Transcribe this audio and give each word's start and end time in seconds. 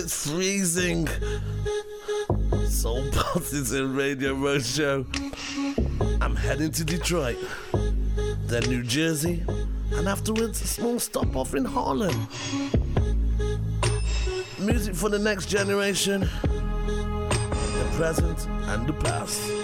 it's 0.00 0.30
freezing. 0.30 1.06
Soul 2.66 3.04
Partisan 3.12 3.94
Radio 3.94 4.34
Roadshow. 4.34 5.04
I'm 6.22 6.34
heading 6.34 6.70
to 6.72 6.84
Detroit, 6.84 7.36
then 8.46 8.62
New 8.62 8.82
Jersey, 8.82 9.44
and 9.92 10.08
afterwards 10.08 10.62
a 10.62 10.66
small 10.66 10.98
stop 10.98 11.36
off 11.36 11.54
in 11.54 11.66
Harlem. 11.66 12.28
Music 14.58 14.94
for 14.94 15.10
the 15.10 15.18
next 15.18 15.50
generation, 15.50 16.22
the 16.22 17.90
present 17.96 18.46
and 18.68 18.86
the 18.86 18.94
past. 18.94 19.59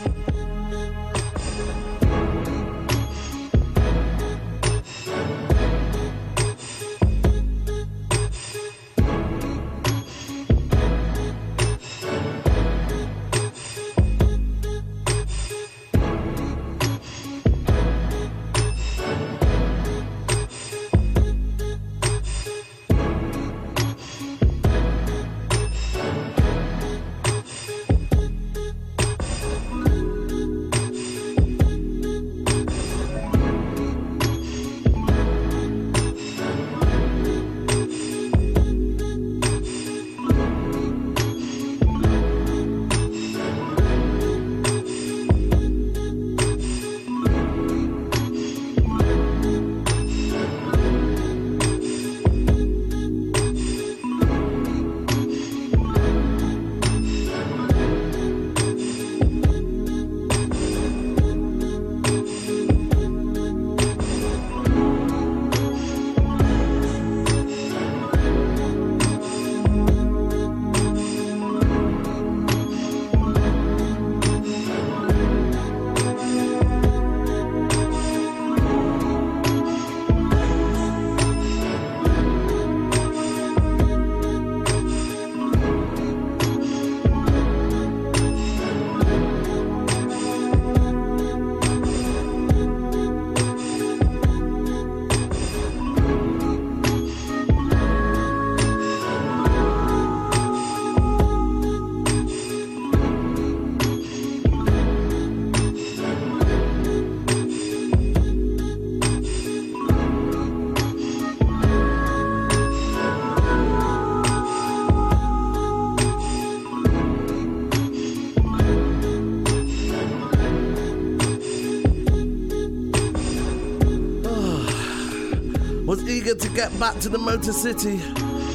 Get 126.56 126.80
back 126.80 126.98
to 126.98 127.10
the 127.10 127.18
Motor 127.18 127.52
City 127.52 128.00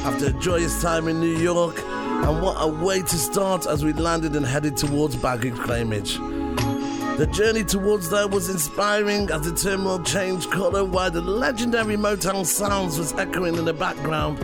after 0.02 0.26
a 0.26 0.32
joyous 0.32 0.82
time 0.82 1.06
in 1.06 1.20
New 1.20 1.38
York. 1.38 1.78
And 1.78 2.42
what 2.42 2.56
a 2.58 2.66
way 2.66 3.00
to 3.00 3.16
start 3.16 3.64
as 3.68 3.84
we 3.84 3.92
landed 3.92 4.34
and 4.34 4.44
headed 4.44 4.76
towards 4.76 5.14
baggage 5.14 5.54
claimage. 5.54 6.16
The 7.16 7.28
journey 7.28 7.62
towards 7.62 8.10
there 8.10 8.26
was 8.26 8.48
inspiring 8.48 9.30
as 9.30 9.42
the 9.42 9.54
terminal 9.54 10.02
changed 10.02 10.50
colour 10.50 10.84
while 10.84 11.12
the 11.12 11.20
legendary 11.20 11.96
Motown 11.96 12.44
sounds 12.44 12.98
was 12.98 13.12
echoing 13.12 13.54
in 13.54 13.66
the 13.66 13.72
background. 13.72 14.38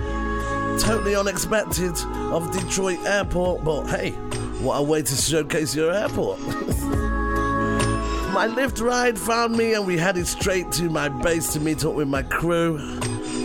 Totally 0.80 1.16
unexpected 1.16 1.98
of 2.30 2.52
Detroit 2.52 3.00
Airport, 3.06 3.64
but 3.64 3.86
hey, 3.88 4.12
what 4.60 4.76
a 4.76 4.82
way 4.84 5.02
to 5.02 5.16
showcase 5.16 5.74
your 5.74 5.92
airport. 5.92 6.38
my 8.32 8.46
lift 8.46 8.78
ride 8.78 9.18
found 9.18 9.56
me 9.56 9.74
and 9.74 9.84
we 9.84 9.98
headed 9.98 10.28
straight 10.28 10.70
to 10.70 10.88
my 10.88 11.08
base 11.08 11.52
to 11.54 11.58
meet 11.58 11.84
up 11.84 11.94
with 11.94 12.06
my 12.06 12.22
crew. 12.22 12.97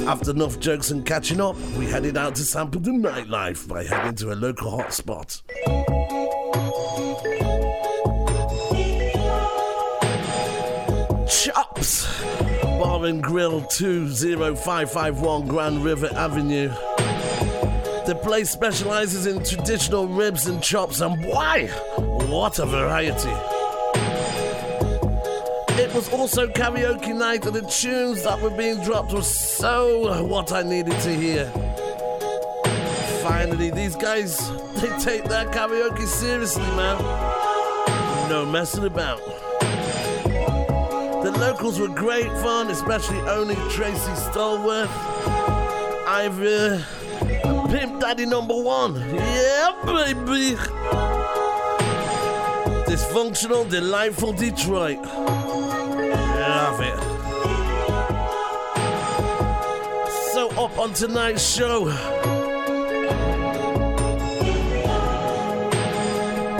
After 0.07 0.31
enough 0.31 0.59
jokes 0.59 0.91
and 0.91 1.05
catching 1.05 1.39
up, 1.39 1.55
we 1.77 1.85
headed 1.85 2.17
out 2.17 2.35
to 2.35 2.43
sample 2.43 2.81
the 2.81 2.91
nightlife 2.91 3.67
by 3.67 3.85
heading 3.85 4.15
to 4.15 4.33
a 4.33 4.35
local 4.35 4.71
hotspot. 4.71 5.41
Chops 11.29 12.21
Bar 12.61 13.05
and 13.05 13.23
Grill 13.23 13.61
20551 13.61 15.47
Grand 15.47 15.83
River 15.83 16.09
Avenue. 16.13 16.67
The 18.05 18.19
place 18.21 18.49
specializes 18.49 19.25
in 19.25 19.43
traditional 19.45 20.07
ribs 20.07 20.47
and 20.47 20.61
chops, 20.61 20.99
and 20.99 21.25
why? 21.25 21.67
What 21.97 22.59
a 22.59 22.65
variety! 22.65 23.52
It 25.93 25.97
was 25.97 26.09
also 26.09 26.47
karaoke 26.47 27.15
night, 27.15 27.45
and 27.45 27.55
the 27.55 27.61
tunes 27.61 28.23
that 28.23 28.41
were 28.41 28.49
being 28.49 28.83
dropped 28.83 29.13
were 29.13 29.21
so 29.21 30.23
what 30.23 30.51
I 30.51 30.63
needed 30.63 30.99
to 31.01 31.13
hear. 31.13 31.45
Finally, 33.21 33.69
these 33.69 33.95
guys, 33.95 34.35
they 34.77 34.89
take 34.97 35.25
their 35.25 35.45
karaoke 35.45 36.07
seriously, 36.07 36.63
man. 36.75 36.97
No 38.27 38.43
messing 38.43 38.85
about. 38.85 39.19
The 41.21 41.31
locals 41.39 41.79
were 41.79 41.89
great 41.89 42.31
fun, 42.41 42.71
especially 42.71 43.19
owning 43.29 43.57
Tracy 43.69 44.13
Stallworth. 44.31 44.89
I've 46.07 46.41
uh, 46.41 47.69
Pimp 47.69 48.01
Daddy 48.01 48.25
number 48.25 48.59
one. 48.59 48.95
Yeah, 48.95 49.73
baby. 49.85 50.57
Dysfunctional, 52.89 53.69
delightful 53.69 54.33
Detroit. 54.33 55.42
It. 56.83 56.99
So, 60.33 60.49
up 60.51 60.77
on 60.77 60.93
tonight's 60.93 61.47
show, 61.47 61.85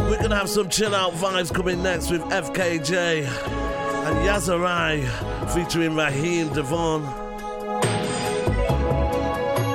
we're 0.09 0.21
gonna 0.21 0.35
have 0.35 0.49
some 0.49 0.69
chill 0.69 0.93
out 0.93 1.13
vibes 1.13 1.53
coming 1.53 1.81
next 1.81 2.11
with 2.11 2.21
FKJ 2.23 3.25
and 3.25 4.15
Yazarai 4.27 5.07
featuring 5.53 5.95
Raheem 5.95 6.49
DeVaughn. 6.49 7.03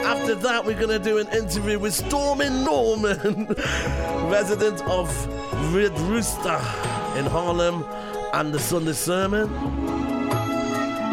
After 0.04 0.34
that, 0.36 0.64
we're 0.64 0.78
gonna 0.78 0.98
do 0.98 1.18
an 1.18 1.28
interview 1.28 1.78
with 1.78 1.94
Stormin 1.94 2.64
Norman, 2.64 3.46
resident 4.30 4.80
of 4.82 5.08
Red 5.74 5.98
Rooster 6.00 6.60
in 7.18 7.26
Harlem, 7.26 7.84
and 8.34 8.52
the 8.52 8.58
Sunday 8.58 8.92
Sermon. 8.92 10.17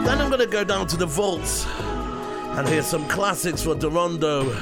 Then 0.05 0.21
I'm 0.21 0.29
gonna 0.29 0.45
go 0.45 0.63
down 0.63 0.85
to 0.87 0.97
the 0.97 1.07
vaults 1.07 1.65
and 1.65 2.67
hear 2.69 2.83
some 2.83 3.07
classics 3.07 3.63
for 3.63 3.73
Dorondo, 3.73 4.53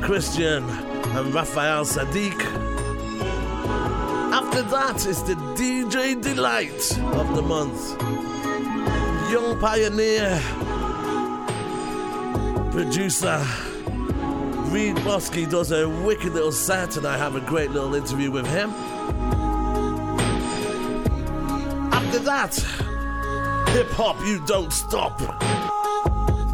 Christian, 0.00 0.62
and 0.70 1.34
Raphael 1.34 1.84
Saadiq. 1.84 2.40
After 4.32 4.62
that 4.62 5.04
is 5.04 5.22
the 5.24 5.34
DJ 5.56 6.22
Delight 6.22 6.96
of 7.12 7.34
the 7.34 7.42
month. 7.42 8.00
Young 9.32 9.58
pioneer, 9.58 10.40
producer, 12.70 13.44
Reed 14.70 14.96
Bosky 14.98 15.50
does 15.50 15.72
a 15.72 15.88
wicked 15.88 16.32
little 16.34 16.52
set, 16.52 16.96
and 16.96 17.04
I 17.04 17.18
have 17.18 17.34
a 17.34 17.40
great 17.40 17.72
little 17.72 17.96
interview 17.96 18.30
with 18.30 18.46
him. 18.46 18.70
After 21.92 22.20
that, 22.20 22.64
hip 23.74 23.90
hop, 23.90 24.20
you 24.24 24.40
don't 24.46 24.72
stop. 24.72 25.18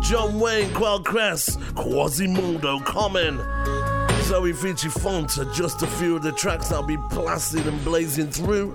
John 0.00 0.40
Wayne, 0.40 0.72
Quelle 0.72 1.00
Chris, 1.00 1.54
Quasimoto, 1.74 2.82
Common, 2.86 3.36
Zoe 4.22 4.54
feature 4.54 4.88
font 4.88 5.36
are 5.36 5.44
just 5.52 5.82
a 5.82 5.86
few 5.86 6.16
of 6.16 6.22
the 6.22 6.32
tracks 6.32 6.72
I'll 6.72 6.82
be 6.82 6.96
blasting 6.96 7.68
and 7.68 7.84
blazing 7.84 8.30
through. 8.30 8.74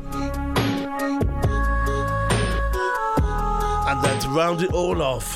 And 3.87 4.03
then 4.03 4.19
to 4.21 4.29
round 4.29 4.61
it 4.61 4.71
all 4.73 5.01
off, 5.01 5.35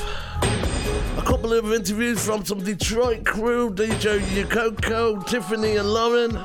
a 1.17 1.23
couple 1.25 1.51
of 1.51 1.73
interviews 1.73 2.23
from 2.23 2.45
some 2.45 2.63
Detroit 2.63 3.25
crew 3.25 3.71
DJ 3.73 4.19
Yokoko, 4.19 5.25
Tiffany, 5.25 5.77
and 5.77 5.91
Lauren. 5.91 6.37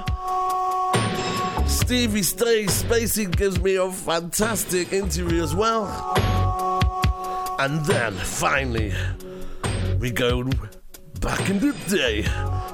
Stevie 1.69 2.23
Stays 2.23 2.83
Spacey 2.83 3.31
gives 3.37 3.61
me 3.61 3.77
a 3.77 3.91
fantastic 3.91 4.95
interview 4.95 5.43
as 5.43 5.55
well. 5.55 6.34
And 7.65 7.83
then 7.87 8.13
finally, 8.13 8.93
we 9.99 10.11
go 10.11 10.45
back 11.21 11.49
in 11.49 11.59
the 11.61 11.73
day 11.89 12.27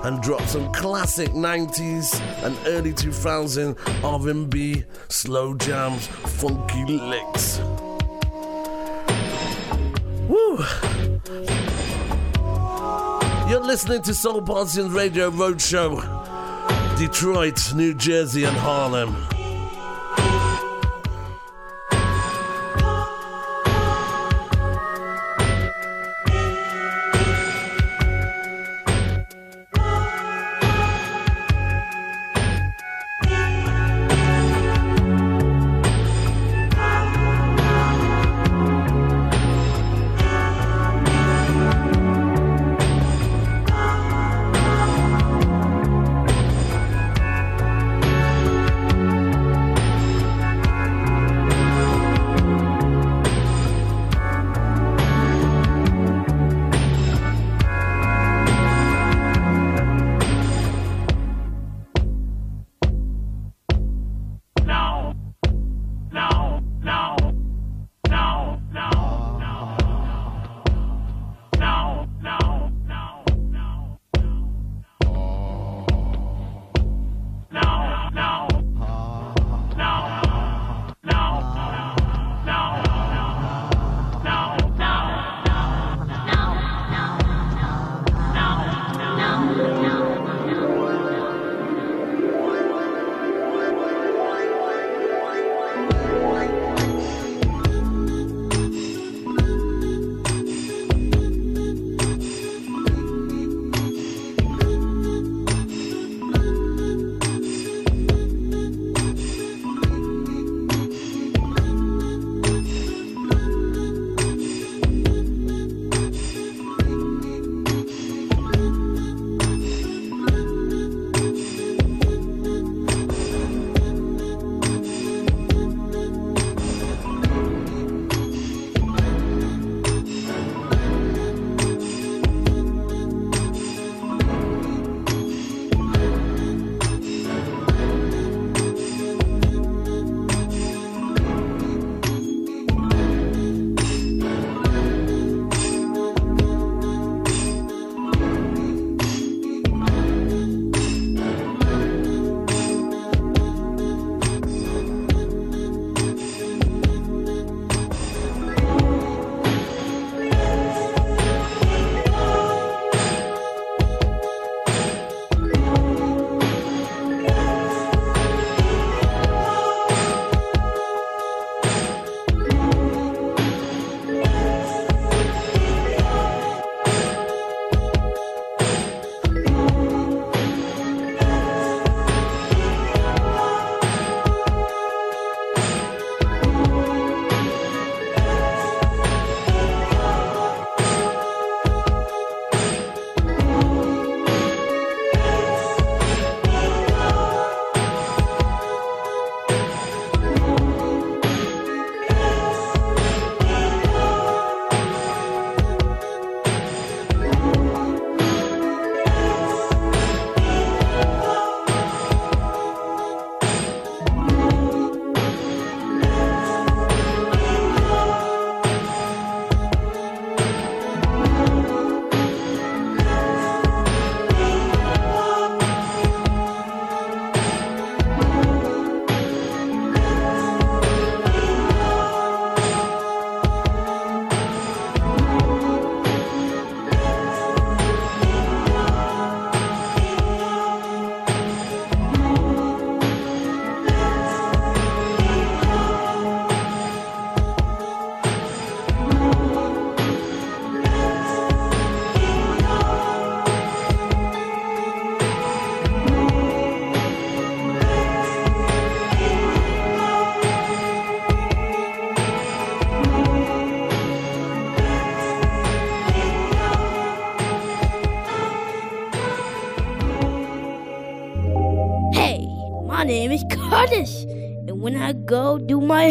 and 0.02 0.20
drop 0.20 0.42
some 0.48 0.72
classic 0.72 1.28
90s 1.28 2.20
and 2.44 2.58
early 2.66 2.92
2000 2.92 3.76
R&B, 4.02 4.82
slow 5.08 5.54
jams, 5.54 6.08
funky 6.08 6.84
licks. 6.86 7.60
Woo! 10.28 10.58
You're 13.48 13.60
listening 13.60 14.02
to 14.02 14.12
Soul 14.12 14.42
Partisans 14.42 14.92
Radio 14.92 15.30
Roadshow, 15.30 16.98
Detroit, 16.98 17.74
New 17.76 17.94
Jersey, 17.94 18.42
and 18.42 18.56
Harlem. 18.56 19.14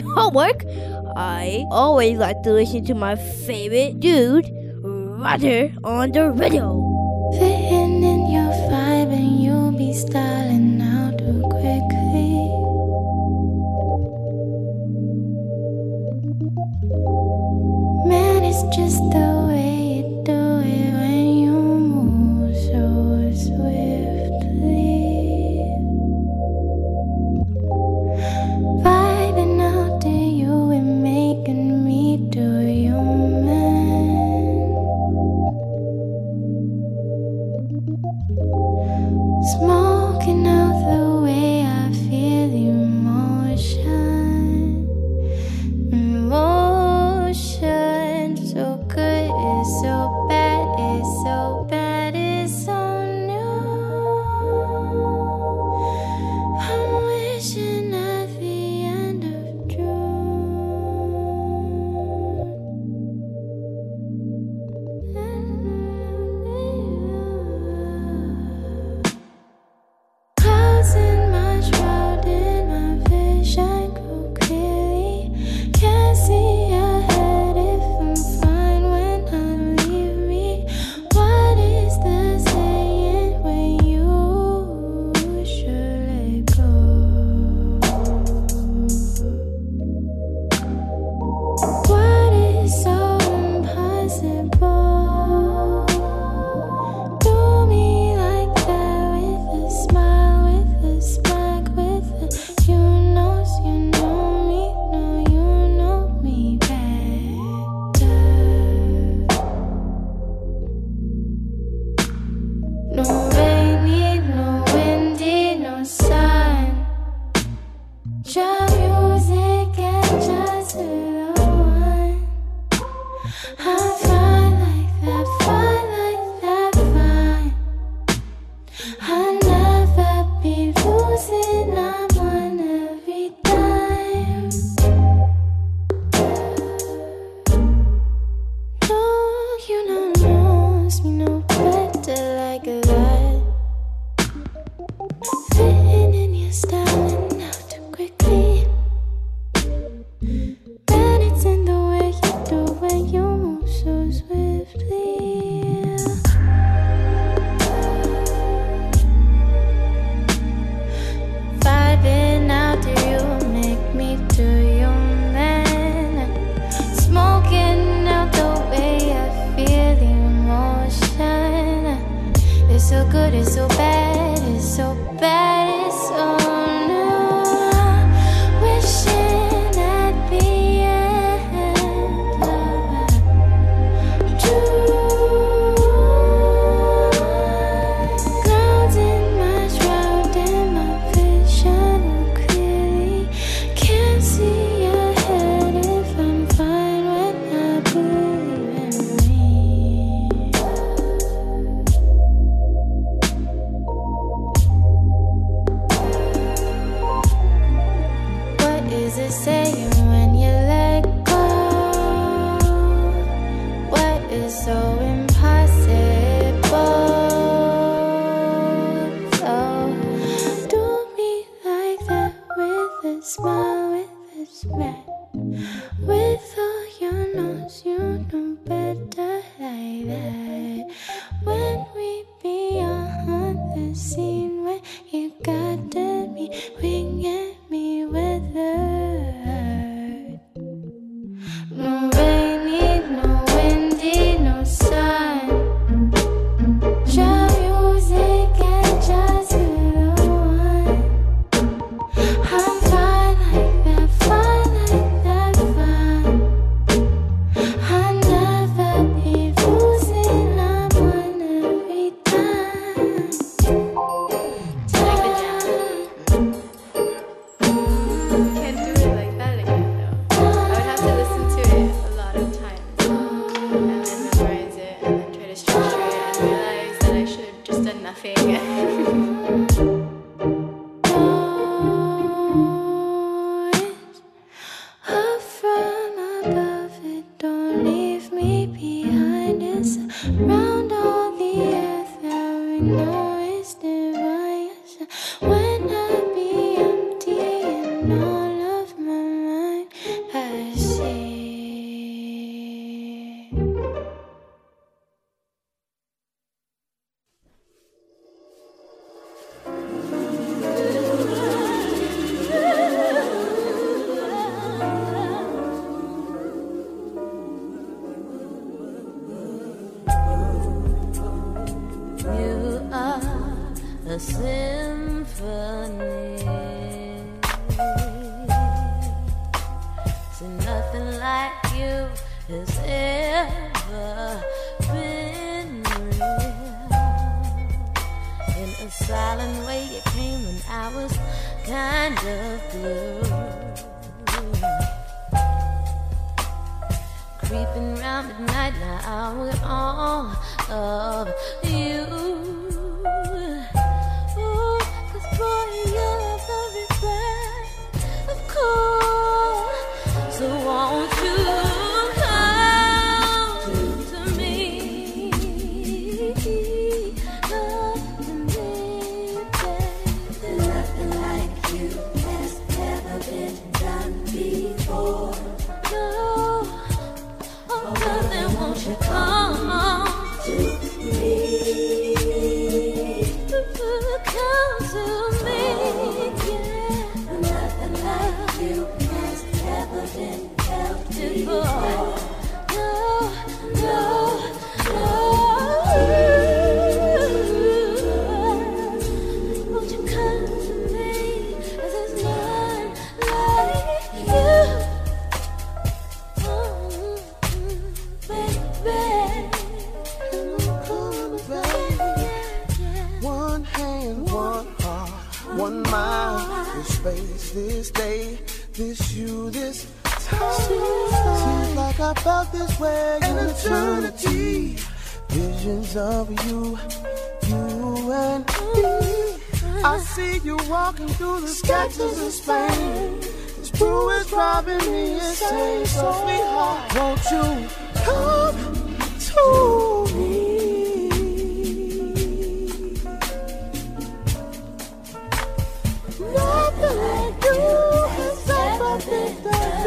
homework, 0.05 0.63
I 1.15 1.65
always 1.71 2.17
like 2.17 2.41
to 2.43 2.51
listen 2.51 2.85
to 2.85 2.95
my 2.95 3.15
favorite 3.15 3.99
dude, 3.99 4.49
Roger, 4.83 5.73
on 5.83 6.11
the 6.11 6.31
radio. 6.31 6.78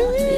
Mm-hmm. 0.02 0.31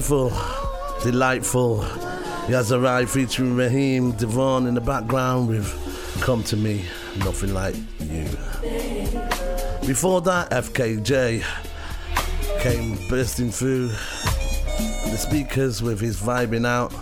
Beautiful, 0.00 0.32
delightful 1.02 1.80
Yazarai 2.46 3.06
featuring 3.06 3.54
Raheem 3.54 4.12
DeVaughn 4.12 4.66
in 4.66 4.72
the 4.72 4.80
background 4.80 5.48
with 5.48 5.68
Come 6.22 6.42
to 6.44 6.56
Me, 6.56 6.86
Nothing 7.18 7.52
Like 7.52 7.74
You. 7.98 8.24
Before 9.86 10.22
that, 10.22 10.48
FKJ 10.52 11.44
came 12.62 13.08
bursting 13.10 13.50
through 13.50 13.88
the 13.88 15.18
speakers 15.18 15.82
with 15.82 16.00
his 16.00 16.18
vibing 16.18 16.66
out, 16.66 16.94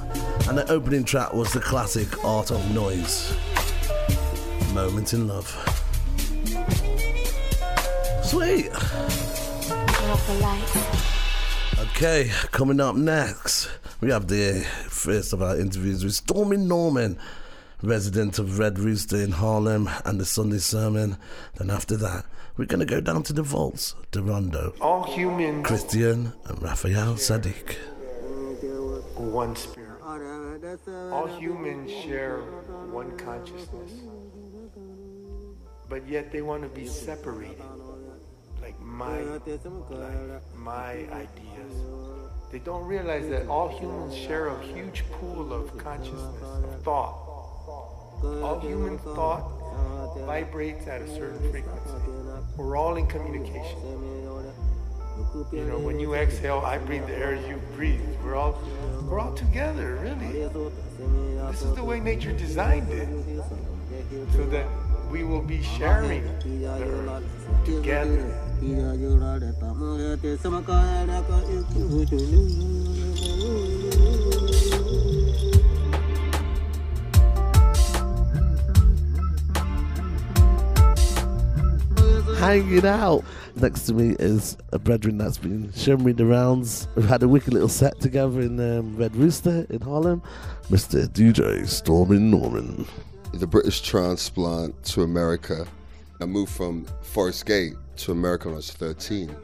and 0.48 0.58
the 0.58 0.68
opening 0.68 1.04
track 1.04 1.32
was 1.32 1.52
the 1.52 1.60
classic 1.60 2.24
Art 2.24 2.50
of 2.50 2.68
Noise 2.74 3.32
Moment 4.74 5.12
in 5.12 5.28
Love. 5.28 5.67
Okay, 12.00 12.30
coming 12.52 12.78
up 12.78 12.94
next, 12.94 13.68
we 14.00 14.10
have 14.12 14.28
the 14.28 14.64
first 14.86 15.32
of 15.32 15.42
our 15.42 15.58
interviews 15.58 16.04
with 16.04 16.14
Stormin 16.14 16.68
Norman, 16.68 17.18
resident 17.82 18.38
of 18.38 18.60
Red 18.60 18.78
Rooster 18.78 19.16
in 19.16 19.32
Harlem, 19.32 19.90
and 20.04 20.20
the 20.20 20.24
Sunday 20.24 20.58
Sermon. 20.58 21.16
Then 21.56 21.70
after 21.70 21.96
that, 21.96 22.24
we're 22.56 22.66
going 22.66 22.78
to 22.78 22.86
go 22.86 23.00
down 23.00 23.24
to 23.24 23.32
the 23.32 23.42
vaults, 23.42 23.96
Rondo, 24.14 24.74
All 24.80 25.12
humans 25.12 25.66
Christian, 25.66 26.32
and 26.44 26.62
Raphael 26.62 27.14
Saadiq. 27.14 27.74
one 29.16 29.56
spirit. 29.56 30.00
All 31.10 31.26
humans 31.26 31.90
share 31.90 32.36
one 32.92 33.18
consciousness. 33.18 33.90
But 35.88 36.06
yet 36.08 36.30
they 36.30 36.42
want 36.42 36.62
to 36.62 36.68
be 36.68 36.86
separated. 36.86 37.60
Like 38.98 39.22
my 39.30 39.96
life, 39.96 40.42
my 40.56 40.90
ideas. 40.90 41.72
They 42.50 42.58
don't 42.58 42.84
realize 42.84 43.28
that 43.28 43.46
all 43.46 43.68
humans 43.68 44.14
share 44.14 44.48
a 44.48 44.62
huge 44.62 45.04
pool 45.12 45.52
of 45.52 45.76
consciousness, 45.78 46.42
of 46.42 46.82
thought. 46.82 47.14
All 48.42 48.58
human 48.60 48.98
thought 48.98 49.44
vibrates 50.26 50.88
at 50.88 51.02
a 51.02 51.14
certain 51.14 51.38
frequency. 51.52 51.92
We're 52.56 52.76
all 52.76 52.96
in 52.96 53.06
communication. 53.06 53.78
You 55.52 55.64
know, 55.64 55.78
when 55.78 56.00
you 56.00 56.14
exhale, 56.14 56.62
I 56.64 56.78
breathe 56.78 57.06
the 57.06 57.16
air 57.16 57.36
you 57.36 57.60
breathe. 57.76 58.00
We're 58.24 58.34
all 58.34 58.60
we're 59.08 59.20
all 59.20 59.34
together, 59.34 59.98
really. 60.02 60.48
This 61.52 61.62
is 61.62 61.74
the 61.74 61.84
way 61.84 62.00
nature 62.00 62.32
designed 62.32 62.90
it. 62.90 63.08
So 64.32 64.44
that 64.46 64.66
we 65.10 65.22
will 65.22 65.42
be 65.42 65.62
sharing 65.62 66.24
the 66.42 66.66
earth 66.66 67.24
together. 67.64 68.47
Hanging 82.38 82.86
out. 82.86 83.24
Next 83.56 83.82
to 83.86 83.94
me 83.94 84.14
is 84.18 84.56
a 84.72 84.78
brethren 84.78 85.18
that's 85.18 85.38
been 85.38 85.72
me 86.04 86.12
the 86.12 86.24
rounds. 86.24 86.86
We've 86.94 87.08
had 87.08 87.22
a 87.22 87.28
wicked 87.28 87.52
little 87.52 87.68
set 87.68 88.00
together 88.00 88.40
in 88.40 88.60
um, 88.60 88.96
Red 88.96 89.16
Rooster 89.16 89.66
in 89.70 89.80
Harlem. 89.80 90.22
Mr. 90.70 91.08
DJ 91.08 91.66
Stormin 91.66 92.30
Norman. 92.30 92.86
The 93.34 93.46
British 93.46 93.80
transplant 93.82 94.82
to 94.84 95.02
America. 95.02 95.66
I 96.20 96.26
moved 96.26 96.52
from 96.52 96.86
Forest 97.02 97.46
Gate 97.46 97.74
to 97.98 98.12
America 98.12 98.48
when 98.48 98.54
I 98.54 98.56
was 98.56 98.70
13 98.72 99.34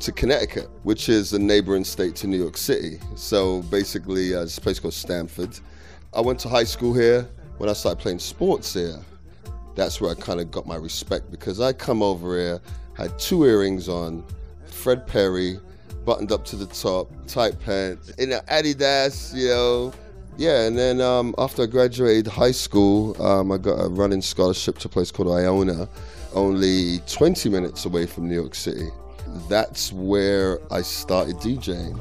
to 0.00 0.12
Connecticut, 0.12 0.68
which 0.84 1.08
is 1.08 1.32
a 1.32 1.38
neighboring 1.38 1.84
state 1.84 2.14
to 2.16 2.26
New 2.26 2.38
York 2.38 2.56
City. 2.56 3.00
So 3.16 3.62
basically, 3.62 4.34
uh, 4.34 4.42
this 4.42 4.58
place 4.58 4.78
called 4.78 4.94
Stamford. 4.94 5.58
I 6.14 6.20
went 6.20 6.38
to 6.40 6.48
high 6.48 6.64
school 6.64 6.94
here. 6.94 7.28
When 7.58 7.68
I 7.68 7.72
started 7.72 8.00
playing 8.00 8.20
sports 8.20 8.74
here, 8.74 8.98
that's 9.74 10.00
where 10.00 10.10
I 10.10 10.14
kind 10.14 10.40
of 10.40 10.50
got 10.50 10.66
my 10.66 10.76
respect 10.76 11.30
because 11.30 11.60
I 11.60 11.72
come 11.72 12.02
over 12.02 12.36
here, 12.36 12.60
had 12.96 13.18
two 13.18 13.44
earrings 13.44 13.88
on, 13.88 14.24
Fred 14.66 15.06
Perry, 15.06 15.58
buttoned 16.04 16.30
up 16.30 16.44
to 16.46 16.56
the 16.56 16.66
top, 16.66 17.10
tight 17.26 17.58
pants, 17.60 18.10
in 18.10 18.32
an 18.32 18.40
Adidas, 18.46 19.34
you 19.34 19.48
know. 19.48 19.92
Yeah, 20.36 20.66
and 20.66 20.78
then 20.78 21.00
um, 21.00 21.34
after 21.36 21.64
I 21.64 21.66
graduated 21.66 22.28
high 22.28 22.52
school, 22.52 23.20
um, 23.20 23.50
I 23.50 23.58
got 23.58 23.74
a 23.74 23.88
running 23.88 24.22
scholarship 24.22 24.78
to 24.78 24.88
a 24.88 24.90
place 24.90 25.10
called 25.10 25.36
Iona, 25.36 25.88
only 26.34 26.98
20 27.06 27.48
minutes 27.48 27.84
away 27.84 28.06
from 28.06 28.28
New 28.28 28.34
York 28.34 28.54
City. 28.54 28.88
That's 29.48 29.92
where 29.92 30.60
I 30.72 30.82
started 30.82 31.36
DJing. 31.36 31.96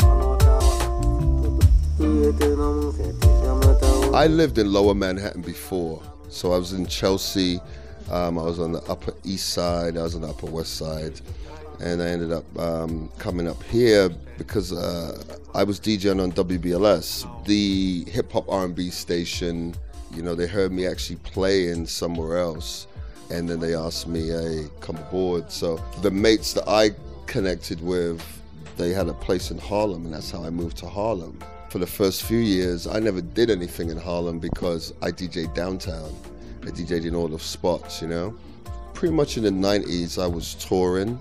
I 4.13 4.27
lived 4.27 4.57
in 4.57 4.71
lower 4.71 4.95
Manhattan 4.95 5.41
before. 5.41 6.01
So 6.29 6.51
I 6.51 6.57
was 6.57 6.73
in 6.73 6.85
Chelsea. 6.87 7.59
Um, 8.11 8.37
I 8.39 8.43
was 8.43 8.59
on 8.59 8.71
the 8.71 8.81
Upper 8.83 9.13
East 9.23 9.49
Side. 9.49 9.97
I 9.97 10.03
was 10.03 10.15
on 10.15 10.21
the 10.21 10.29
Upper 10.29 10.47
West 10.47 10.75
Side, 10.75 11.19
and 11.79 12.01
I 12.01 12.07
ended 12.07 12.31
up 12.31 12.45
um, 12.59 13.09
coming 13.17 13.47
up 13.47 13.61
here 13.63 14.09
because 14.37 14.71
uh, 14.73 15.21
I 15.53 15.63
was 15.63 15.79
DJing 15.79 16.21
on 16.21 16.31
WBLS, 16.31 17.45
the 17.45 18.05
hip 18.09 18.31
hop 18.31 18.49
R&B 18.49 18.89
station. 18.89 19.75
You 20.13 20.21
know, 20.21 20.35
they 20.35 20.47
heard 20.47 20.71
me 20.71 20.87
actually 20.87 21.17
playing 21.17 21.85
somewhere 21.85 22.37
else, 22.37 22.87
and 23.29 23.49
then 23.49 23.59
they 23.59 23.75
asked 23.75 24.07
me, 24.07 24.27
"Hey, 24.27 24.67
come 24.79 24.97
aboard." 24.97 25.51
So 25.51 25.79
the 26.01 26.11
mates 26.11 26.53
that 26.53 26.67
I 26.67 26.91
connected 27.25 27.81
with, 27.81 28.21
they 28.77 28.91
had 28.91 29.07
a 29.07 29.13
place 29.13 29.51
in 29.51 29.57
Harlem, 29.57 30.05
and 30.05 30.13
that's 30.13 30.31
how 30.31 30.43
I 30.43 30.49
moved 30.49 30.77
to 30.77 30.87
Harlem 30.87 31.37
for 31.69 31.79
the 31.79 31.87
first 31.87 32.23
few 32.23 32.37
years, 32.37 32.87
I 32.87 32.99
never 32.99 33.21
did 33.21 33.49
anything 33.49 33.89
in 33.89 33.97
Harlem 33.97 34.39
because 34.39 34.93
I 35.01 35.11
DJed 35.11 35.53
downtown. 35.53 36.11
I 36.63 36.67
DJed 36.67 37.05
in 37.05 37.13
all 37.15 37.27
the 37.27 37.39
spots, 37.39 38.01
you 38.01 38.07
know. 38.07 38.33
Pretty 38.93 39.13
much 39.13 39.37
in 39.37 39.43
the 39.43 39.51
90s, 39.51 40.21
I 40.21 40.27
was 40.27 40.55
touring. 40.55 41.19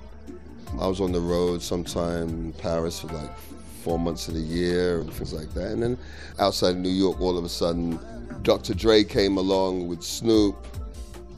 I 0.80 0.86
was 0.86 1.00
on 1.00 1.12
the 1.12 1.20
road 1.20 1.62
sometime 1.62 2.28
in 2.28 2.52
Paris 2.54 3.00
for 3.00 3.08
like 3.08 3.36
four 3.82 3.98
months 3.98 4.28
of 4.28 4.34
the 4.34 4.40
year 4.40 5.00
and 5.00 5.12
things 5.12 5.32
like 5.32 5.52
that. 5.54 5.72
And 5.72 5.82
then 5.82 5.98
outside 6.38 6.70
of 6.70 6.78
New 6.78 6.90
York, 6.90 7.20
all 7.20 7.36
of 7.36 7.44
a 7.44 7.48
sudden, 7.48 7.98
Dr. 8.42 8.74
Dre 8.74 9.04
came 9.04 9.36
along 9.36 9.88
with 9.88 10.02
Snoop. 10.02 10.56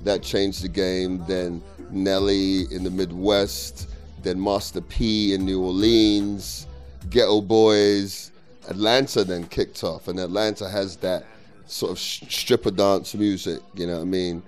That 0.05 0.23
changed 0.23 0.63
the 0.63 0.69
game. 0.69 1.25
Then 1.27 1.63
Nelly 1.91 2.63
in 2.73 2.85
the 2.85 2.91
Midwest. 2.91 3.89
Then 4.23 4.43
Master 4.43 4.81
P 4.81 5.35
in 5.35 5.45
New 5.45 5.63
Orleans. 5.63 6.67
Geto 7.11 7.47
Boys 7.47 8.33
Atlanta 8.69 9.25
then 9.25 9.47
kicked 9.47 9.83
off, 9.83 10.09
and 10.09 10.21
Atlanta 10.21 10.69
has 10.69 10.97
that 10.97 11.25
sort 11.67 11.93
of 11.93 11.99
stripper 11.99 12.71
dance 12.71 13.15
music, 13.15 13.61
you 13.75 13.87
know 13.87 13.95
what 13.97 14.03
I 14.03 14.05
mean? 14.05 14.43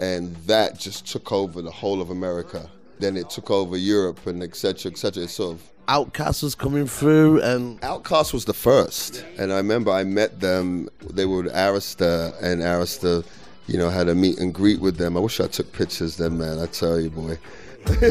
And 0.00 0.34
that 0.46 0.78
just 0.78 1.06
took 1.06 1.30
over 1.32 1.62
the 1.62 1.70
whole 1.70 2.00
of 2.00 2.10
America. 2.10 2.68
Then 2.98 3.16
it 3.16 3.30
took 3.30 3.50
over 3.50 3.76
Europe 3.76 4.26
and 4.26 4.42
etc. 4.42 4.90
etc. 4.90 5.24
It 5.24 5.28
sort 5.28 5.54
of 5.54 5.70
OutKast 5.88 6.42
was 6.42 6.54
coming 6.54 6.86
through, 6.86 7.42
and 7.42 7.80
OutKast 7.82 8.32
was 8.32 8.46
the 8.46 8.54
first. 8.54 9.24
And 9.38 9.52
I 9.52 9.56
remember 9.56 9.90
I 9.90 10.04
met 10.04 10.40
them. 10.40 10.88
They 11.12 11.26
were 11.26 11.44
Arista, 11.44 12.34
and 12.42 12.62
Arista, 12.62 13.24
you 13.66 13.78
know, 13.78 13.90
had 13.90 14.08
a 14.08 14.14
meet 14.14 14.38
and 14.38 14.54
greet 14.54 14.80
with 14.80 14.96
them. 14.96 15.16
I 15.16 15.20
wish 15.20 15.40
I 15.40 15.48
took 15.48 15.72
pictures 15.72 16.16
then, 16.16 16.38
man. 16.38 16.58
I 16.58 16.66
tell 16.66 17.00
you, 17.00 17.10
boy. 17.10 17.38
Everything 17.86 18.10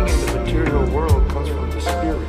in 0.00 0.26
the 0.26 0.40
material 0.40 0.90
world 0.90 1.28
comes 1.30 1.48
from 1.48 1.70
the 1.70 1.80
spirit. 1.80 2.28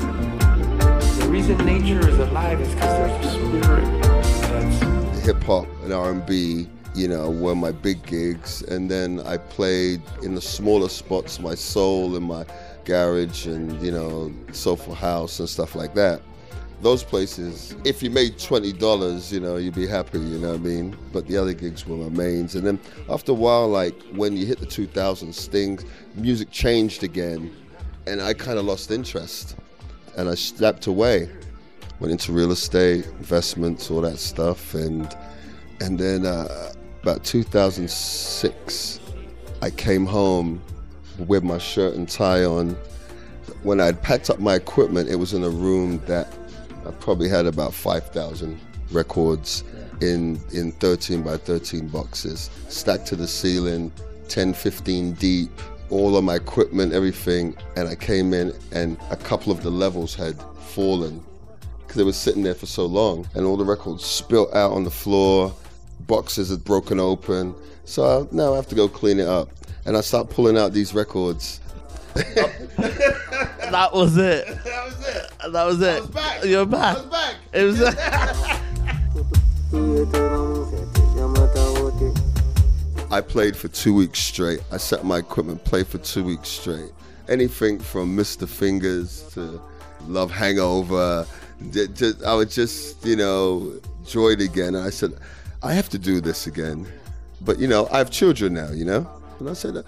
The 1.19 1.27
reason 1.29 1.57
nature 1.65 2.07
is 2.07 2.17
alive 2.19 2.61
is 2.61 2.73
because 2.73 2.97
there's 2.97 3.25
a 3.25 3.29
spirit 3.31 4.01
that's 4.01 5.25
hip 5.25 5.43
hop 5.43 5.67
and 5.83 5.93
R&B, 5.93 6.67
you 6.95 7.07
know, 7.07 7.29
were 7.29 7.55
my 7.55 7.71
big 7.71 8.03
gigs, 8.05 8.61
and 8.63 8.89
then 8.89 9.19
I 9.21 9.37
played 9.37 10.01
in 10.23 10.35
the 10.35 10.41
smaller 10.41 10.89
spots, 10.89 11.39
my 11.39 11.53
soul 11.53 12.15
and 12.15 12.25
my 12.25 12.45
garage, 12.85 13.45
and 13.45 13.79
you 13.81 13.91
know, 13.91 14.33
soulful 14.51 14.95
house 14.95 15.39
and 15.39 15.49
stuff 15.49 15.75
like 15.75 15.93
that. 15.95 16.21
Those 16.81 17.03
places, 17.03 17.75
if 17.85 18.03
you 18.03 18.11
made 18.11 18.37
twenty 18.39 18.71
dollars, 18.71 19.33
you 19.33 19.39
know, 19.39 19.57
you'd 19.57 19.75
be 19.75 19.87
happy. 19.87 20.19
You 20.19 20.37
know 20.37 20.49
what 20.49 20.59
I 20.59 20.63
mean? 20.63 20.97
But 21.11 21.27
the 21.27 21.37
other 21.37 21.53
gigs 21.53 21.87
were 21.87 21.97
my 21.97 22.09
mains, 22.09 22.55
and 22.55 22.65
then 22.65 22.79
after 23.09 23.31
a 23.31 23.35
while, 23.35 23.67
like 23.67 23.99
when 24.13 24.37
you 24.37 24.45
hit 24.45 24.59
the 24.59 24.67
2000s, 24.67 25.47
things, 25.47 25.85
music 26.15 26.51
changed 26.51 27.03
again, 27.03 27.55
and 28.05 28.21
I 28.21 28.33
kind 28.33 28.59
of 28.59 28.65
lost 28.65 28.91
interest, 28.91 29.55
and 30.17 30.29
I 30.29 30.35
stepped 30.35 30.85
away 30.85 31.29
went 31.99 32.11
into 32.11 32.31
real 32.31 32.51
estate, 32.51 33.05
investments, 33.17 33.89
all 33.89 34.01
that 34.01 34.19
stuff, 34.19 34.73
and 34.73 35.15
and 35.81 35.99
then 35.99 36.25
uh, 36.25 36.71
about 37.03 37.23
2006, 37.23 38.99
I 39.61 39.69
came 39.69 40.05
home 40.05 40.61
with 41.27 41.43
my 41.43 41.57
shirt 41.57 41.95
and 41.95 42.09
tie 42.09 42.43
on. 42.43 42.75
When 43.63 43.79
I'd 43.79 44.01
packed 44.01 44.29
up 44.29 44.39
my 44.39 44.55
equipment, 44.55 45.09
it 45.09 45.15
was 45.15 45.33
in 45.33 45.43
a 45.43 45.49
room 45.49 45.99
that 46.05 46.31
I 46.87 46.91
probably 46.91 47.27
had 47.27 47.45
about 47.45 47.73
5,000 47.73 48.59
records 48.91 49.63
in 50.01 50.39
in 50.53 50.71
13 50.73 51.21
by 51.21 51.37
13 51.37 51.87
boxes, 51.87 52.49
stacked 52.69 53.07
to 53.07 53.15
the 53.15 53.27
ceiling, 53.27 53.91
10, 54.29 54.53
15 54.53 55.13
deep. 55.13 55.51
All 55.89 56.17
of 56.17 56.23
my 56.23 56.35
equipment, 56.35 56.93
everything, 56.93 57.55
and 57.75 57.87
I 57.87 57.95
came 57.95 58.33
in, 58.33 58.53
and 58.73 58.97
a 59.09 59.15
couple 59.15 59.51
of 59.51 59.63
the 59.63 59.69
levels 59.69 60.13
had 60.13 60.35
fallen 60.59 61.23
because 61.79 61.95
they 61.95 62.03
were 62.03 62.13
sitting 62.13 62.43
there 62.43 62.55
for 62.55 62.65
so 62.65 62.85
long, 62.85 63.27
and 63.33 63.45
all 63.45 63.55
the 63.55 63.65
records 63.65 64.05
spilt 64.05 64.53
out 64.53 64.71
on 64.73 64.83
the 64.83 64.91
floor. 64.91 65.53
Boxes 66.01 66.49
had 66.49 66.63
broken 66.63 66.99
open, 66.99 67.55
so 67.85 68.03
I, 68.03 68.35
now 68.35 68.53
I 68.53 68.57
have 68.57 68.67
to 68.67 68.75
go 68.75 68.87
clean 68.87 69.19
it 69.19 69.27
up. 69.27 69.49
And 69.85 69.95
I 69.95 70.01
start 70.01 70.29
pulling 70.29 70.57
out 70.57 70.73
these 70.73 70.93
records. 70.93 71.61
that 73.71 73.89
was 73.93 74.17
it. 74.17 74.45
That 74.67 74.85
was 74.85 75.07
it. 75.07 75.31
That 75.53 75.65
was 75.65 75.81
it. 75.81 75.97
I 75.97 75.99
was 76.01 76.09
back. 76.09 76.43
You're 76.43 76.65
back. 76.65 76.97
I 76.97 77.01
was 77.01 77.09
back. 77.09 77.35
It 77.53 77.63
was. 77.63 77.79
I 83.09 83.21
played 83.21 83.55
for 83.55 83.67
two 83.69 83.93
weeks 83.93 84.19
straight. 84.19 84.59
I 84.71 84.77
set 84.77 85.05
my 85.05 85.17
equipment, 85.17 85.63
played 85.63 85.87
for 85.87 85.97
two 85.99 86.23
weeks 86.23 86.49
straight. 86.49 86.91
Anything 87.29 87.79
from 87.79 88.15
Mr. 88.17 88.47
Fingers 88.47 89.23
to 89.33 89.61
Love 90.07 90.31
Hangover. 90.31 91.25
J- 91.71 91.87
just- 91.87 92.23
I 92.23 92.33
was 92.33 92.53
just, 92.53 93.05
you 93.05 93.15
know, 93.15 93.73
joyed 94.05 94.41
again. 94.41 94.75
And 94.75 94.85
I 94.85 94.89
said, 94.89 95.13
I 95.63 95.73
have 95.73 95.89
to 95.89 95.97
do 95.97 96.19
this 96.19 96.47
again. 96.47 96.85
But, 97.41 97.59
you 97.59 97.67
know, 97.67 97.87
I 97.91 97.99
have 97.99 98.11
children 98.11 98.53
now, 98.53 98.71
you 98.71 98.85
know? 98.85 99.07
And 99.39 99.49
I 99.49 99.53
said, 99.53 99.83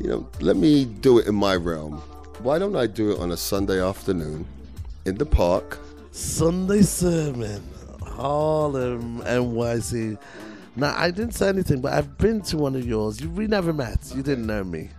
you 0.00 0.08
know, 0.08 0.28
let 0.40 0.56
me 0.56 0.84
do 0.84 1.18
it 1.18 1.26
in 1.26 1.34
my 1.34 1.56
realm. 1.56 1.94
Why 2.40 2.58
don't 2.58 2.76
I 2.76 2.86
do 2.86 3.12
it 3.12 3.20
on 3.20 3.32
a 3.32 3.36
Sunday 3.36 3.80
afternoon 3.80 4.46
in 5.04 5.16
the 5.16 5.26
park? 5.26 5.78
Sunday 6.10 6.82
sermon, 6.82 7.62
Harlem, 8.02 9.20
NYC. 9.22 10.18
Now 10.76 10.94
I 10.96 11.10
didn't 11.10 11.34
say 11.34 11.48
anything, 11.48 11.80
but 11.80 11.92
I've 11.92 12.18
been 12.18 12.40
to 12.42 12.56
one 12.56 12.74
of 12.74 12.86
yours. 12.86 13.20
You, 13.20 13.30
we 13.30 13.46
never 13.46 13.72
met. 13.72 14.12
You 14.14 14.22
didn't 14.22 14.46
know 14.46 14.64
me. 14.64 14.90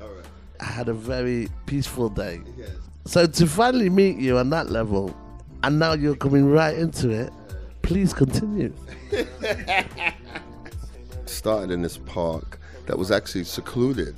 I 0.59 0.65
had 0.65 0.87
a 0.87 0.93
very 0.93 1.49
peaceful 1.65 2.09
day. 2.09 2.41
So 3.05 3.25
to 3.25 3.47
finally 3.47 3.89
meet 3.89 4.17
you 4.17 4.37
on 4.37 4.49
that 4.51 4.69
level, 4.69 5.15
and 5.63 5.79
now 5.79 5.93
you're 5.93 6.15
coming 6.15 6.49
right 6.49 6.77
into 6.77 7.09
it. 7.09 7.33
Please 7.81 8.13
continue. 8.13 8.73
started 11.25 11.71
in 11.71 11.81
this 11.81 11.97
park 11.97 12.59
that 12.85 12.97
was 12.97 13.11
actually 13.11 13.43
secluded. 13.43 14.15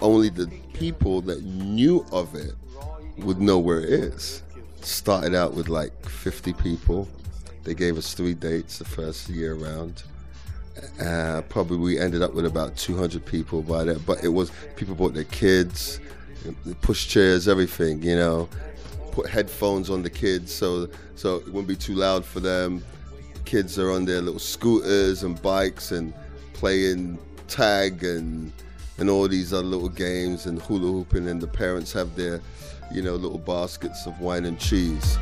Only 0.00 0.28
the 0.28 0.46
people 0.72 1.20
that 1.22 1.42
knew 1.44 2.06
of 2.12 2.34
it 2.34 2.54
would 3.18 3.40
know 3.40 3.58
where 3.58 3.80
it 3.80 3.90
is. 3.90 4.42
Started 4.80 5.34
out 5.34 5.54
with 5.54 5.68
like 5.68 5.92
50 6.08 6.52
people. 6.54 7.08
They 7.64 7.74
gave 7.74 7.98
us 7.98 8.14
three 8.14 8.34
dates 8.34 8.78
the 8.78 8.84
first 8.84 9.28
year 9.28 9.54
around. 9.54 10.04
Uh, 11.00 11.42
probably 11.48 11.76
we 11.76 11.98
ended 11.98 12.22
up 12.22 12.32
with 12.34 12.46
about 12.46 12.76
200 12.76 13.24
people 13.26 13.62
by 13.62 13.84
then, 13.84 13.98
but 14.06 14.22
it 14.22 14.28
was 14.28 14.52
people 14.76 14.94
brought 14.94 15.14
their 15.14 15.24
kids, 15.24 15.98
push 16.82 17.08
chairs, 17.08 17.48
everything, 17.48 18.00
you 18.02 18.14
know, 18.14 18.48
put 19.10 19.28
headphones 19.28 19.90
on 19.90 20.02
the 20.02 20.10
kids 20.10 20.52
so 20.54 20.88
so 21.16 21.36
it 21.36 21.46
wouldn't 21.46 21.66
be 21.66 21.74
too 21.74 21.94
loud 21.94 22.24
for 22.24 22.38
them. 22.38 22.84
Kids 23.44 23.78
are 23.78 23.90
on 23.90 24.04
their 24.04 24.20
little 24.20 24.38
scooters 24.38 25.24
and 25.24 25.40
bikes 25.42 25.90
and 25.90 26.14
playing 26.52 27.18
tag 27.48 28.04
and 28.04 28.52
and 28.98 29.08
all 29.08 29.28
these 29.28 29.52
other 29.52 29.62
little 29.62 29.88
games 29.88 30.46
and 30.46 30.60
hula 30.60 30.90
hooping, 30.90 31.28
and 31.28 31.40
the 31.40 31.46
parents 31.46 31.92
have 31.92 32.14
their, 32.16 32.40
you 32.92 33.02
know, 33.02 33.14
little 33.14 33.38
baskets 33.38 34.06
of 34.06 34.20
wine 34.20 34.44
and 34.44 34.58
cheese. 34.58 35.16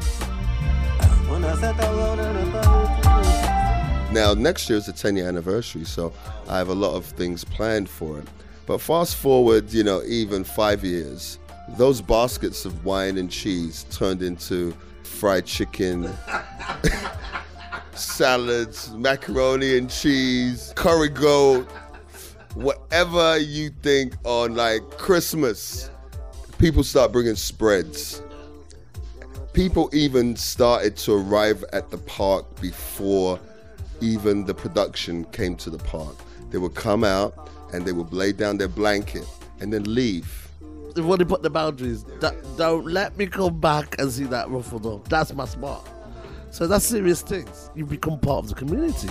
Now, 4.12 4.34
next 4.34 4.70
year 4.70 4.78
is 4.78 4.86
the 4.86 4.94
10 4.94 5.16
year 5.16 5.28
anniversary, 5.28 5.84
so 5.84 6.12
I 6.48 6.58
have 6.58 6.68
a 6.68 6.74
lot 6.74 6.94
of 6.94 7.04
things 7.04 7.44
planned 7.44 7.88
for 7.88 8.18
it. 8.18 8.28
But 8.64 8.80
fast 8.80 9.16
forward, 9.16 9.72
you 9.72 9.84
know, 9.84 10.02
even 10.04 10.42
five 10.42 10.82
years, 10.84 11.38
those 11.76 12.00
baskets 12.00 12.64
of 12.64 12.84
wine 12.84 13.18
and 13.18 13.30
cheese 13.30 13.84
turned 13.90 14.22
into 14.22 14.74
fried 15.02 15.46
chicken, 15.46 16.10
salads, 17.94 18.90
macaroni 18.92 19.78
and 19.78 19.90
cheese, 19.90 20.72
curry 20.76 21.08
goat, 21.08 21.68
whatever 22.56 23.38
you 23.38 23.68
think 23.82 24.14
on 24.24 24.54
like 24.54 24.82
Christmas. 24.92 25.90
People 26.58 26.82
start 26.82 27.12
bringing 27.12 27.34
spreads. 27.34 28.22
People 29.52 29.90
even 29.92 30.34
started 30.36 30.96
to 30.96 31.12
arrive 31.12 31.64
at 31.72 31.90
the 31.90 31.98
park 31.98 32.60
before 32.60 33.38
even 34.00 34.46
the 34.46 34.54
production 34.54 35.24
came 35.26 35.54
to 35.56 35.70
the 35.70 35.78
park. 35.78 36.16
They 36.50 36.58
would 36.58 36.74
come 36.74 37.04
out 37.04 37.50
and 37.74 37.84
they 37.84 37.92
would 37.92 38.12
lay 38.12 38.32
down 38.32 38.56
their 38.56 38.68
blanket 38.68 39.26
and 39.60 39.70
then 39.72 39.84
leave. 39.94 40.48
They 40.94 41.02
want 41.02 41.20
to 41.20 41.26
put 41.26 41.42
the 41.42 41.50
boundaries. 41.50 42.04
That, 42.20 42.34
don't 42.56 42.86
let 42.86 43.18
me 43.18 43.26
come 43.26 43.60
back 43.60 43.98
and 43.98 44.10
see 44.10 44.24
that 44.24 44.48
ruffled 44.48 44.86
up. 44.86 45.08
That's 45.08 45.34
my 45.34 45.44
spot. 45.44 45.86
So 46.50 46.66
that's 46.66 46.86
serious 46.86 47.20
things. 47.20 47.70
You 47.74 47.84
become 47.84 48.18
part 48.18 48.44
of 48.44 48.48
the 48.48 48.54
community. 48.54 49.08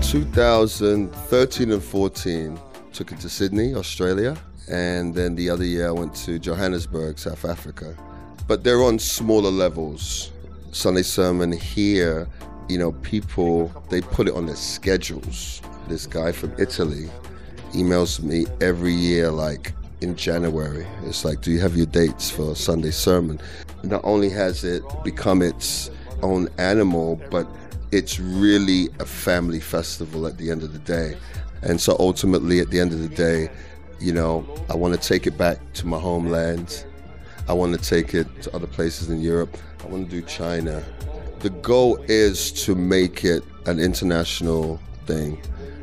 2013 0.00 1.72
and 1.72 1.82
14, 1.82 2.60
took 2.92 3.12
it 3.12 3.20
to 3.20 3.28
Sydney, 3.28 3.74
Australia, 3.74 4.36
and 4.68 5.14
then 5.14 5.34
the 5.34 5.50
other 5.50 5.64
year 5.64 5.88
I 5.88 5.90
went 5.90 6.14
to 6.24 6.38
Johannesburg, 6.38 7.18
South 7.18 7.44
Africa. 7.44 7.94
But 8.46 8.64
they're 8.64 8.82
on 8.82 8.98
smaller 8.98 9.50
levels. 9.50 10.30
Sunday 10.72 11.02
sermon 11.02 11.52
here, 11.52 12.28
you 12.68 12.78
know, 12.78 12.92
people 12.92 13.70
they 13.90 14.00
put 14.00 14.28
it 14.28 14.34
on 14.34 14.46
their 14.46 14.56
schedules. 14.56 15.60
This 15.88 16.06
guy 16.06 16.32
from 16.32 16.54
Italy 16.58 17.10
emails 17.72 18.22
me 18.22 18.46
every 18.60 18.92
year, 18.92 19.30
like 19.30 19.72
in 20.00 20.16
January. 20.16 20.86
It's 21.04 21.24
like, 21.24 21.40
do 21.40 21.50
you 21.50 21.60
have 21.60 21.76
your 21.76 21.86
dates 21.86 22.30
for 22.30 22.54
Sunday 22.54 22.90
sermon? 22.90 23.40
Not 23.82 24.02
only 24.04 24.30
has 24.30 24.64
it 24.64 24.82
become 25.04 25.42
its 25.42 25.90
own 26.26 26.48
animal, 26.58 27.20
but 27.30 27.46
it's 27.92 28.18
really 28.18 28.88
a 29.00 29.06
family 29.06 29.60
festival 29.60 30.26
at 30.26 30.36
the 30.38 30.50
end 30.50 30.62
of 30.62 30.72
the 30.72 30.78
day. 30.80 31.16
And 31.62 31.80
so 31.80 31.96
ultimately, 31.98 32.60
at 32.60 32.70
the 32.70 32.80
end 32.80 32.92
of 32.92 33.00
the 33.00 33.08
day, 33.08 33.48
you 34.00 34.12
know, 34.12 34.46
I 34.68 34.76
want 34.76 35.00
to 35.00 35.08
take 35.08 35.26
it 35.26 35.38
back 35.38 35.58
to 35.74 35.86
my 35.86 35.98
homeland. 35.98 36.84
I 37.48 37.52
want 37.52 37.78
to 37.78 37.80
take 37.80 38.14
it 38.14 38.26
to 38.42 38.54
other 38.54 38.66
places 38.66 39.08
in 39.08 39.20
Europe. 39.20 39.56
I 39.82 39.86
want 39.86 40.10
to 40.10 40.20
do 40.20 40.26
China. 40.26 40.82
The 41.40 41.50
goal 41.50 41.98
is 42.08 42.52
to 42.64 42.74
make 42.74 43.24
it 43.24 43.42
an 43.66 43.78
international 43.78 44.80
thing. 45.06 45.40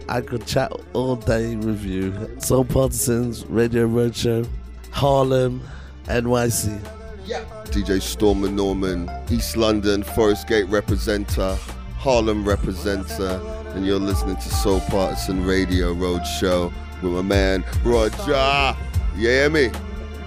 I 0.09 0.21
could 0.21 0.45
chat 0.45 0.71
all 0.93 1.15
day 1.15 1.55
with 1.55 1.83
you. 1.83 2.13
Soul 2.39 2.65
Partisans, 2.65 3.45
Radio 3.45 3.87
Roadshow, 3.87 4.47
Harlem, 4.91 5.61
NYC. 6.05 7.02
DJ 7.23 8.01
Stormin 8.01 8.55
Norman, 8.55 9.09
East 9.29 9.55
London, 9.55 10.03
Forest 10.03 10.47
Gate 10.47 10.65
representer, 10.67 11.57
Harlem 11.97 12.43
representer, 12.43 13.39
and 13.75 13.85
you're 13.85 13.99
listening 13.99 14.35
to 14.35 14.49
Soul 14.49 14.81
Partisan 14.81 15.45
Radio 15.45 15.93
Road 15.93 16.25
Show 16.25 16.71
with 17.01 17.13
my 17.13 17.21
man 17.21 17.63
Roger. 17.83 18.75
You 19.15 19.29
hear 19.29 19.49
me? 19.49 19.69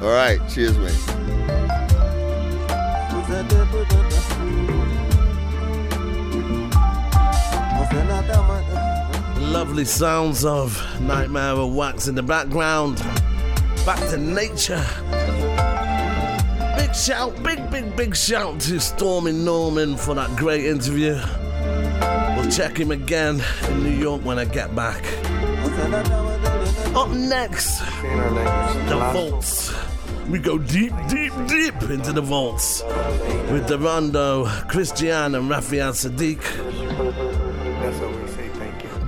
All 0.00 0.08
right, 0.08 0.38
cheers, 0.48 0.76
mate. 0.78 0.92
Lovely 9.52 9.84
sounds 9.84 10.44
of 10.44 11.00
Nightmare 11.00 11.52
of 11.52 11.74
Wax 11.74 12.08
in 12.08 12.14
the 12.14 12.22
background. 12.22 12.96
Back 13.84 13.98
to 14.10 14.16
nature. 14.16 14.84
Big 16.86 16.94
shout, 16.94 17.42
big, 17.42 17.68
big, 17.68 17.96
big 17.96 18.14
shout 18.14 18.60
to 18.60 18.78
Stormin 18.78 19.44
Norman 19.44 19.96
for 19.96 20.14
that 20.14 20.36
great 20.36 20.66
interview. 20.66 21.20
We'll 22.36 22.48
check 22.48 22.78
him 22.78 22.92
again 22.92 23.42
in 23.68 23.82
New 23.82 23.90
York 23.90 24.24
when 24.24 24.38
I 24.38 24.44
get 24.44 24.72
back. 24.76 25.04
Up 26.94 27.10
next, 27.10 27.80
the 27.80 29.10
vaults. 29.12 29.74
We 30.28 30.38
go 30.38 30.58
deep, 30.58 30.92
deep, 31.08 31.32
deep 31.48 31.90
into 31.90 32.12
the 32.12 32.22
vaults 32.22 32.84
with 33.50 33.68
Durando, 33.68 34.46
Christian, 34.68 35.34
and 35.34 35.50
Raphael 35.50 35.90
Saadiq. 35.90 36.40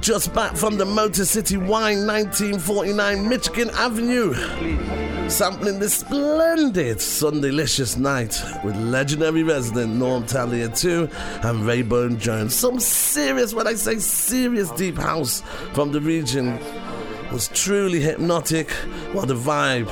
Just 0.00 0.32
back 0.32 0.56
from 0.56 0.78
the 0.78 0.84
Motor 0.84 1.24
City 1.24 1.56
Wine 1.56 2.06
1949 2.06 3.28
Michigan 3.28 3.70
Avenue. 3.74 4.32
Sampling 5.28 5.78
this 5.78 5.94
splendid 5.94 6.98
Sundayllicious 6.98 7.98
night 7.98 8.40
with 8.64 8.76
legendary 8.76 9.42
resident 9.42 9.94
Norm 9.94 10.24
Talley 10.24 10.66
2 10.68 11.02
and 11.42 11.62
Raybone 11.64 12.18
Jones. 12.18 12.54
Some 12.54 12.78
serious, 12.78 13.52
when 13.52 13.66
I 13.66 13.74
say 13.74 13.98
serious 13.98 14.70
deep 14.70 14.96
house 14.96 15.42
from 15.72 15.92
the 15.92 16.00
region 16.00 16.58
was 17.32 17.48
truly 17.48 18.00
hypnotic. 18.00 18.70
What 19.12 19.30
a 19.30 19.34
vibe 19.34 19.90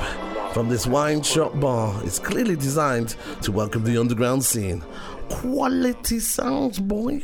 from 0.53 0.69
this 0.69 0.87
wine 0.87 1.21
shop 1.21 1.59
bar. 1.59 2.01
is 2.03 2.17
clearly 2.17 2.55
designed 2.55 3.15
to 3.41 3.51
welcome 3.51 3.83
the 3.83 3.97
underground 3.97 4.43
scene. 4.43 4.83
Quality 5.29 6.19
sounds, 6.19 6.79
boy. 6.79 7.21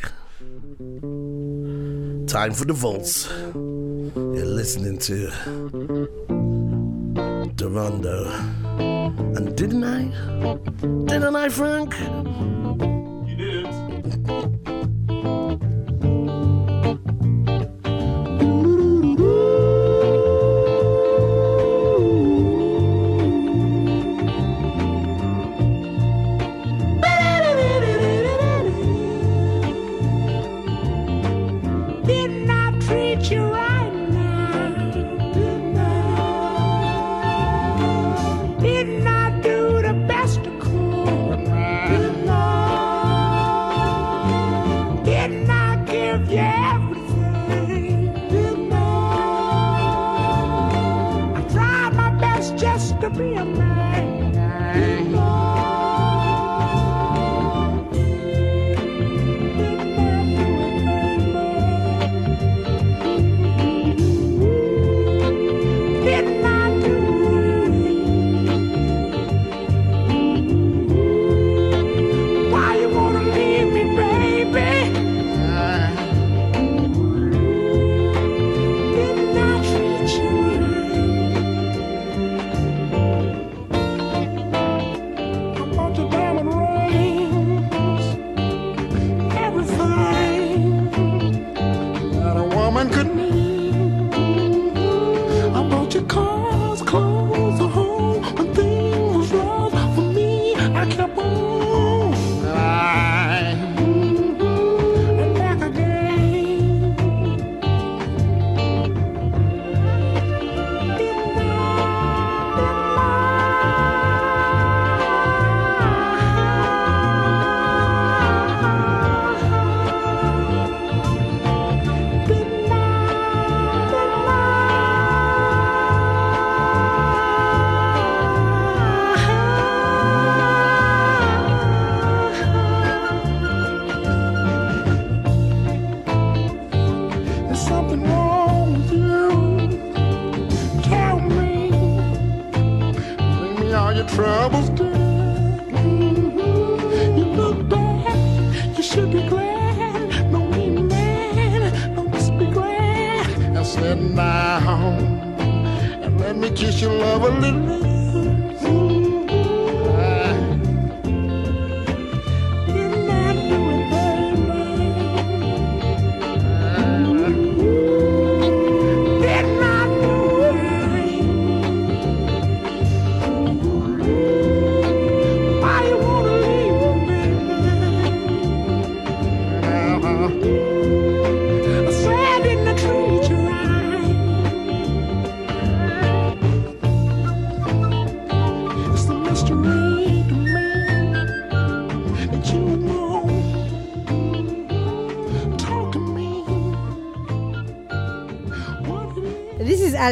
Time 2.34 2.54
for 2.56 2.66
the 2.66 2.74
vaults. 2.74 3.30
You're 3.54 4.46
listening 4.46 4.98
to 4.98 5.30
Durando. 7.56 8.26
And 9.38 9.56
didn't 9.56 9.84
I? 9.84 10.06
Didn't 11.06 11.36
I, 11.36 11.50
Frank? 11.50 11.94
You 13.30 13.36
did. 13.36 13.68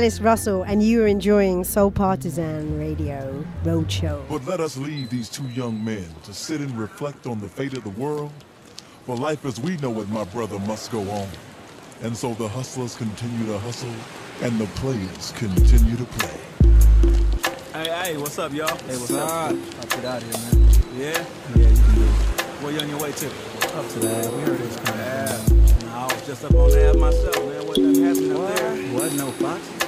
Alice 0.02 0.20
Russell, 0.20 0.64
and 0.64 0.82
you 0.82 1.04
are 1.04 1.08
enjoying 1.08 1.64
Soul 1.64 1.92
Partisan 1.92 2.80
Radio 2.80 3.46
Roadshow. 3.64 4.28
But 4.28 4.44
let 4.48 4.60
us 4.60 4.76
leave 4.76 5.12
these 5.12 5.30
two 5.30 5.48
young 5.50 5.86
men 5.86 6.08
to 6.24 6.34
sit 6.34 6.60
and 6.60 6.76
reflect 6.76 7.28
on 7.28 7.40
the 7.40 7.48
fate 7.48 7.78
of 7.78 7.84
the 7.84 7.92
world. 7.92 8.32
For 9.06 9.16
life 9.16 9.46
as 9.46 9.60
we 9.60 9.78
know 9.78 10.02
it, 10.02 10.10
my 10.10 10.24
brother, 10.24 10.58
must 10.58 10.92
go 10.92 11.02
on. 11.02 11.28
And 12.02 12.18
so 12.18 12.34
the 12.34 12.48
hustlers 12.48 12.96
continue 12.96 13.46
to 13.46 13.60
hustle, 13.60 13.94
and 14.42 14.58
the 14.58 14.66
players 14.82 15.34
continue 15.34 15.96
to 15.96 16.06
play. 16.06 16.40
Hey, 17.74 17.92
hey, 18.04 18.18
what's 18.18 18.40
up, 18.40 18.52
y'all? 18.54 18.76
Hey, 18.76 18.98
what's 18.98 19.12
up? 19.12 19.30
up? 19.30 19.52
I'll 19.52 20.02
get 20.02 20.06
out 20.06 20.24
of 20.24 20.24
here, 20.24 20.62
man. 20.62 20.70
Yeah? 20.98 21.26
Yeah, 21.58 21.70
you 21.70 21.76
can 21.76 21.94
do 21.94 22.02
it. 22.02 22.42
Where 22.64 22.74
you 22.74 22.80
on 22.80 22.90
your 22.90 23.00
way 23.00 23.12
to? 23.12 23.28
Up 23.28 23.88
to 23.88 24.00
that. 24.00 24.34
We 24.34 24.42
heard 24.42 24.60
it 24.60 24.66
was 24.66 24.76
coming. 24.78 25.00
Yeah. 25.00 25.94
I 25.94 26.06
was 26.06 26.26
just 26.26 26.44
up 26.44 26.56
on 26.56 26.72
the 26.72 26.90
app 26.90 26.96
myself, 26.96 27.38
man. 27.46 27.68
What 27.68 27.78
happened 27.78 28.32
up 28.32 28.56
there? 28.56 28.94
Wasn't 28.96 29.18
no 29.20 29.30
foxes. 29.34 29.81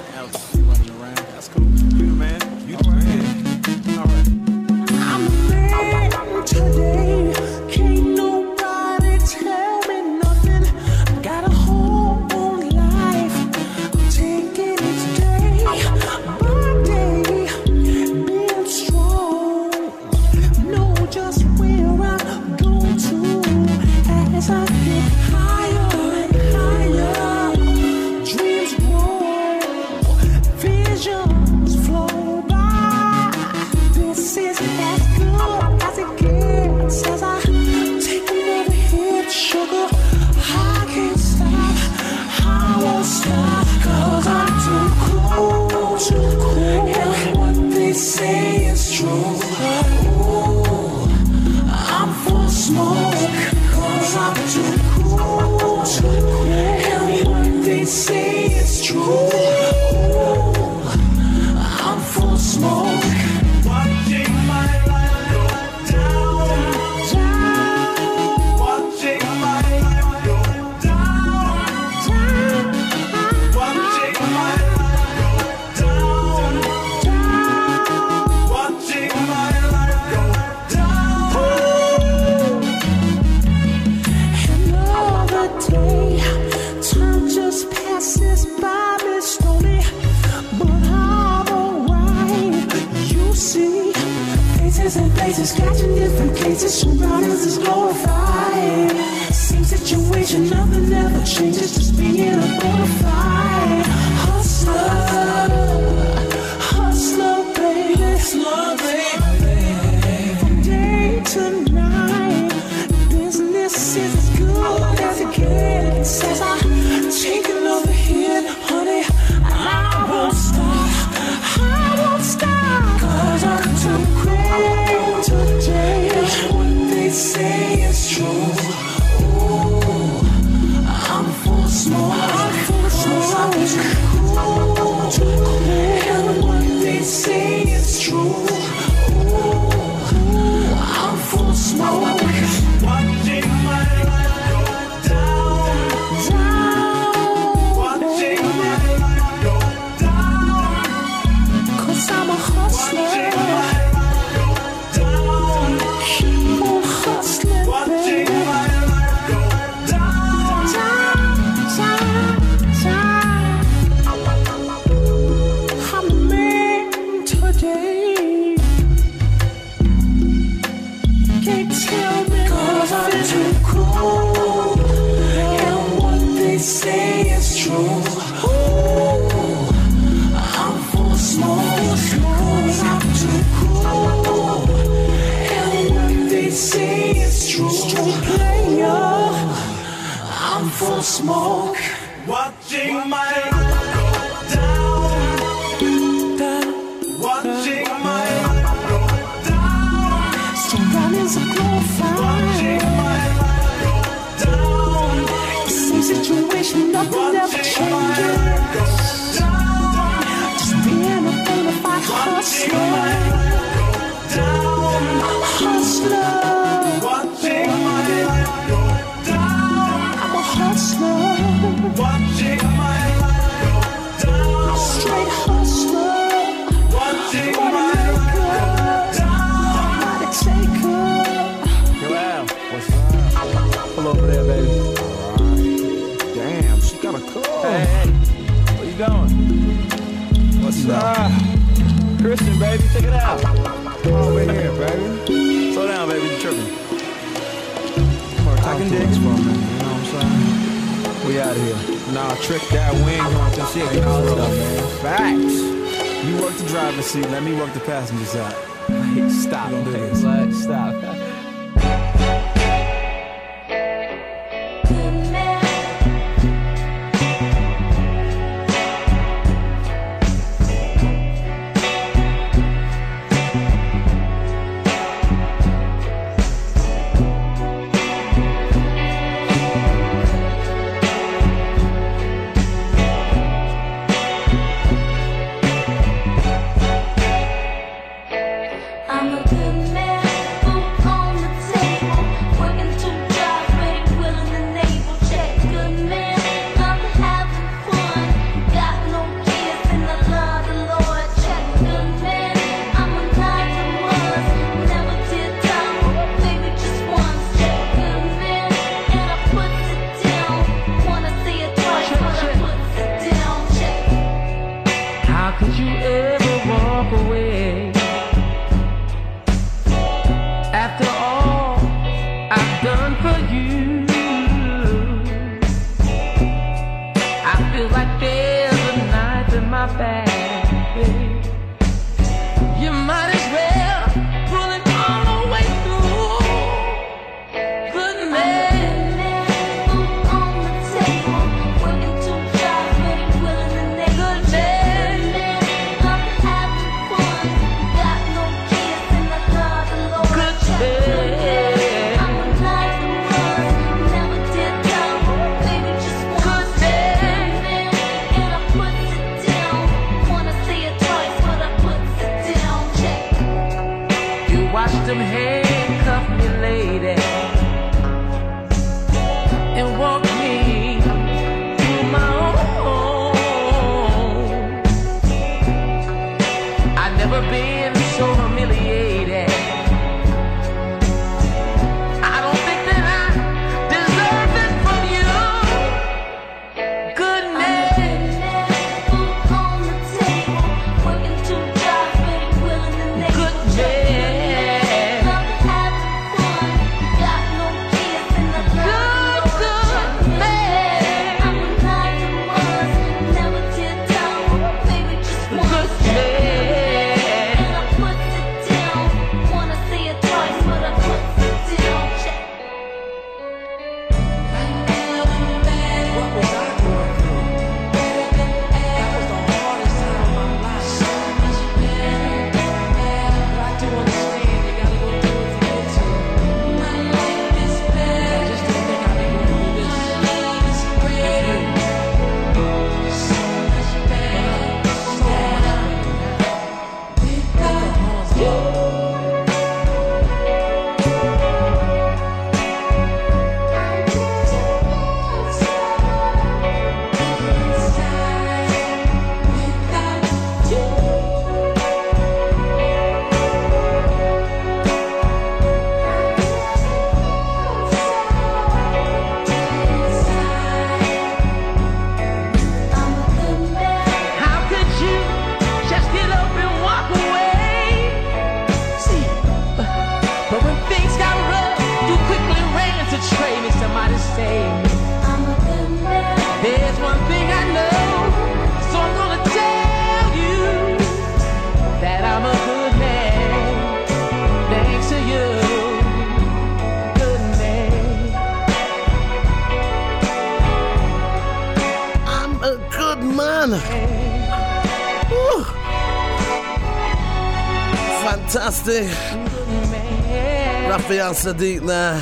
صديقنا 501.34 502.22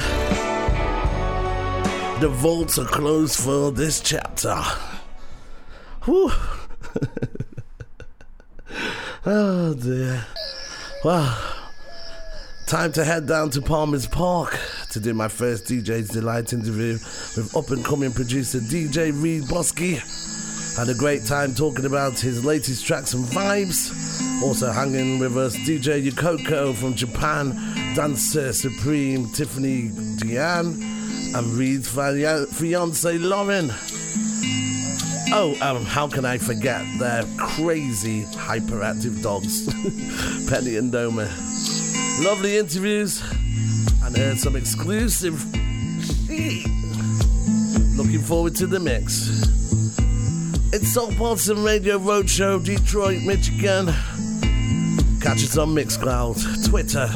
The 2.21 2.29
vaults 2.29 2.77
are 2.77 2.85
closed 2.85 3.39
for 3.39 3.71
this 3.71 3.99
chapter. 3.99 4.55
Whew. 6.03 6.31
oh 9.25 9.73
dear. 9.73 10.23
Well, 11.03 11.35
time 12.67 12.91
to 12.91 13.03
head 13.03 13.27
down 13.27 13.49
to 13.51 13.61
Palmer's 13.61 14.07
Park 14.07 14.59
to 14.91 14.99
do 14.99 15.15
my 15.15 15.27
first 15.27 15.65
DJ's 15.65 16.09
Delight 16.09 16.53
interview 16.53 16.93
with 17.35 17.55
up 17.55 17.71
and 17.71 17.83
coming 17.83 18.11
producer 18.11 18.59
DJ 18.59 19.11
Reed 19.19 19.43
Bosky. 19.43 19.99
Had 20.77 20.89
a 20.89 20.93
great 20.93 21.25
time 21.25 21.53
talking 21.53 21.85
about 21.85 22.19
his 22.19 22.45
latest 22.45 22.85
tracks 22.85 23.13
and 23.13 23.25
vibes. 23.25 23.91
Also 24.43 24.71
hanging 24.71 25.19
with 25.19 25.35
us 25.37 25.55
DJ 25.57 26.07
Yukoko 26.07 26.75
from 26.75 26.93
Japan 26.93 27.51
dancer 27.95 28.53
supreme 28.53 29.27
Tiffany 29.29 29.89
Deanne 30.17 30.81
and 31.35 31.47
Reed's 31.53 31.89
fiance 31.89 33.17
Lauren. 33.17 33.69
Oh, 35.33 35.57
um, 35.61 35.83
how 35.85 36.07
can 36.07 36.25
I 36.25 36.37
forget 36.37 36.85
their 36.99 37.23
crazy 37.37 38.23
hyperactive 38.23 39.21
dogs, 39.21 39.65
Penny 40.49 40.77
and 40.77 40.91
Doma. 40.91 41.29
Lovely 42.23 42.57
interviews 42.57 43.21
and 44.03 44.15
heard 44.15 44.37
some 44.37 44.55
exclusive. 44.55 45.43
Looking 47.97 48.21
forward 48.21 48.55
to 48.55 48.67
the 48.67 48.79
mix. 48.79 49.29
It's 50.73 50.93
Soul 50.93 51.13
Partisan 51.13 51.63
Radio 51.63 51.99
Roadshow, 51.99 52.63
Detroit, 52.63 53.23
Michigan. 53.23 53.87
Catch 55.21 55.43
us 55.43 55.57
on 55.57 55.69
Mixcloud, 55.69 56.69
Twitter, 56.69 57.09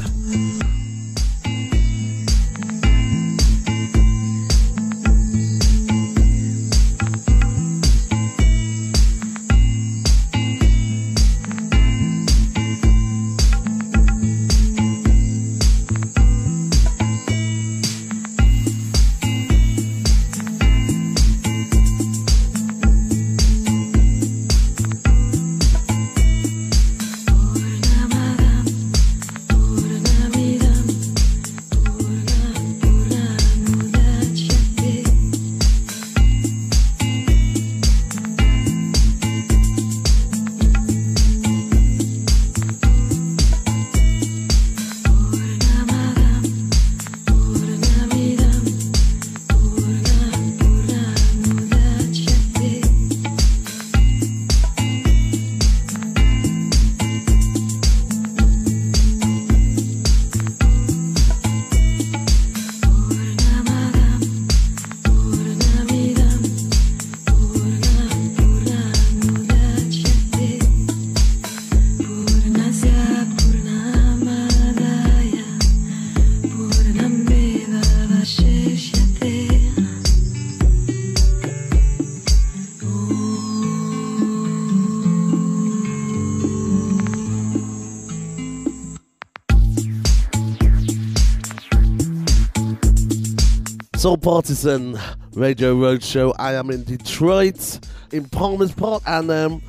Soul 94.06 94.18
Partisan 94.18 94.96
Radio 95.34 95.74
Roadshow. 95.74 96.32
I 96.38 96.54
am 96.54 96.70
in 96.70 96.84
Detroit, 96.84 97.80
in 98.12 98.28
Palmer's 98.28 98.70
Park, 98.70 99.02
and 99.04 99.28
um, 99.32 99.62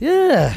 yeah, 0.00 0.54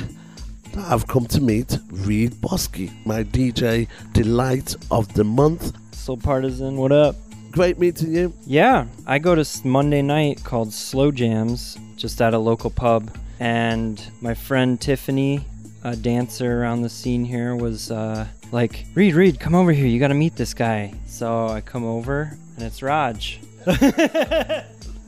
I've 0.78 1.08
come 1.08 1.26
to 1.26 1.42
meet 1.42 1.78
Reed 1.92 2.36
Bosky, 2.36 2.90
my 3.06 3.26
DJ 3.26 3.90
delight 4.14 4.78
of 4.92 5.14
the 5.14 5.26
month. 5.26 5.76
Soul 5.94 6.16
Partisan, 6.16 6.78
what 6.78 6.94
up? 6.94 7.18
Great 7.52 7.78
meeting 7.78 8.16
you. 8.16 8.34
Yeah, 8.46 8.86
I 9.06 9.20
go 9.20 9.36
to 9.36 9.46
Monday 9.68 10.02
night 10.02 10.42
called 10.46 10.72
Slow 10.72 11.12
Jams, 11.12 11.78
just 11.98 12.22
at 12.22 12.34
a 12.34 12.40
local 12.40 12.70
pub, 12.70 13.14
and 13.42 14.02
my 14.22 14.36
friend 14.36 14.80
Tiffany, 14.80 15.46
a 15.84 15.98
dancer 15.98 16.62
around 16.62 16.82
the 16.82 16.90
scene 16.90 17.26
here, 17.26 17.58
was 17.58 17.92
uh, 17.92 18.26
like, 18.54 18.86
"Reed, 18.96 19.16
Reed, 19.16 19.38
come 19.38 19.54
over 19.54 19.74
here. 19.74 19.86
You 19.86 20.00
got 20.00 20.08
to 20.08 20.14
meet 20.14 20.38
this 20.38 20.54
guy." 20.54 20.94
So 21.08 21.48
I 21.50 21.60
come 21.60 21.84
over, 21.84 22.38
and 22.58 22.66
it's 22.66 22.82
Raj. 22.82 23.40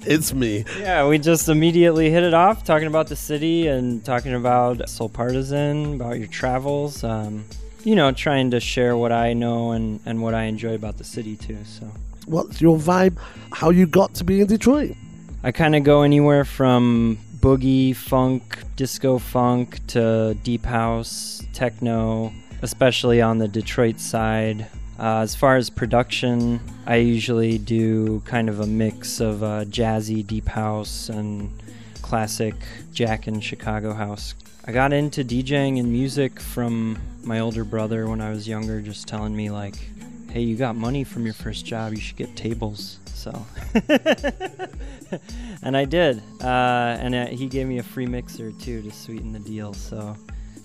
It's 0.06 0.34
me. 0.34 0.64
Yeah, 0.80 1.08
we 1.10 1.20
just 1.20 1.50
immediately 1.50 2.10
hit 2.10 2.24
it 2.24 2.34
off, 2.34 2.64
talking 2.64 2.88
about 2.88 3.08
the 3.08 3.18
city 3.18 3.68
and 3.68 4.04
talking 4.04 4.34
about 4.34 4.88
Soul 4.88 5.10
Partisan, 5.10 5.96
about 5.96 6.18
your 6.18 6.28
travels. 6.28 7.04
Um, 7.04 7.44
you 7.84 7.96
know, 7.96 8.12
trying 8.14 8.52
to 8.52 8.62
share 8.62 8.96
what 8.96 9.12
I 9.12 9.34
know 9.34 9.72
and, 9.72 10.00
and 10.06 10.22
what 10.22 10.34
I 10.34 10.44
enjoy 10.44 10.74
about 10.76 10.98
the 10.98 11.04
city 11.04 11.36
too. 11.36 11.58
So 11.66 11.92
What's 12.26 12.62
your 12.62 12.78
vibe? 12.78 13.18
How 13.52 13.72
you 13.72 13.88
got 13.88 14.14
to 14.16 14.24
be 14.24 14.40
in 14.40 14.48
Detroit? 14.48 14.96
I 15.44 15.52
kind 15.52 15.76
of 15.76 15.84
go 15.84 16.04
anywhere 16.04 16.46
from 16.46 17.18
boogie, 17.40 17.96
funk, 17.96 18.60
disco 18.76 19.18
funk 19.18 19.86
to 19.88 20.34
deep 20.44 20.64
house, 20.64 21.44
techno, 21.54 22.32
especially 22.62 23.22
on 23.22 23.38
the 23.38 23.48
Detroit 23.48 24.00
side. 24.00 24.68
Uh, 25.00 25.22
as 25.22 25.34
far 25.34 25.56
as 25.56 25.70
production, 25.70 26.60
I 26.86 26.98
usually 26.98 27.58
do 27.58 28.20
kind 28.26 28.50
of 28.50 28.60
a 28.60 28.68
mix 28.68 29.22
of 29.22 29.44
uh, 29.44 29.64
jazzy 29.64 30.28
deep 30.28 30.50
house 30.50 31.08
and 31.08 31.50
classic 32.02 32.56
Jack 32.92 33.28
and 33.28 33.42
Chicago 33.42 33.94
house. 33.94 34.36
I 34.66 34.74
got 34.74 34.92
into 34.92 35.24
DJing 35.24 35.80
and 35.80 35.90
music 35.90 36.42
from 36.42 37.00
my 37.24 37.40
older 37.40 37.64
brother 37.64 38.08
when 38.08 38.20
I 38.20 38.30
was 38.30 38.46
younger, 38.46 38.82
just 38.82 39.08
telling 39.08 39.34
me, 39.34 39.50
like, 39.50 39.76
hey, 40.32 40.42
you 40.42 40.58
got 40.58 40.76
money 40.76 41.06
from 41.06 41.24
your 41.24 41.34
first 41.34 41.66
job, 41.66 41.94
you 41.94 42.02
should 42.02 42.18
get 42.18 42.36
tables. 42.36 43.00
So, 43.06 43.46
and 45.64 45.78
I 45.78 45.86
did. 45.86 46.22
Uh, 46.42 46.98
and 47.00 47.16
uh, 47.16 47.26
he 47.28 47.48
gave 47.48 47.68
me 47.68 47.78
a 47.78 47.84
free 47.84 48.06
mixer 48.06 48.52
too 48.52 48.82
to 48.82 48.92
sweeten 48.92 49.32
the 49.32 49.40
deal. 49.40 49.74
So, 49.74 50.18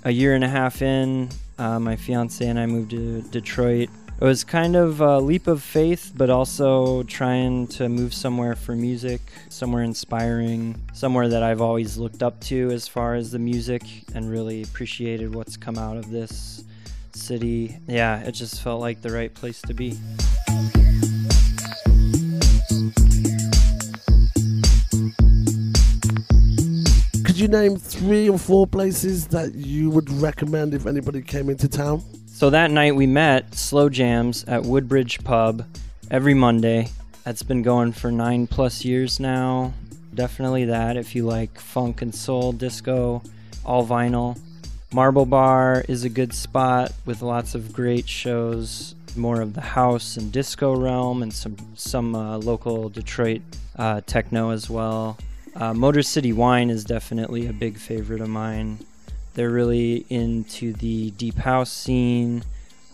a 0.03 0.11
year 0.11 0.35
and 0.35 0.43
a 0.43 0.49
half 0.49 0.83
in, 0.83 1.31
uh, 1.59 1.79
my 1.79 1.95
fiance 1.95 2.45
and 2.45 2.59
I 2.59 2.67
moved 2.67 2.91
to 2.91 3.23
Detroit. 3.23 3.91
It 4.21 4.25
was 4.25 4.45
kind 4.45 4.77
of 4.77 5.01
a 5.01 5.19
leap 5.19 5.49
of 5.49 5.61
faith, 5.61 6.13
but 6.17 6.31
also 6.31 7.03
trying 7.03 7.67
to 7.67 7.89
move 7.89 8.15
somewhere 8.15 8.55
for 8.55 8.77
music, 8.77 9.21
somewhere 9.49 9.83
inspiring, 9.83 10.81
somewhere 10.93 11.29
that 11.29 11.43
I've 11.43 11.61
always 11.61 11.99
looked 11.99 12.23
up 12.23 12.41
to 12.43 12.71
as 12.71 12.87
far 12.87 13.17
as 13.17 13.33
the 13.33 13.41
music 13.41 13.83
and 14.15 14.31
really 14.31 14.63
appreciated 14.63 15.35
what's 15.35 15.57
come 15.57 15.77
out 15.77 15.97
of 15.97 16.13
this 16.13 16.63
city. 17.13 17.77
Yeah, 17.89 18.21
it 18.21 18.33
just 18.33 18.63
felt 18.63 18.81
like 18.81 19.03
the 19.03 19.11
right 19.11 19.35
place 19.35 19.61
to 19.63 19.75
be. 19.75 19.99
Could 27.25 27.37
you 27.37 27.49
name 27.49 27.77
three 27.77 28.31
or 28.31 28.39
four 28.39 28.69
places 28.69 29.27
that 29.29 29.57
you 29.57 29.91
would 29.91 30.09
recommend 30.13 30.73
if 30.73 30.87
anybody 30.87 31.21
came 31.21 31.51
into 31.51 31.69
town? 31.69 32.01
So 32.35 32.51
that 32.51 32.73
night 32.73 32.97
we 32.97 33.07
met 33.07 33.55
slow 33.55 33.89
jams 33.89 34.43
at 34.49 34.65
Woodbridge 34.65 35.23
Pub 35.23 35.65
every 36.11 36.35
Monday. 36.35 36.89
That's 37.23 37.45
been 37.45 37.63
going 37.63 37.93
for 37.93 38.11
nine 38.11 38.49
plus 38.49 38.85
years 38.85 39.21
now. 39.21 39.73
Definitely 40.13 40.65
that 40.65 40.97
if 40.97 41.15
you 41.15 41.25
like 41.25 41.61
funk 41.61 42.03
and 42.03 42.13
soul, 42.13 42.51
disco, 42.51 43.23
all 43.65 43.87
vinyl. 43.87 44.37
Marble 44.93 45.27
Bar 45.27 45.85
is 45.89 46.03
a 46.03 46.09
good 46.09 46.33
spot 46.35 46.91
with 47.07 47.23
lots 47.23 47.55
of 47.55 47.73
great 47.73 48.09
shows, 48.09 48.97
more 49.15 49.41
of 49.41 49.55
the 49.55 49.61
house 49.61 50.17
and 50.17 50.33
disco 50.33 50.75
realm, 50.75 51.23
and 51.23 51.33
some 51.33 51.57
some 51.77 52.17
uh, 52.17 52.39
local 52.39 52.89
Detroit 52.89 53.43
uh, 53.77 54.01
techno 54.07 54.51
as 54.51 54.69
well. 54.69 55.17
Uh, 55.55 55.73
Motor 55.73 56.03
City 56.03 56.33
Wine 56.33 56.69
is 56.69 56.85
definitely 56.85 57.47
a 57.47 57.53
big 57.53 57.79
favorite 57.79 58.21
of 58.21 58.29
mine. 58.29 58.81
They're 59.35 59.51
really 59.51 60.07
into 60.09 60.73
the 60.73 61.11
deep 61.13 61.37
house 61.37 61.73
scene. 61.73 62.45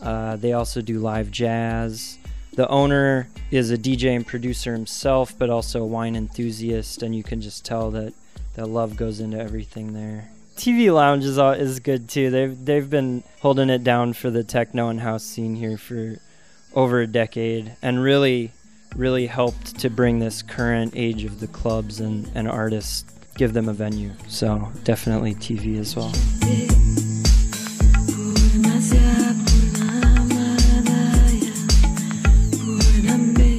Uh, 0.03 0.37
they 0.37 0.53
also 0.53 0.81
do 0.81 0.99
live 0.99 1.31
jazz. 1.31 2.19
The 2.55 2.67
owner 2.69 3.29
is 3.51 3.71
a 3.71 3.79
DJ 3.79 4.17
and 4.17 4.27
producer 4.27 4.73
himself, 4.73 5.35
but 5.39 5.51
also 5.51 5.83
a 5.83 5.87
wine 5.87 6.17
enthusiast, 6.17 7.03
and 7.03 7.15
you 7.15 7.23
can 7.23 7.41
just 7.41 7.65
tell 7.65 7.91
that 7.93 8.15
that 8.55 8.67
love 8.67 8.97
goes 8.97 9.21
into 9.21 9.39
everything 9.39 9.93
there. 9.93 10.31
TV 10.57 10.93
Lounge 10.93 11.25
is 11.25 11.39
all, 11.39 11.53
is 11.53 11.81
good 11.81 12.09
too. 12.09 12.31
They've 12.31 12.65
they've 12.65 12.91
been 12.91 13.23
holding 13.41 13.71
it 13.71 13.85
down 13.85 14.13
for 14.15 14.31
the 14.31 14.45
techno 14.45 14.89
and 14.89 15.01
house 15.01 15.23
scene 15.23 15.55
here 15.55 15.79
for 15.79 16.17
over 16.75 17.01
a 17.01 17.07
decade, 17.07 17.77
and 17.83 18.03
really 18.03 18.53
really 18.97 19.27
helped 19.27 19.79
to 19.79 19.89
bring 19.89 20.19
this 20.19 20.43
current 20.43 20.93
age 20.97 21.25
of 21.25 21.41
the 21.41 21.47
clubs 21.47 22.01
and, 22.01 22.31
and 22.35 22.49
artists 22.49 23.05
give 23.41 23.55
them 23.55 23.71
a 23.71 23.73
venue. 23.73 24.13
So 24.29 24.71
definitely 24.85 25.35
TV 25.35 25.79
as 25.79 25.97
well. 25.97 26.09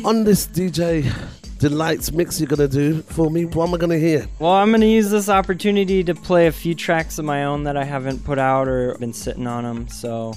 On 0.06 0.24
this 0.24 0.46
DJ 0.46 1.12
Delights 1.58 2.12
mix 2.12 2.40
you're 2.40 2.48
gonna 2.48 2.68
do 2.68 3.02
for 3.02 3.32
me, 3.32 3.46
what 3.46 3.70
am 3.70 3.74
I 3.74 3.78
gonna 3.80 3.98
hear? 3.98 4.28
Well, 4.38 4.52
I'm 4.52 4.70
going 4.70 4.82
to 4.82 4.88
use 4.88 5.10
this 5.10 5.30
opportunity 5.30 6.04
to 6.04 6.14
play 6.14 6.46
a 6.46 6.52
few 6.52 6.76
tracks 6.76 7.18
of 7.18 7.26
my 7.26 7.46
own 7.46 7.64
that 7.64 7.76
I 7.76 7.84
haven't 7.84 8.24
put 8.24 8.38
out 8.38 8.68
or 8.68 8.96
been 9.00 9.14
sitting 9.14 9.48
on 9.48 9.64
them. 9.64 9.88
So, 9.88 10.36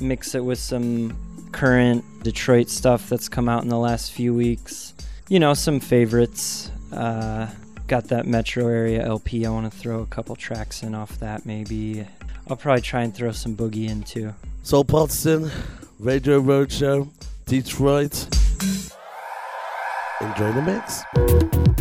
mix 0.00 0.34
it 0.34 0.44
with 0.44 0.58
some 0.58 1.16
current 1.52 2.04
Detroit 2.22 2.68
stuff 2.68 3.08
that's 3.08 3.30
come 3.30 3.48
out 3.48 3.62
in 3.62 3.70
the 3.70 3.78
last 3.78 4.12
few 4.12 4.34
weeks. 4.34 4.92
You 5.30 5.40
know, 5.40 5.54
some 5.54 5.80
favorites. 5.80 6.70
Uh, 6.92 7.50
got 7.86 8.04
that 8.08 8.26
metro 8.26 8.66
area 8.68 9.04
LP. 9.04 9.44
I 9.46 9.50
want 9.50 9.70
to 9.70 9.76
throw 9.76 10.00
a 10.00 10.06
couple 10.06 10.36
tracks 10.36 10.82
in 10.82 10.94
off 10.94 11.18
that, 11.20 11.44
maybe. 11.46 12.06
I'll 12.48 12.56
probably 12.56 12.82
try 12.82 13.02
and 13.02 13.14
throw 13.14 13.32
some 13.32 13.56
boogie 13.56 13.88
in 13.88 14.02
too. 14.02 14.34
Soul 14.62 14.84
Partisan, 14.84 15.50
Radio 15.98 16.40
Roadshow, 16.40 17.08
Detroit. 17.46 18.28
Enjoy 20.20 20.52
the 20.52 20.62
mix. 20.62 21.71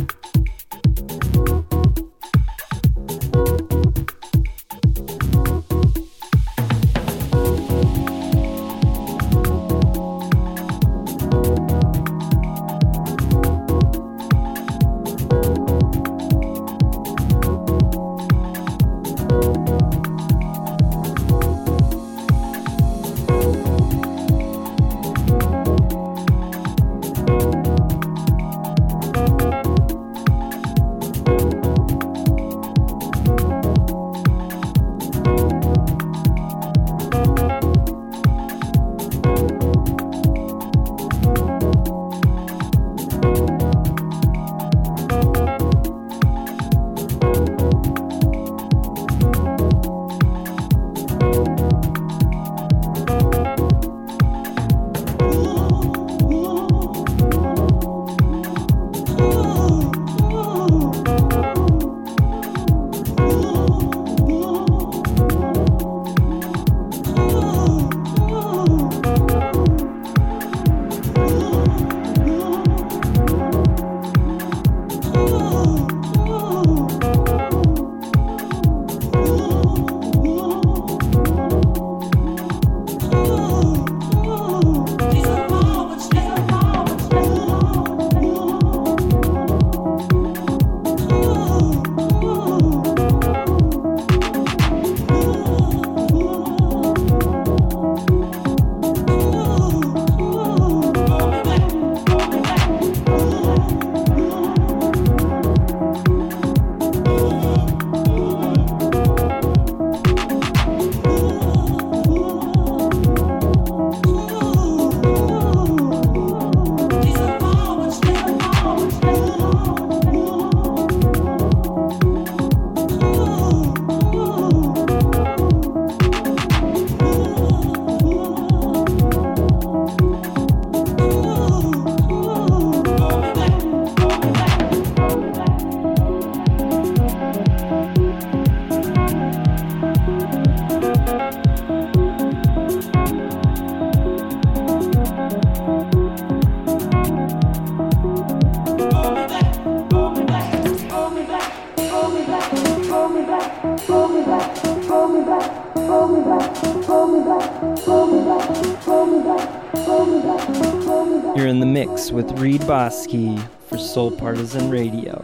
With 162.21 162.39
Reed 162.39 162.61
Bosky 162.61 163.41
for 163.67 163.79
Soul 163.79 164.11
Partisan 164.11 164.69
Radio. 164.69 165.20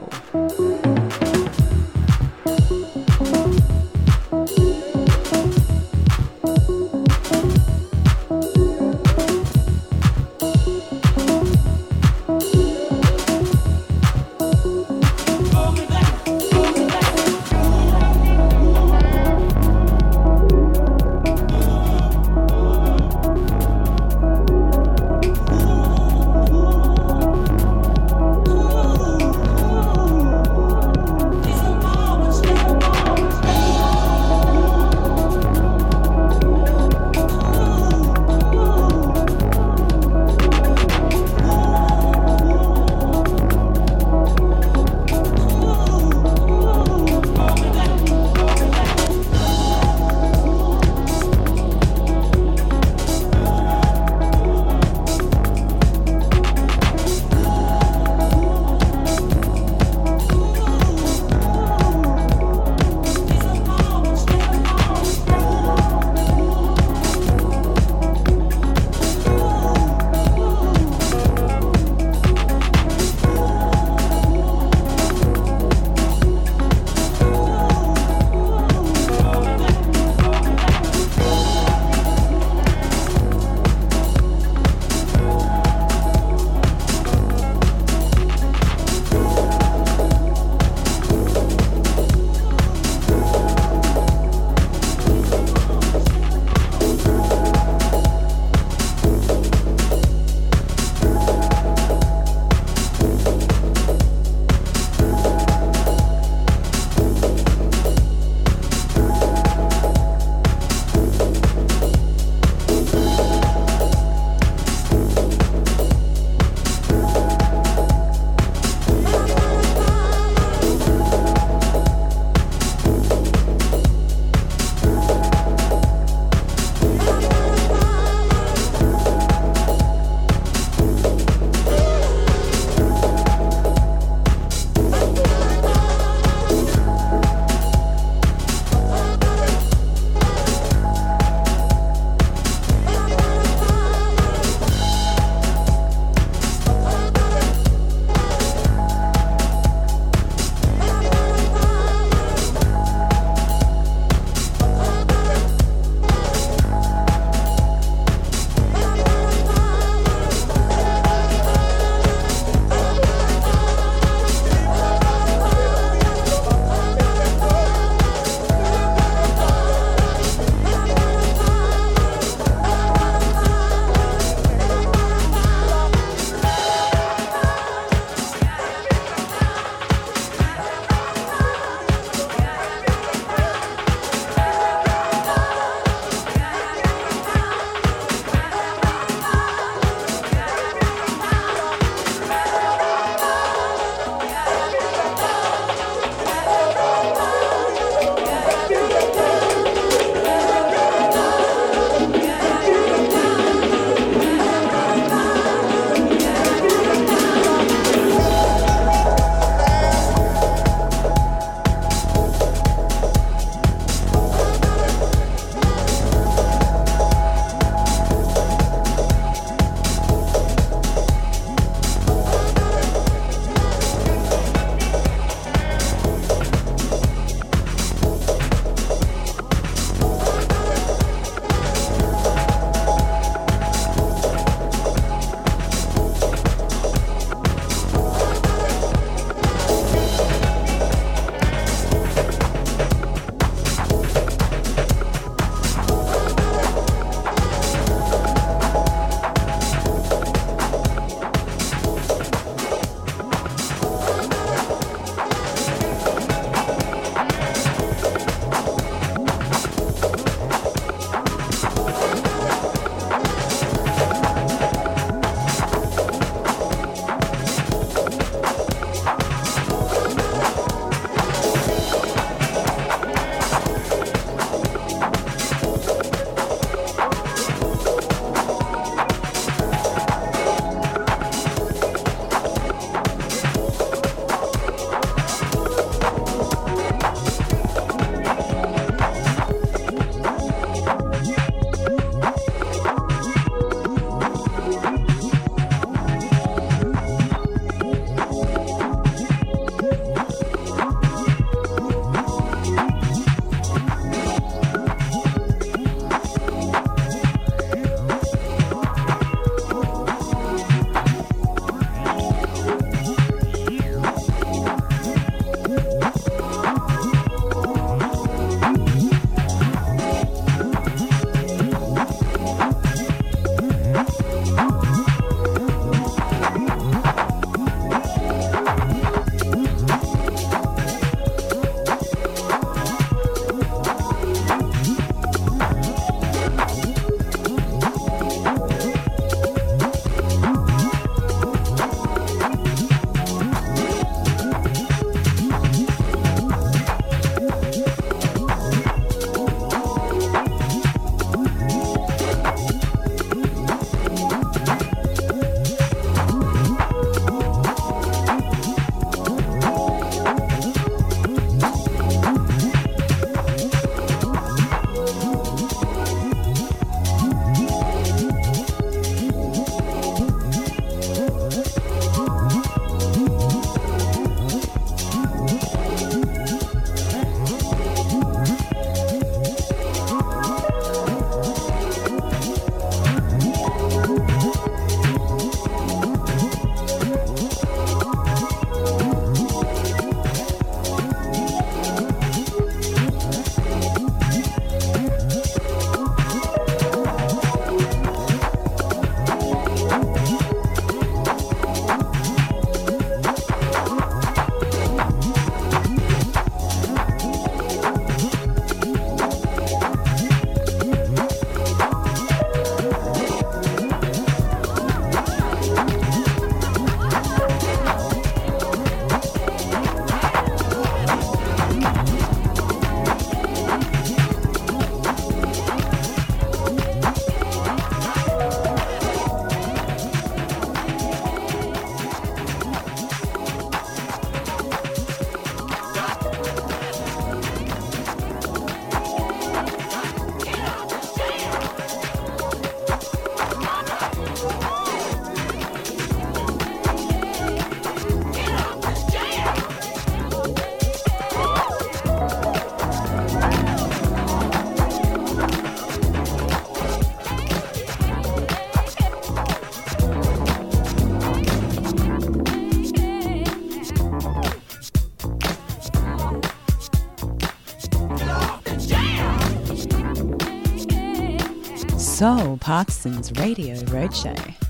Soul 472.18 472.58
Partisan's 472.58 473.32
Radio 473.34 473.76
Roadshow. 473.94 474.67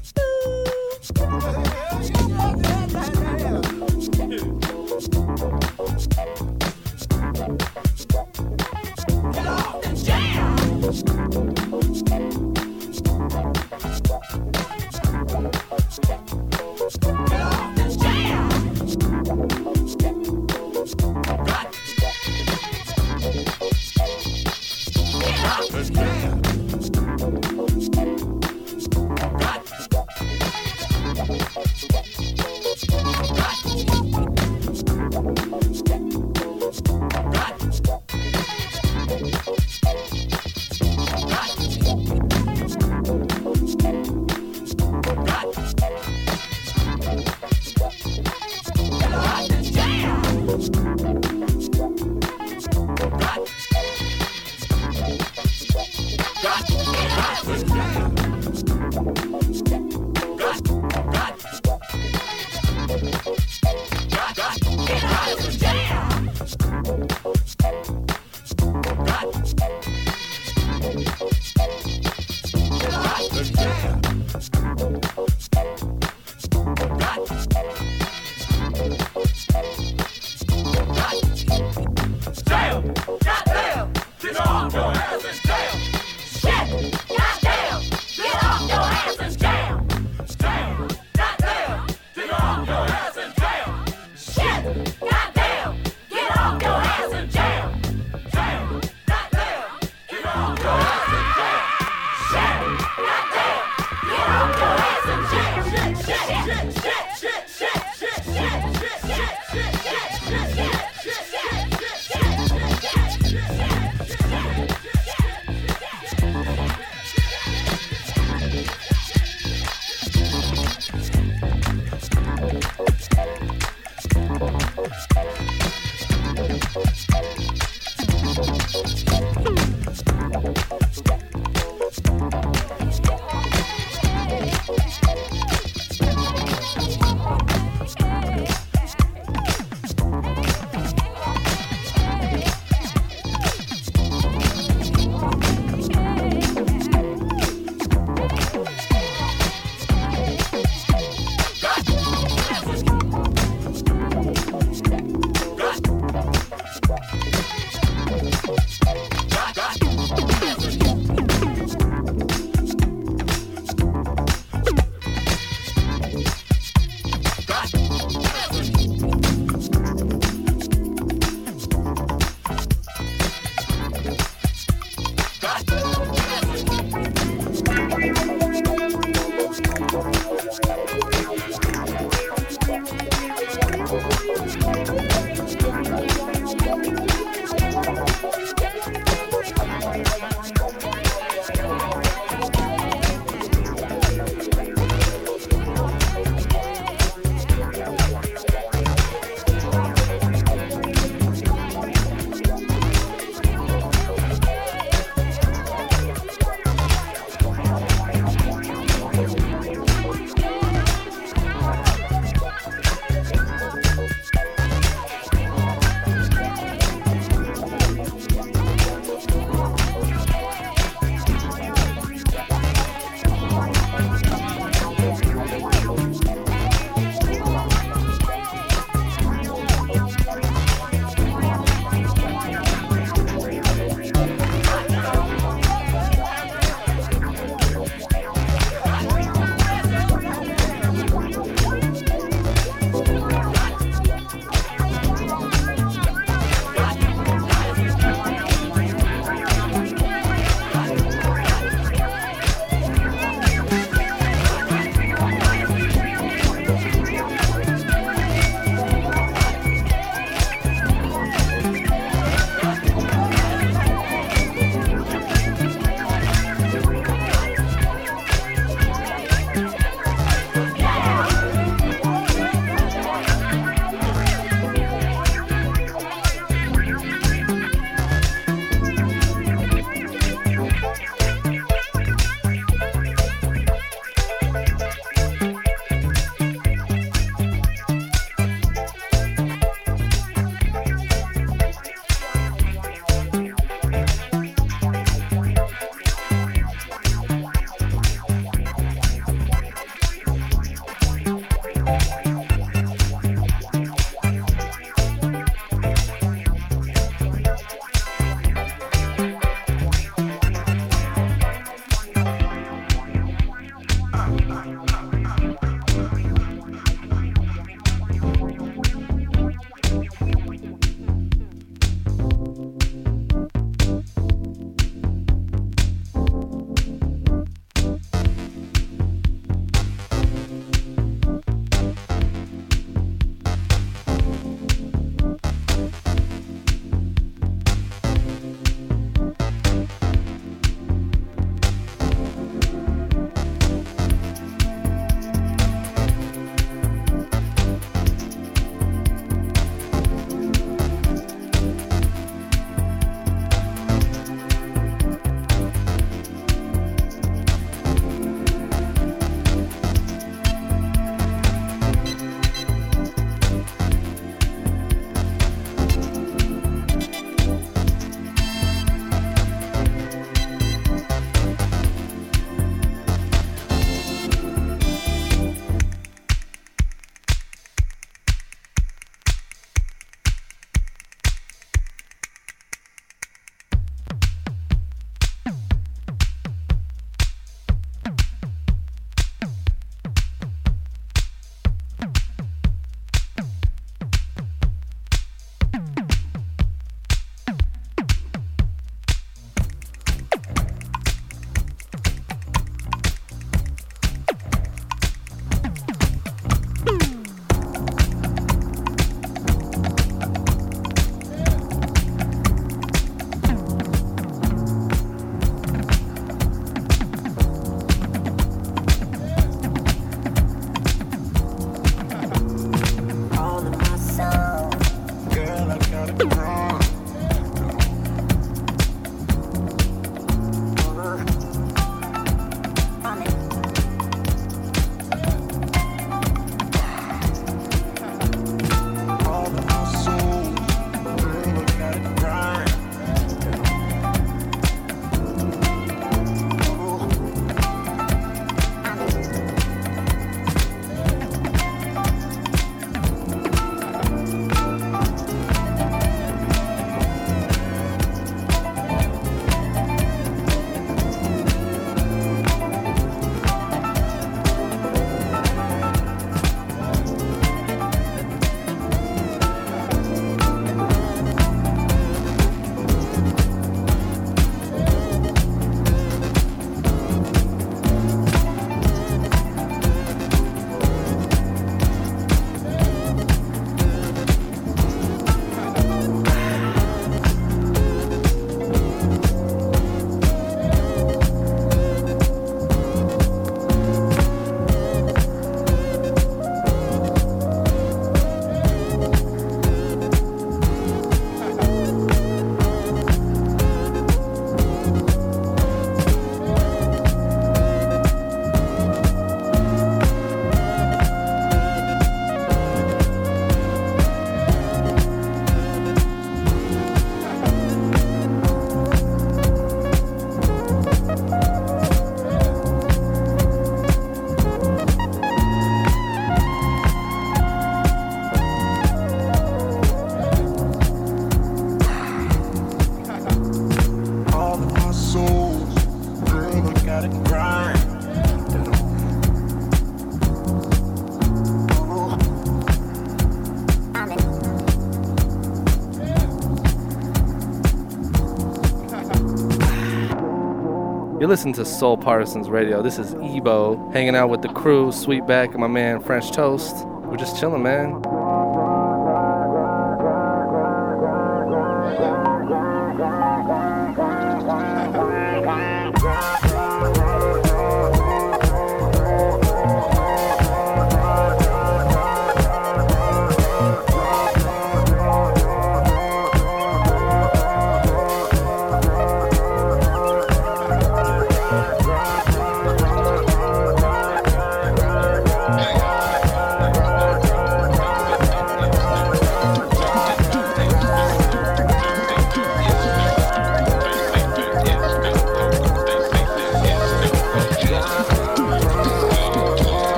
You're 551.28 551.34
listening 551.34 551.56
to 551.56 551.66
Soul 551.66 551.98
Partisans 551.98 552.50
Radio. 552.50 552.82
This 552.82 552.98
is 552.98 553.14
Ebo 553.16 553.92
hanging 553.92 554.16
out 554.16 554.30
with 554.30 554.42
the 554.42 554.48
crew, 554.48 554.92
Sweetback, 554.92 555.50
and 555.52 555.58
my 555.58 555.68
man 555.68 556.00
French 556.00 556.32
Toast. 556.32 556.88
We're 556.88 557.18
just 557.18 557.38
chilling, 557.38 557.64
man. 557.64 558.02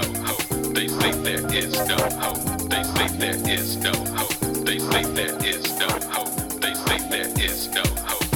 no 0.00 0.22
hope. 0.22 0.74
They 0.74 0.88
say 0.88 1.12
there 1.12 1.54
is 1.54 1.72
no 1.88 1.96
hope. 1.96 2.70
They 2.70 2.82
say 2.84 3.08
there 3.18 3.50
is 3.50 3.76
no 3.78 3.92
hope. 3.92 4.34
They 4.64 4.78
say 4.78 5.02
there 5.04 5.36
is 5.44 5.78
no 5.78 5.88
hope. 6.12 6.60
They 6.60 6.74
say 6.74 6.98
there 7.10 7.44
is 7.44 7.68
no 7.74 7.82
hope. 8.06 8.27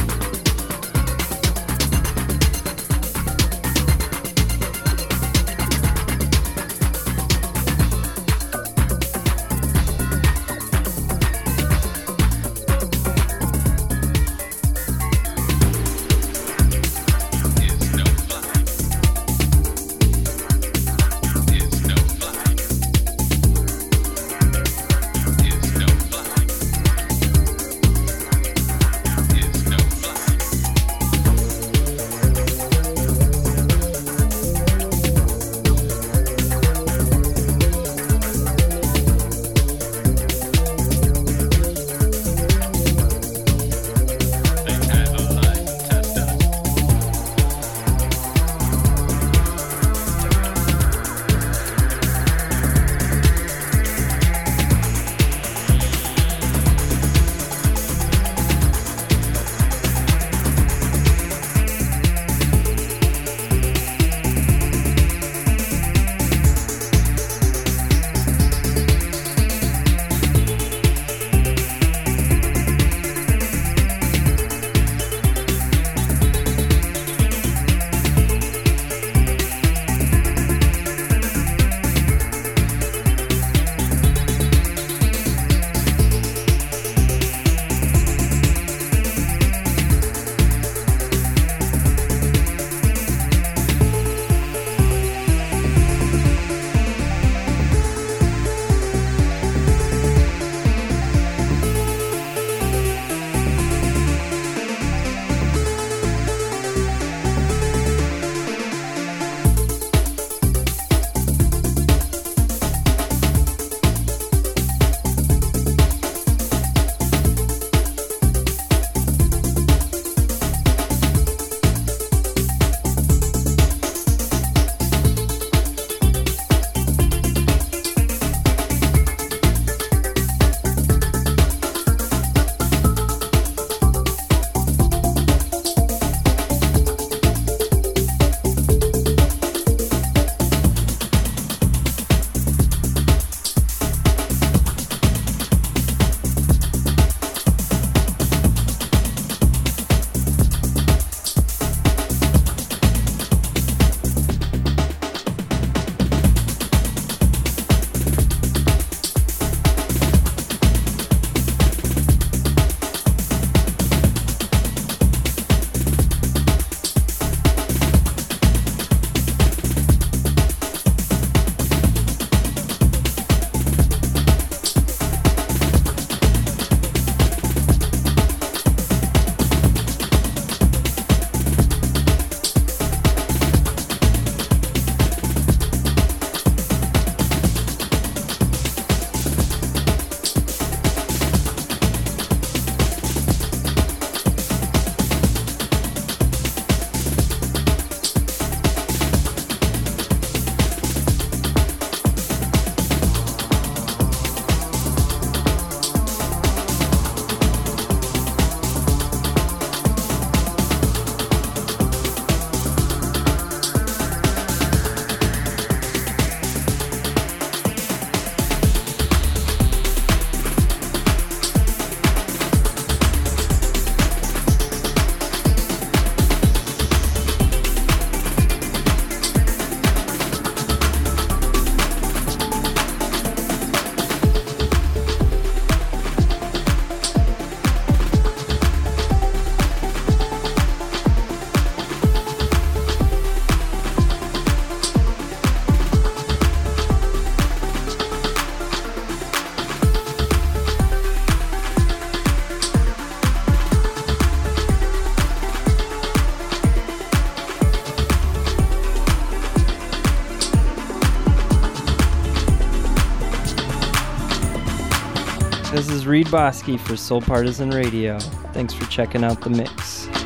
Is 265.93 266.07
Reed 266.07 266.27
Bosky 266.29 266.81
for 266.81 266.97
Soul 266.97 267.21
Partisan 267.21 267.71
Radio. 267.71 268.19
Thanks 268.53 268.73
for 268.73 268.85
checking 268.87 269.25
out 269.25 269.41
the 269.43 269.51
mix. 269.51 270.22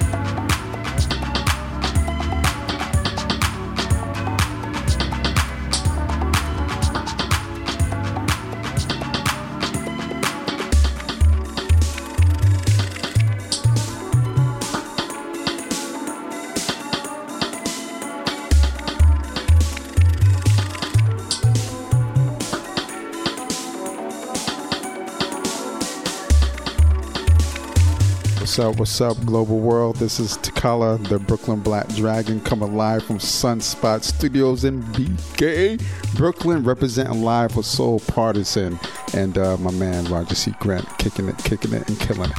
What's 28.56 28.64
up? 28.70 28.78
What's 28.78 29.00
up, 29.02 29.26
global 29.26 29.58
world? 29.58 29.96
This 29.96 30.18
is 30.18 30.38
Takala, 30.38 31.06
the 31.08 31.18
Brooklyn 31.18 31.60
Black 31.60 31.86
Dragon, 31.88 32.40
coming 32.40 32.74
live 32.74 33.04
from 33.04 33.18
Sunspot 33.18 34.02
Studios 34.02 34.64
in 34.64 34.82
BK, 34.94 35.78
Brooklyn, 36.16 36.64
representing 36.64 37.20
live 37.20 37.52
for 37.52 37.62
Soul 37.62 38.00
Partisan, 38.00 38.80
and 39.12 39.36
uh, 39.36 39.58
my 39.58 39.70
man 39.72 40.06
Roger 40.06 40.34
C. 40.34 40.54
Grant, 40.58 40.88
kicking 40.96 41.28
it, 41.28 41.36
kicking 41.36 41.74
it, 41.74 41.86
and 41.86 42.00
killing 42.00 42.30
it. 42.30 42.38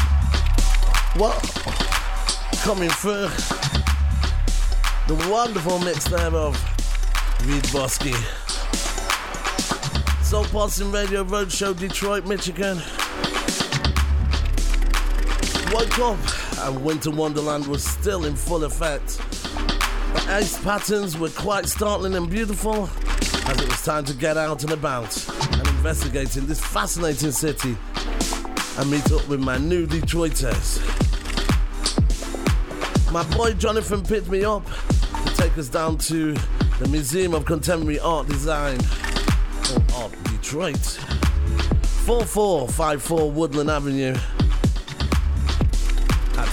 What? 1.17 1.37
Coming 2.63 2.89
through. 2.89 3.29
The 5.07 5.29
wonderful 5.29 5.77
mix 5.77 6.05
there 6.05 6.33
of 6.33 6.55
Reed 7.45 7.61
Bosky. 7.65 8.15
Soul 10.23 10.45
Partisan 10.45 10.91
Radio 10.91 11.23
Roadshow, 11.23 11.77
Detroit, 11.77 12.25
Michigan. 12.25 12.81
Woke 15.77 15.99
up 15.99 16.59
and 16.61 16.83
Winter 16.83 17.11
Wonderland 17.11 17.67
was 17.67 17.83
still 17.83 18.25
in 18.25 18.35
full 18.35 18.63
effect. 18.63 19.19
The 19.19 20.25
ice 20.29 20.59
patterns 20.63 21.19
were 21.19 21.29
quite 21.29 21.67
startling 21.67 22.15
and 22.15 22.27
beautiful 22.27 22.89
as 23.21 23.61
it 23.61 23.67
was 23.67 23.83
time 23.83 24.03
to 24.05 24.15
get 24.15 24.37
out 24.37 24.63
and 24.63 24.71
about 24.71 25.15
and 25.29 25.67
investigate 25.67 26.35
in 26.35 26.47
this 26.47 26.59
fascinating 26.59 27.29
city 27.29 27.77
and 28.79 28.89
meet 28.89 29.11
up 29.11 29.27
with 29.27 29.39
my 29.39 29.59
new 29.59 29.85
Detroiters. 29.85 30.81
My 33.11 33.23
boy 33.35 33.53
Jonathan 33.53 34.01
picked 34.01 34.29
me 34.29 34.43
up 34.43 34.65
to 35.27 35.33
take 35.35 35.55
us 35.59 35.69
down 35.69 35.99
to 35.99 36.33
the 36.79 36.87
Museum 36.89 37.35
of 37.35 37.45
Contemporary 37.45 37.99
Art 37.99 38.25
Design 38.25 38.79
Art 39.93 40.11
Detroit. 40.23 40.79
4454 42.07 43.31
Woodward 43.31 43.69
Avenue. 43.69 44.15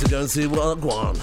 To 0.04 0.10
go 0.10 0.20
and 0.20 0.30
see 0.30 0.46
want. 0.46 1.18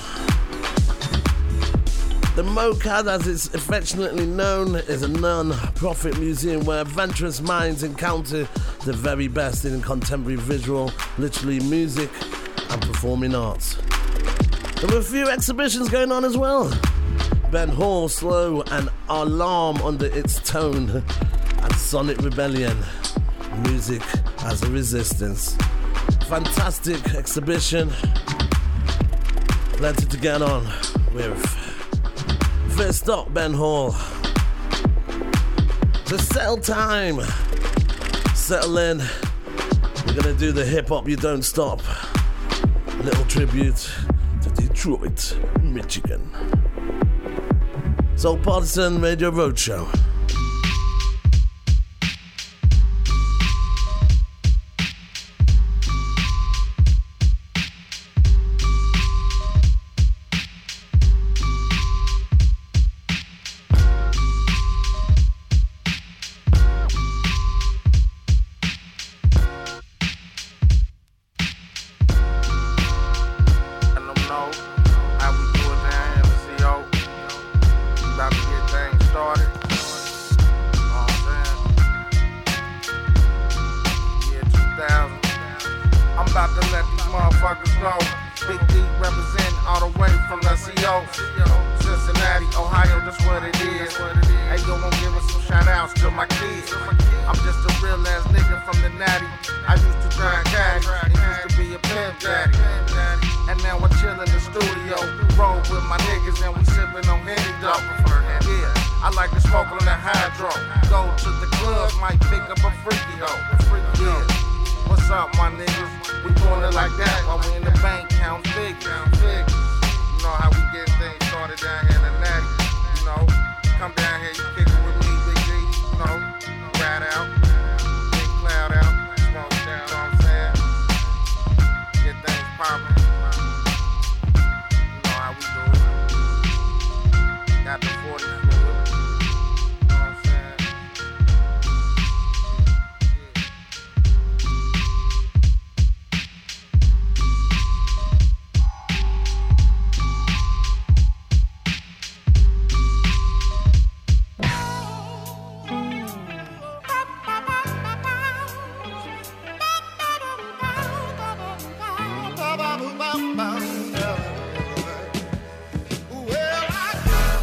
The 2.36 2.44
MOCAD, 2.44 3.08
as 3.08 3.28
it's 3.28 3.54
affectionately 3.54 4.26
known, 4.26 4.76
is 4.76 5.04
a 5.04 5.08
non 5.08 5.52
profit 5.76 6.18
museum 6.18 6.66
where 6.66 6.82
adventurous 6.82 7.42
minds 7.42 7.84
encounter 7.84 8.48
the 8.86 8.94
very 8.94 9.28
best 9.28 9.66
in 9.66 9.82
contemporary 9.82 10.38
visual, 10.38 10.92
literally 11.20 11.60
music, 11.60 12.10
and 12.70 12.82
performing 12.82 13.36
arts. 13.36 13.76
There 14.80 14.90
were 14.90 15.00
a 15.00 15.04
few 15.04 15.30
exhibitions 15.30 15.90
going 15.90 16.12
on 16.12 16.26
as 16.26 16.36
well. 16.36 16.74
Ben 17.52 17.70
Hall, 17.70 18.10
Slow, 18.10 18.64
and 18.72 18.90
Alarm 19.10 19.78
under 19.82 20.08
its 20.08 20.40
tone, 20.40 21.04
and 21.62 21.76
Sonic 21.76 22.18
Rebellion, 22.20 22.78
music 23.64 24.02
as 24.44 24.64
a 24.64 24.72
resistance. 24.72 25.56
Fantastic 26.28 27.14
exhibition. 27.14 27.92
Plenty 29.82 30.06
to 30.06 30.18
get 30.18 30.44
on 30.44 30.64
with. 31.12 31.44
First 32.78 33.10
up, 33.10 33.34
Ben 33.34 33.52
Hall. 33.52 33.94
To 36.06 36.20
settle 36.20 36.58
time. 36.58 37.20
Settle 38.36 38.78
in. 38.78 39.00
We're 40.06 40.14
gonna 40.14 40.36
do 40.36 40.52
the 40.52 40.64
hip 40.64 40.90
hop 40.90 41.10
you 41.10 41.16
don't 41.16 41.42
stop. 41.42 41.82
Little 43.00 43.26
tribute 43.26 43.90
to 44.44 44.50
Detroit, 44.52 45.36
Michigan. 45.64 46.30
Soul 48.16 48.38
Partisan 48.38 49.02
Radio 49.02 49.32
Roadshow. 49.32 50.11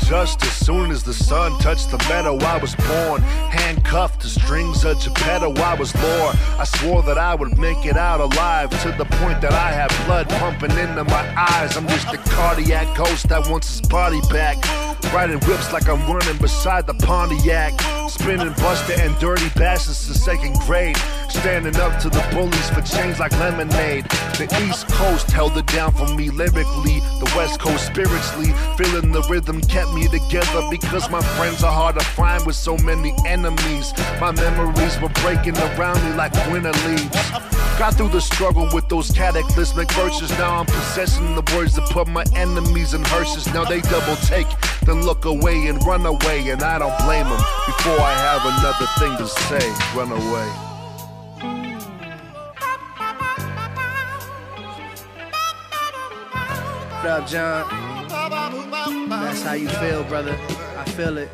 Just 0.09 0.43
as 0.43 0.55
soon 0.65 0.91
as 0.91 1.03
the 1.03 1.13
sun 1.13 1.59
touched 1.59 1.91
the 1.91 1.99
meadow, 2.09 2.39
I 2.39 2.57
was 2.57 2.75
born. 2.77 3.21
Handcuffed 3.21 4.23
to 4.23 4.27
strings 4.27 4.83
of 4.87 4.99
Geppetto, 5.01 5.53
I 5.57 5.75
was 5.75 5.95
lore. 5.97 6.33
I 6.59 6.65
swore 6.65 7.03
that 7.03 7.19
I 7.19 7.35
would 7.35 7.59
make 7.59 7.85
it 7.85 7.99
out 7.99 8.19
alive 8.19 8.71
to 8.85 8.93
the 8.93 9.05
point 9.05 9.43
that 9.43 9.53
I 9.53 9.71
have 9.71 9.91
blood 10.07 10.27
pumping 10.31 10.71
into 10.79 11.05
my 11.05 11.35
eyes. 11.37 11.77
I'm 11.77 11.87
just 11.89 12.09
a 12.09 12.17
cardiac 12.17 12.97
ghost 12.97 13.29
that 13.29 13.51
wants 13.51 13.69
his 13.69 13.87
body 13.87 14.23
back. 14.31 14.57
Riding 15.13 15.41
whips 15.41 15.75
like 15.75 15.91
I'm 15.91 16.01
running 16.11 16.39
beside 16.39 16.87
the 16.87 16.95
Pontiac. 16.95 17.79
Spinning 18.09 18.55
Busta 18.55 18.99
and 18.99 19.15
Dirty 19.19 19.51
Bastards 19.51 20.07
to 20.07 20.15
second 20.15 20.55
grade. 20.61 20.97
Standing 21.29 21.77
up 21.77 22.01
to 22.01 22.09
the 22.09 22.25
bullies 22.33 22.71
for 22.71 22.81
change 22.81 23.19
like 23.19 23.33
lemonade. 23.33 24.05
The 24.39 24.49
East 24.67 24.89
Coast 24.89 25.31
held 25.31 25.57
it 25.59 25.67
down 25.67 25.93
for 25.93 26.09
me 26.15 26.31
lyrically. 26.31 27.01
The 27.21 27.33
West 27.37 27.61
Coast 27.61 27.87
spiritually. 27.87 28.53
Feeling 28.77 29.13
the 29.13 29.23
rhythm 29.29 29.61
kept 29.61 29.93
me 29.93 30.09
together 30.09 30.63
because 30.71 31.11
my 31.11 31.21
friends 31.37 31.63
are 31.63 31.73
hard 31.73 31.99
to 31.99 32.05
find 32.05 32.45
with 32.47 32.57
so 32.57 32.77
many 32.79 33.15
enemies. 33.27 33.93
My 34.21 34.33
memories 34.33 35.01
were 35.01 35.13
breaking 35.21 35.57
around 35.59 36.03
me 36.05 36.17
like 36.17 36.33
winter 36.51 36.73
leaves. 36.89 37.31
Got 37.79 37.95
through 37.95 38.09
the 38.09 38.21
struggle 38.21 38.69
with 38.73 38.89
those 38.89 39.11
cataclysmic 39.13 39.93
verses. 39.93 40.31
Now 40.31 40.57
I'm 40.57 40.67
possessing 40.67 41.35
the 41.35 41.45
words 41.55 41.77
that 41.77 41.89
put 41.91 42.09
my 42.09 42.25
enemies 42.35 42.95
in 42.95 43.05
hearses. 43.05 43.47
Now 43.55 43.65
they 43.65 43.81
double 43.83 44.17
take, 44.17 44.49
then 44.83 45.03
look 45.03 45.27
away 45.27 45.69
and 45.69 45.85
run 45.87 46.05
away. 46.05 46.49
And 46.49 46.63
I 46.63 46.79
don't 46.79 46.99
blame 47.05 47.29
them. 47.29 47.43
Before 47.67 48.01
I 48.01 48.15
have 48.15 48.43
another 48.45 48.87
thing 48.99 49.17
to 49.19 49.29
say, 49.29 49.95
run 49.95 50.11
away. 50.11 50.68
Up, 57.09 57.27
John? 57.27 57.67
That's 59.09 59.43
how 59.43 59.55
you 59.55 59.69
feel, 59.69 60.05
brother. 60.05 60.37
I 60.79 60.85
feel 60.91 61.19
it. 61.19 61.29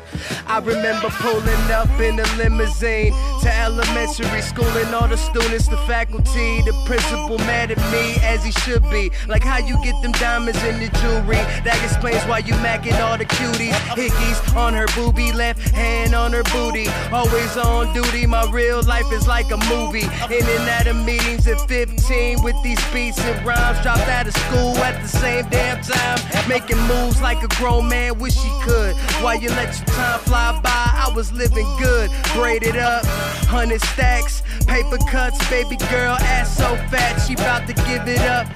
I 0.47 0.57
remember 0.57 1.09
pulling 1.21 1.71
up 1.71 1.89
in 1.99 2.19
a 2.19 2.25
limousine 2.35 3.13
to 3.43 3.55
elementary 3.61 4.41
school 4.41 4.65
and 4.65 4.95
all 4.95 5.07
the 5.07 5.17
students, 5.17 5.67
the 5.67 5.77
faculty, 5.85 6.61
the 6.63 6.73
principal 6.87 7.37
mad 7.39 7.69
at 7.69 7.77
me 7.91 8.15
as 8.23 8.43
he 8.43 8.51
should 8.51 8.81
be. 8.89 9.11
Like 9.27 9.43
how 9.43 9.59
you 9.59 9.77
get 9.83 10.01
them 10.01 10.13
diamonds 10.13 10.63
in 10.63 10.81
your 10.81 10.89
jewelry. 11.01 11.37
That 11.61 11.79
explains 11.83 12.23
why 12.25 12.39
you 12.39 12.53
macking 12.65 12.99
all 12.99 13.19
the 13.19 13.25
cuties. 13.25 13.73
Hickeys 13.93 14.55
on 14.57 14.73
her 14.73 14.87
boobie, 14.97 15.31
left 15.31 15.69
hand 15.69 16.15
on 16.15 16.33
her 16.33 16.43
booty. 16.45 16.87
Always 17.11 17.55
on 17.55 17.93
duty. 17.93 18.25
My 18.25 18.49
real 18.49 18.81
life 18.81 19.11
is 19.13 19.27
like 19.27 19.51
a 19.51 19.57
movie. 19.69 20.09
In 20.33 20.41
and 20.41 20.69
out 20.69 20.87
of 20.87 20.95
meetings 21.05 21.47
at 21.47 21.61
15 21.67 22.41
with 22.41 22.55
these 22.63 22.81
beats 22.91 23.19
and 23.19 23.45
rhymes. 23.45 23.79
Dropped 23.83 24.09
out 24.09 24.25
of 24.25 24.33
school 24.33 24.75
at 24.77 24.99
the 25.03 25.07
same 25.07 25.47
damn 25.49 25.83
time. 25.83 26.49
Making 26.49 26.81
moves 26.87 27.21
like 27.21 27.43
a 27.43 27.47
grown 27.59 27.87
man 27.87 28.17
wish 28.17 28.35
he 28.35 28.49
could. 28.63 28.95
You 29.41 29.49
let 29.49 29.77
your 29.77 29.85
time 29.87 30.19
fly 30.21 30.59
by, 30.63 30.69
I 30.71 31.11
was 31.13 31.31
living 31.33 31.67
good. 31.77 32.09
Braided 32.33 32.77
up, 32.77 33.05
hundred 33.45 33.81
stacks, 33.81 34.41
paper 34.65 34.97
cuts, 35.11 35.37
baby 35.49 35.75
girl 35.91 36.15
ass 36.19 36.57
so 36.57 36.75
fat, 36.89 37.17
she 37.19 37.35
bout 37.35 37.67
to 37.67 37.73
give 37.73 38.07
it 38.07 38.21
up. 38.21 38.47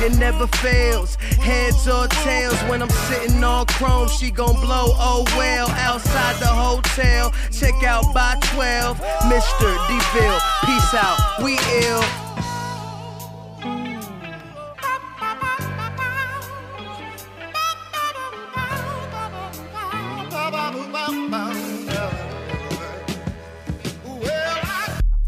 It 0.00 0.16
never 0.16 0.46
fails, 0.46 1.16
heads 1.16 1.88
or 1.88 2.06
tails. 2.08 2.58
When 2.62 2.82
I'm 2.82 2.90
sitting 3.10 3.42
on 3.42 3.66
chrome, 3.66 4.08
she 4.08 4.30
gon' 4.30 4.54
blow. 4.60 4.94
Oh 4.96 5.24
well, 5.36 5.68
outside 5.70 6.36
the 6.36 6.46
hotel, 6.46 7.32
check 7.50 7.82
out 7.82 8.14
by 8.14 8.36
12. 8.54 8.96
Mr. 9.28 9.68
DeVille, 9.88 10.40
peace 10.64 10.94
out, 10.94 11.18
we 11.42 11.58
ill. 11.82 12.23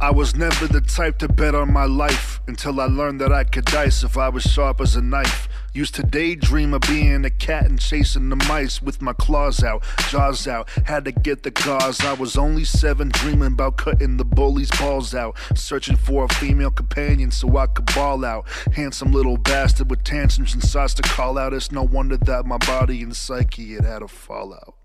I 0.07 0.11
was 0.11 0.37
never 0.37 0.69
the 0.69 0.81
type 0.81 1.19
to 1.19 1.29
bet 1.29 1.57
on 1.57 1.73
my 1.73 1.85
life 1.85 2.41
until 2.47 2.81
I 2.81 2.85
learned 2.85 3.21
that 3.23 3.33
I 3.33 3.43
could 3.43 3.65
dice 3.65 4.05
if 4.05 4.17
I 4.17 4.29
was 4.29 4.45
sharp 4.45 4.81
as 4.81 4.95
a 4.95 5.03
knife. 5.03 5.49
Used 5.73 5.97
to 5.97 6.05
daydream 6.05 6.75
of 6.75 6.83
being 6.83 7.25
a 7.25 7.31
cat 7.31 7.65
and 7.65 7.81
chasing 7.81 8.29
the 8.29 8.37
mice 8.37 8.81
with 8.81 9.03
my 9.03 9.13
claws 9.15 9.65
out, 9.65 9.83
jaws 10.09 10.47
out. 10.47 10.69
Had 10.87 11.07
to 11.07 11.13
get 11.13 11.43
the 11.43 11.51
gauze. 11.51 12.01
I 12.03 12.13
was 12.13 12.37
only 12.37 12.65
seven, 12.65 13.09
dreaming 13.09 13.55
about 13.55 13.79
cutting 13.79 14.17
the 14.17 14.25
bully's 14.25 14.71
balls 14.79 15.13
out. 15.13 15.37
Searching 15.57 15.97
for 15.97 16.25
a 16.25 16.29
female 16.29 16.71
companion 16.71 17.33
so 17.33 17.57
I 17.57 17.67
could 17.67 17.93
ball 17.93 18.25
out. 18.25 18.47
Handsome 18.75 19.11
little 19.11 19.39
bastard 19.39 19.91
with 19.91 20.05
tantrums 20.05 20.55
and 20.55 20.63
sighs 20.63 20.95
to 20.95 21.03
call 21.03 21.37
out. 21.37 21.53
It's 21.53 21.73
no 21.73 21.83
wonder 21.83 22.17
that 22.17 22.47
my 22.47 22.59
body 22.59 23.03
and 23.03 23.17
psyche 23.17 23.75
had 23.75 23.85
had 23.85 24.03
a 24.03 24.09
fallout 24.09 24.76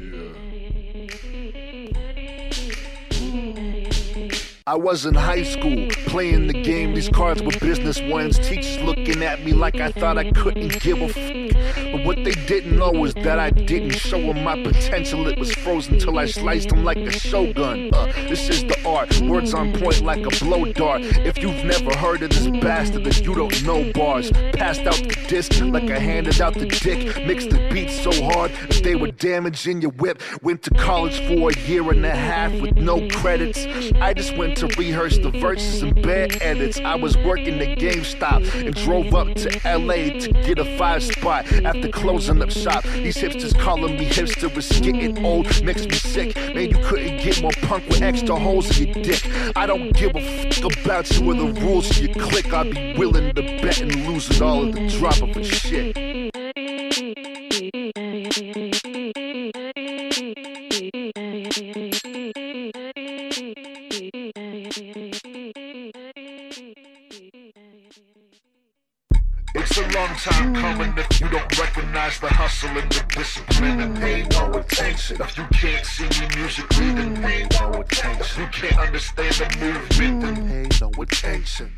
yeah. 0.00 0.53
I 4.66 4.76
was 4.76 5.04
in 5.04 5.12
high 5.12 5.42
school 5.42 5.88
playing 6.06 6.46
the 6.46 6.54
game. 6.54 6.94
These 6.94 7.10
cards 7.10 7.42
were 7.42 7.52
business 7.60 8.00
ones. 8.00 8.38
Teachers 8.38 8.80
looking 8.80 9.22
at 9.22 9.44
me 9.44 9.52
like 9.52 9.74
I 9.78 9.92
thought 9.92 10.16
I 10.16 10.30
couldn't 10.30 10.80
give 10.80 11.02
a 11.02 11.04
f. 11.04 11.92
But 11.92 12.06
what 12.06 12.16
they 12.24 12.30
didn't 12.30 12.78
know 12.78 12.90
was 12.90 13.12
that 13.12 13.38
I 13.38 13.50
didn't 13.50 13.90
show 13.90 14.18
them 14.18 14.42
my 14.42 14.62
potential. 14.62 15.26
It 15.26 15.38
was 15.38 15.52
frozen 15.52 15.98
till 15.98 16.18
I 16.18 16.24
sliced 16.24 16.70
them 16.70 16.82
like 16.82 16.96
a 16.96 17.10
shogun. 17.10 17.90
Uh, 17.92 18.06
this 18.26 18.48
is 18.48 18.62
the 18.62 18.82
art. 18.88 19.20
Words 19.20 19.52
on 19.52 19.74
point 19.74 20.00
like 20.00 20.24
a 20.24 20.30
blow 20.42 20.64
dart. 20.72 21.02
If 21.02 21.36
you've 21.36 21.62
never 21.62 21.94
heard 21.98 22.22
of 22.22 22.30
this 22.30 22.46
bastard, 22.62 23.04
then 23.04 23.22
you 23.22 23.34
don't 23.34 23.62
know 23.64 23.92
bars. 23.92 24.30
Passed 24.54 24.86
out 24.86 24.96
the 24.96 25.26
disc 25.28 25.60
like 25.60 25.90
I 25.90 25.98
handed 25.98 26.40
out 26.40 26.54
the 26.54 26.64
dick. 26.64 27.26
Mixed 27.26 27.50
the 27.50 27.68
beats 27.70 28.00
so 28.00 28.10
hard 28.32 28.50
that 28.52 28.82
they 28.82 28.96
were 28.96 29.10
damaging 29.10 29.82
your 29.82 29.90
whip. 29.90 30.22
Went 30.42 30.62
to 30.62 30.70
college 30.70 31.18
for 31.28 31.50
a 31.50 31.58
year 31.68 31.90
and 31.90 32.06
a 32.06 32.16
half 32.16 32.50
with 32.62 32.76
no 32.76 33.06
credits. 33.10 33.66
I 34.00 34.14
just 34.14 34.34
went 34.38 34.53
to 34.56 34.66
rehearse 34.78 35.18
the 35.18 35.30
verses 35.30 35.82
and 35.82 35.94
bad 36.02 36.40
edits. 36.42 36.78
I 36.80 36.94
was 36.94 37.16
working 37.18 37.60
at 37.60 37.78
GameStop 37.78 38.66
and 38.66 38.74
drove 38.74 39.14
up 39.14 39.34
to 39.34 39.48
LA 39.64 40.18
to 40.20 40.32
get 40.44 40.58
a 40.58 40.78
five 40.78 41.02
spot 41.02 41.50
after 41.64 41.88
closing 41.88 42.42
up 42.42 42.50
shop. 42.50 42.84
These 42.84 43.16
hipsters 43.16 43.58
calling 43.58 43.96
me 43.98 44.06
hipster 44.06 44.54
was 44.54 44.68
getting 44.80 45.24
old, 45.24 45.46
makes 45.64 45.86
me 45.86 45.94
sick. 45.94 46.36
Man, 46.36 46.70
you 46.70 46.78
couldn't 46.84 47.18
get 47.18 47.42
more 47.42 47.52
punk 47.62 47.88
with 47.88 48.02
extra 48.02 48.36
holes 48.38 48.78
in 48.78 48.88
your 48.88 49.04
dick. 49.04 49.22
I 49.56 49.66
don't 49.66 49.92
give 49.92 50.14
a 50.14 50.52
fuck 50.52 50.84
about 50.84 51.10
you 51.10 51.30
or 51.30 51.34
the 51.34 51.60
rules 51.60 51.90
of 51.90 51.98
your 51.98 52.14
click. 52.14 52.52
I'd 52.52 52.70
be 52.70 52.94
willing 52.98 53.34
to 53.34 53.42
bet 53.42 53.80
and 53.80 54.06
lose 54.06 54.30
it 54.30 54.40
all 54.40 54.66
at 54.66 54.74
the 54.74 54.88
drop 54.88 55.20
of 55.22 55.36
a 55.36 55.44
shit. 55.44 55.94
It's 69.76 69.92
a 69.92 69.98
long 69.98 70.14
time 70.14 70.54
coming 70.54 70.94
if 70.96 71.20
you 71.20 71.28
don't 71.28 71.58
recognize 71.58 72.20
the 72.20 72.28
hustle 72.28 72.68
and 72.78 72.92
the 72.92 73.04
discipline 73.08 73.80
and 73.80 73.96
pay 73.96 74.22
no 74.30 74.52
attention. 74.52 75.20
If 75.20 75.36
you 75.36 75.44
can't 75.50 75.84
see 75.84 76.04
me 76.04 76.28
musically, 76.36 76.92
then 76.92 77.20
pay 77.20 77.48
no 77.58 77.80
attention. 77.80 78.44
If 78.44 78.62
you 78.62 78.68
can't 78.68 78.78
understand 78.78 79.34
the 79.34 79.58
movement, 79.58 80.20
then 80.22 80.48
pay 80.48 80.68
no 80.80 81.02
attention. 81.02 81.72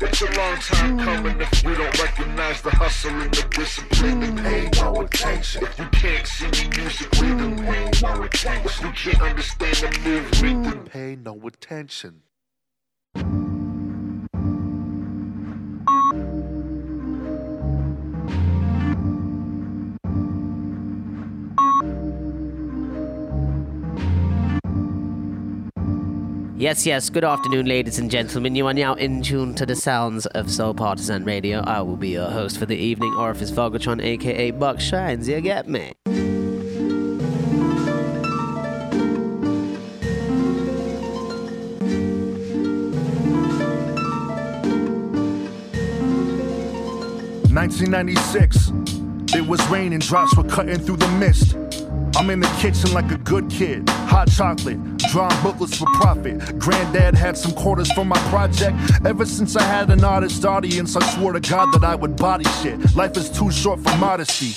It's 0.00 0.22
a 0.22 0.30
long 0.32 0.56
time 0.60 0.98
coming 0.98 1.38
if 1.38 1.62
you 1.62 1.74
don't 1.74 2.02
recognize 2.02 2.62
the 2.62 2.70
hustle 2.70 3.10
and 3.10 3.34
the 3.34 3.46
discipline 3.50 4.22
and 4.22 4.38
pay 4.38 4.70
no 4.80 5.02
attention. 5.02 5.62
If 5.64 5.78
you 5.78 5.88
can't 5.92 6.26
see 6.26 6.46
me 6.46 6.70
musically, 6.74 7.34
then 7.34 7.58
pay 7.58 7.90
no 8.00 8.22
attention. 8.22 8.86
If 8.86 9.04
you 9.04 9.12
can't 9.12 9.22
understand 9.22 9.76
the 9.76 10.00
movement, 10.08 10.64
then 10.64 10.84
pay 10.86 11.16
no 11.16 11.38
attention. 11.46 12.22
Yes, 26.58 26.86
yes, 26.86 27.10
good 27.10 27.22
afternoon, 27.22 27.66
ladies 27.66 27.98
and 27.98 28.10
gentlemen. 28.10 28.54
You 28.54 28.66
are 28.66 28.72
now 28.72 28.94
in 28.94 29.20
tune 29.20 29.54
to 29.56 29.66
the 29.66 29.76
sounds 29.76 30.24
of 30.24 30.50
Soul 30.50 30.72
Partisan 30.72 31.22
Radio. 31.22 31.60
I 31.60 31.82
will 31.82 31.98
be 31.98 32.08
your 32.08 32.30
host 32.30 32.56
for 32.56 32.64
the 32.64 32.74
evening, 32.74 33.12
Orifice 33.12 33.50
Vogeltron, 33.50 34.02
aka 34.02 34.52
Buck 34.52 34.80
Shines. 34.80 35.28
You 35.28 35.42
get 35.42 35.68
me? 35.68 35.92
Nineteen 47.52 47.90
ninety 47.90 48.14
six. 48.14 48.72
It 49.34 49.46
was 49.46 49.62
raining, 49.68 49.98
drops 49.98 50.34
were 50.34 50.44
cutting 50.44 50.78
through 50.78 50.96
the 50.96 51.08
mist. 51.18 51.54
I'm 52.16 52.30
in 52.30 52.40
the 52.40 52.48
kitchen 52.60 52.94
like 52.94 53.10
a 53.10 53.18
good 53.18 53.50
kid. 53.50 53.86
Hot 53.90 54.30
chocolate, 54.30 54.78
drawing 55.12 55.42
booklets 55.42 55.76
for 55.76 55.84
profit. 55.96 56.58
Granddad 56.58 57.14
had 57.14 57.36
some 57.36 57.52
quarters 57.52 57.92
for 57.92 58.06
my 58.06 58.18
project. 58.30 58.74
Ever 59.04 59.26
since 59.26 59.54
I 59.54 59.62
had 59.62 59.90
an 59.90 60.02
artist 60.02 60.42
audience, 60.46 60.96
I 60.96 61.06
swore 61.14 61.34
to 61.34 61.40
God 61.40 61.72
that 61.72 61.84
I 61.84 61.94
would 61.94 62.16
body 62.16 62.46
shit. 62.62 62.96
Life 62.96 63.18
is 63.18 63.28
too 63.28 63.50
short 63.50 63.80
for 63.80 63.94
modesty. 63.98 64.54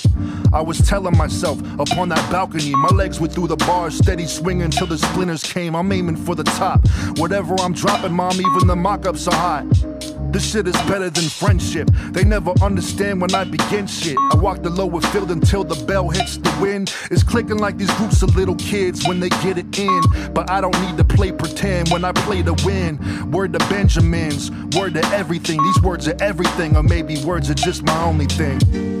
I 0.54 0.62
was 0.62 0.78
telling 0.78 1.14
myself 1.18 1.60
upon 1.78 2.08
that 2.08 2.30
balcony, 2.32 2.74
my 2.74 2.88
legs 2.88 3.20
were 3.20 3.28
through 3.28 3.48
the 3.48 3.56
bars, 3.56 3.94
steady 3.94 4.26
swinging 4.26 4.70
till 4.70 4.86
the 4.86 4.96
splinters 4.96 5.42
came. 5.42 5.76
I'm 5.76 5.92
aiming 5.92 6.16
for 6.16 6.34
the 6.34 6.44
top. 6.44 6.80
Whatever 7.18 7.56
I'm 7.60 7.74
dropping, 7.74 8.12
mom, 8.12 8.40
even 8.40 8.68
the 8.68 8.76
mock 8.76 9.04
ups 9.04 9.28
are 9.28 9.34
hot. 9.34 10.09
This 10.32 10.48
shit 10.48 10.68
is 10.68 10.76
better 10.82 11.10
than 11.10 11.24
friendship. 11.24 11.90
They 12.12 12.22
never 12.22 12.52
understand 12.62 13.20
when 13.20 13.34
I 13.34 13.44
begin 13.44 13.86
shit. 13.86 14.16
I 14.32 14.36
walk 14.36 14.62
the 14.62 14.70
lower 14.70 15.00
field 15.00 15.30
until 15.30 15.64
the 15.64 15.84
bell 15.86 16.08
hits 16.08 16.36
the 16.36 16.56
wind. 16.60 16.94
It's 17.10 17.24
clicking 17.24 17.58
like 17.58 17.78
these 17.78 17.90
groups 17.94 18.22
of 18.22 18.36
little 18.36 18.54
kids 18.54 19.06
when 19.08 19.18
they 19.18 19.28
get 19.28 19.58
it 19.58 19.76
in. 19.76 20.02
But 20.32 20.48
I 20.48 20.60
don't 20.60 20.80
need 20.82 20.96
to 20.98 21.04
play 21.04 21.32
pretend 21.32 21.88
when 21.88 22.04
I 22.04 22.12
play 22.12 22.42
to 22.42 22.54
win. 22.64 23.30
Word 23.30 23.52
to 23.54 23.58
Benjamins, 23.70 24.50
word 24.76 24.94
to 24.94 25.04
everything. 25.06 25.62
These 25.62 25.82
words 25.82 26.06
are 26.06 26.16
everything, 26.20 26.76
or 26.76 26.82
maybe 26.82 27.16
words 27.24 27.50
are 27.50 27.54
just 27.54 27.82
my 27.82 28.04
only 28.04 28.26
thing. 28.26 28.99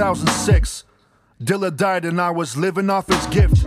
2006. 0.00 0.84
Dilla 1.44 1.76
died 1.76 2.06
and 2.06 2.18
I 2.22 2.30
was 2.30 2.56
living 2.56 2.88
off 2.88 3.06
his 3.06 3.26
gift. 3.26 3.66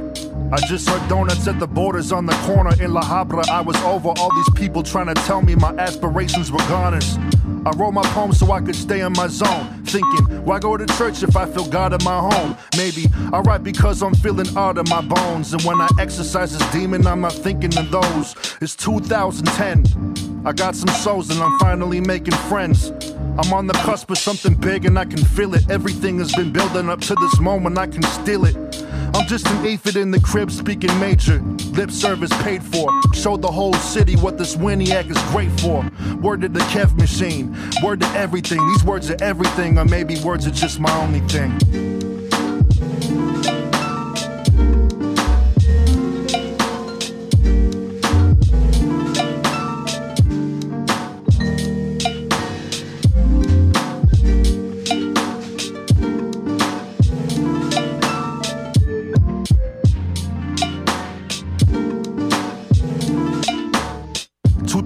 I 0.51 0.57
just 0.67 0.89
heard 0.89 1.07
donuts 1.07 1.47
at 1.47 1.59
the 1.59 1.67
borders 1.67 2.11
on 2.11 2.25
the 2.25 2.33
corner 2.47 2.73
in 2.81 2.91
La 2.91 3.03
Habra. 3.03 3.47
I 3.49 3.61
was 3.61 3.75
over 3.83 4.09
all 4.17 4.33
these 4.33 4.49
people 4.55 4.81
trying 4.81 5.13
to 5.13 5.13
tell 5.13 5.43
me 5.43 5.53
my 5.53 5.69
aspirations 5.75 6.51
were 6.51 6.65
goners. 6.67 7.19
I 7.67 7.71
wrote 7.77 7.91
my 7.91 8.01
poem 8.15 8.33
so 8.33 8.51
I 8.51 8.61
could 8.61 8.75
stay 8.75 9.01
in 9.01 9.13
my 9.13 9.27
zone. 9.27 9.83
Thinking, 9.83 10.43
why 10.43 10.57
go 10.57 10.75
to 10.75 10.87
church 10.97 11.21
if 11.21 11.37
I 11.37 11.45
feel 11.45 11.67
God 11.67 11.93
in 11.93 12.03
my 12.03 12.17
home? 12.17 12.57
Maybe 12.77 13.05
I 13.31 13.37
write 13.41 13.63
because 13.63 14.01
I'm 14.01 14.15
feeling 14.15 14.47
art 14.57 14.79
in 14.79 14.89
my 14.89 15.01
bones. 15.01 15.53
And 15.53 15.61
when 15.61 15.81
I 15.81 15.87
exercise 15.99 16.57
this 16.57 16.71
demon, 16.71 17.05
I'm 17.05 17.21
not 17.21 17.33
thinking 17.33 17.77
of 17.77 17.91
those. 17.91 18.33
It's 18.59 18.75
2010. 18.75 20.41
I 20.47 20.51
got 20.51 20.75
some 20.75 20.89
souls 20.95 21.29
and 21.29 21.39
I'm 21.43 21.59
finally 21.59 22.01
making 22.01 22.33
friends. 22.49 22.91
I'm 23.35 23.51
on 23.51 23.65
the 23.65 23.73
cusp 23.73 24.11
of 24.11 24.19
something 24.19 24.53
big 24.53 24.85
and 24.85 24.97
I 24.97 25.05
can 25.05 25.23
feel 25.23 25.55
it. 25.55 25.69
Everything 25.69 26.19
has 26.19 26.31
been 26.33 26.51
building 26.51 26.87
up 26.87 27.01
to 27.01 27.15
this 27.15 27.39
moment, 27.39 27.79
I 27.79 27.87
can 27.87 28.03
steal 28.03 28.45
it. 28.45 28.55
I'm 29.15 29.27
just 29.27 29.47
an 29.47 29.65
aphid 29.65 29.95
in 29.95 30.11
the 30.11 30.19
crib 30.19 30.51
speaking 30.51 30.97
major. 30.99 31.39
Lip 31.71 31.89
service 31.89 32.31
paid 32.43 32.63
for. 32.63 32.89
Show 33.13 33.37
the 33.37 33.51
whole 33.51 33.73
city 33.73 34.15
what 34.17 34.37
this 34.37 34.55
Winiac 34.55 35.09
is 35.09 35.21
great 35.31 35.51
for. 35.61 35.89
Word 36.21 36.41
to 36.41 36.49
the 36.49 36.59
Kev 36.61 36.95
machine. 36.97 37.55
Word 37.83 38.01
to 38.01 38.07
everything. 38.09 38.59
These 38.69 38.83
words 38.83 39.09
are 39.09 39.23
everything, 39.23 39.77
or 39.77 39.85
maybe 39.85 40.19
words 40.21 40.45
are 40.45 40.51
just 40.51 40.79
my 40.79 40.95
only 40.97 41.21
thing. 41.21 41.92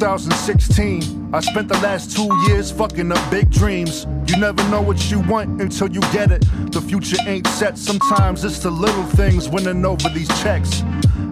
2016. 0.08 1.27
I 1.34 1.42
spent 1.42 1.68
the 1.68 1.78
last 1.80 2.16
two 2.16 2.30
years 2.48 2.72
fucking 2.72 3.12
up 3.12 3.32
big 3.32 3.50
dreams. 3.52 4.08
You 4.28 4.38
never 4.38 4.64
know 4.70 4.82
what 4.82 5.12
you 5.12 5.20
want 5.20 5.62
until 5.62 5.90
you 5.90 6.00
get 6.14 6.32
it. 6.32 6.46
The 6.72 6.80
future 6.80 7.18
ain't 7.28 7.46
set. 7.48 7.78
Sometimes 7.78 8.46
it's 8.46 8.60
the 8.60 8.72
little 8.72 9.04
things 9.04 9.50
winning 9.50 9.86
over 9.86 10.08
these 10.10 10.30
checks. 10.42 10.84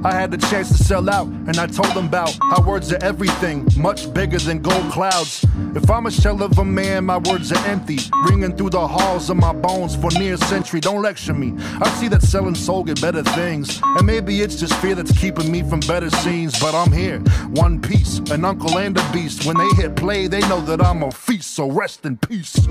I 0.05 0.11
had 0.11 0.29
the 0.29 0.37
chance 0.37 0.67
to 0.67 0.77
sell 0.77 1.09
out, 1.09 1.25
and 1.25 1.57
I 1.57 1.65
told 1.65 1.91
them 1.95 2.05
about 2.05 2.37
how 2.39 2.61
words 2.61 2.93
are 2.93 3.03
everything, 3.03 3.67
much 3.75 4.13
bigger 4.13 4.37
than 4.37 4.61
gold 4.61 4.91
clouds. 4.91 5.43
If 5.73 5.89
I'm 5.89 6.05
a 6.05 6.11
shell 6.11 6.43
of 6.43 6.59
a 6.59 6.63
man, 6.63 7.05
my 7.05 7.17
words 7.17 7.51
are 7.51 7.67
empty, 7.67 7.97
ringing 8.29 8.55
through 8.55 8.69
the 8.69 8.87
halls 8.87 9.31
of 9.31 9.37
my 9.37 9.51
bones 9.51 9.95
for 9.95 10.11
near 10.11 10.35
a 10.35 10.37
century. 10.37 10.79
Don't 10.79 11.01
lecture 11.01 11.33
me. 11.33 11.55
I 11.81 11.89
see 11.89 12.07
that 12.09 12.21
selling 12.21 12.53
soul 12.53 12.83
get 12.83 13.01
better 13.01 13.23
things, 13.23 13.81
and 13.83 14.05
maybe 14.05 14.41
it's 14.41 14.57
just 14.57 14.75
fear 14.75 14.93
that's 14.93 15.17
keeping 15.17 15.51
me 15.51 15.63
from 15.63 15.79
better 15.79 16.11
scenes. 16.11 16.59
But 16.59 16.75
I'm 16.75 16.91
here, 16.91 17.19
one 17.49 17.81
piece, 17.81 18.19
an 18.29 18.45
uncle 18.45 18.77
and 18.77 18.95
a 18.95 19.11
beast. 19.11 19.47
When 19.47 19.57
they 19.57 19.69
hit 19.69 19.84
play, 19.89 20.27
they 20.27 20.41
know 20.41 20.61
that 20.61 20.81
I'm 20.81 21.03
a 21.03 21.11
feast. 21.11 21.55
So 21.55 21.69
rest 21.69 22.05
in 22.05 22.17
peace. 22.17 22.67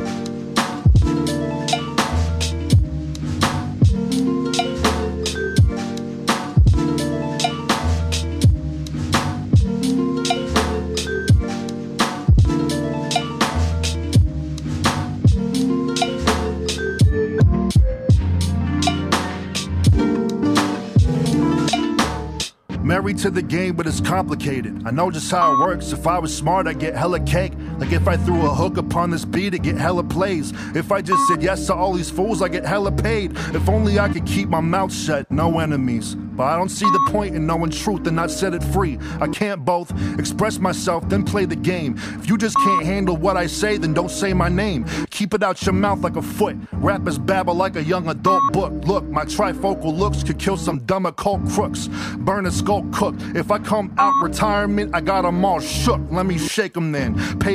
Married 22.94 23.18
to 23.18 23.28
the 23.28 23.42
game, 23.42 23.74
but 23.74 23.88
it's 23.88 24.00
complicated. 24.00 24.82
I 24.86 24.92
know 24.92 25.10
just 25.10 25.28
how 25.28 25.52
it 25.52 25.58
works. 25.58 25.90
If 25.90 26.06
I 26.06 26.16
was 26.20 26.32
smart, 26.32 26.68
I'd 26.68 26.78
get 26.78 26.94
hella 26.94 27.18
cake. 27.18 27.52
Like 27.78 27.92
if 27.92 28.06
I 28.06 28.16
threw 28.16 28.46
a 28.46 28.55
hook 28.55 28.76
upon 28.76 29.10
this 29.10 29.24
beat, 29.24 29.55
I'd 29.55 29.62
get 29.62 29.76
hella 29.76 30.05
plays. 30.05 30.52
If 30.74 30.92
I 30.92 31.02
just 31.02 31.26
said 31.26 31.42
yes 31.42 31.66
to 31.66 31.74
all 31.74 31.92
these 31.92 32.10
fools, 32.10 32.40
I 32.42 32.48
get 32.48 32.64
hella 32.64 32.92
paid. 32.92 33.32
If 33.55 33.68
only 33.68 33.98
I 33.98 34.09
could 34.09 34.26
keep 34.26 34.48
my 34.48 34.60
mouth 34.60 34.92
shut, 34.92 35.30
no 35.30 35.59
enemies. 35.59 36.14
But 36.14 36.44
I 36.44 36.56
don't 36.56 36.68
see 36.68 36.86
the 36.86 37.10
point 37.12 37.36
in 37.36 37.46
knowing 37.46 37.70
truth 37.70 38.06
and 38.06 38.16
not 38.16 38.30
set 38.30 38.55
it 38.55 38.64
free. 38.64 38.98
I 39.20 39.28
can't 39.28 39.64
both 39.64 39.92
express 40.18 40.59
myself, 40.59 41.09
then 41.09 41.24
play 41.24 41.44
the 41.44 41.56
game. 41.56 41.94
If 42.18 42.28
you 42.28 42.36
just 42.36 42.56
can't 42.56 42.84
handle 42.84 43.16
what 43.16 43.36
I 43.36 43.46
say, 43.46 43.76
then 43.76 43.94
don't 43.94 44.10
say 44.10 44.32
my 44.32 44.48
name. 44.48 44.84
Keep 45.10 45.34
it 45.34 45.42
out 45.44 45.64
your 45.64 45.74
mouth 45.74 46.01
like 46.01 46.16
a 46.16 46.22
foot. 46.22 46.56
Rappers 46.72 47.18
babble 47.18 47.55
like 47.55 47.76
a 47.76 47.84
young 47.84 48.09
adult 48.09 48.52
book. 48.52 48.72
Look, 48.84 49.05
my 49.05 49.24
trifocal 49.24 49.96
looks 49.96 50.24
could 50.24 50.38
kill 50.38 50.56
some 50.56 50.80
dumb 50.80 51.06
occult 51.06 51.48
crooks. 51.51 51.88
Burn 52.18 52.46
a 52.46 52.51
skull 52.51 52.84
cook. 52.92 53.14
If 53.34 53.52
I 53.52 53.59
come 53.59 53.94
out 53.98 54.14
retirement, 54.20 54.90
I 54.92 55.01
got 55.01 55.24
'em 55.24 55.44
all 55.44 55.60
shook. 55.60 56.01
Let 56.10 56.26
me 56.26 56.36
shake 56.38 56.76
'em 56.76 56.90
then. 56.90 57.14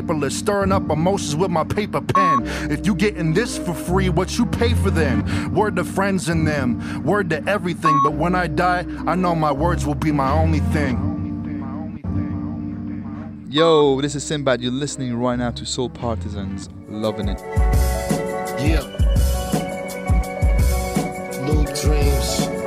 Paperless, 0.09 0.31
stirring 0.31 0.71
up 0.71 0.89
emotions 0.89 1.35
with 1.35 1.51
my 1.51 1.63
paper 1.63 2.01
pen. 2.01 2.41
If 2.71 2.85
you 2.85 2.95
getting 2.95 3.33
this 3.33 3.57
for 3.59 3.73
free, 3.75 4.09
what 4.09 4.37
you 4.37 4.45
pay 4.47 4.73
for 4.73 4.89
then? 4.89 5.53
Word 5.53 5.75
to 5.75 5.83
friends 5.83 6.29
and 6.29 6.47
them, 6.47 7.03
word 7.03 7.29
to 7.29 7.47
everything. 7.47 7.99
But 8.03 8.13
when 8.13 8.33
I 8.33 8.47
die, 8.47 8.85
I 9.05 9.15
know 9.15 9.35
my 9.35 9.51
words 9.51 9.85
will 9.85 9.95
be 9.95 10.11
my 10.11 10.31
only 10.31 10.61
thing. 10.71 11.05
Yo, 13.49 14.01
this 14.01 14.15
is 14.15 14.23
Sinbad. 14.23 14.61
You're 14.61 14.71
listening 14.71 15.15
right 15.15 15.37
now 15.37 15.51
to 15.51 15.65
Soul 15.65 15.89
Partisans. 15.89 16.69
Loving 16.87 17.29
it. 17.29 17.39
Yeah. 18.59 18.81
Loop 21.45 21.67
dreams. 21.75 22.58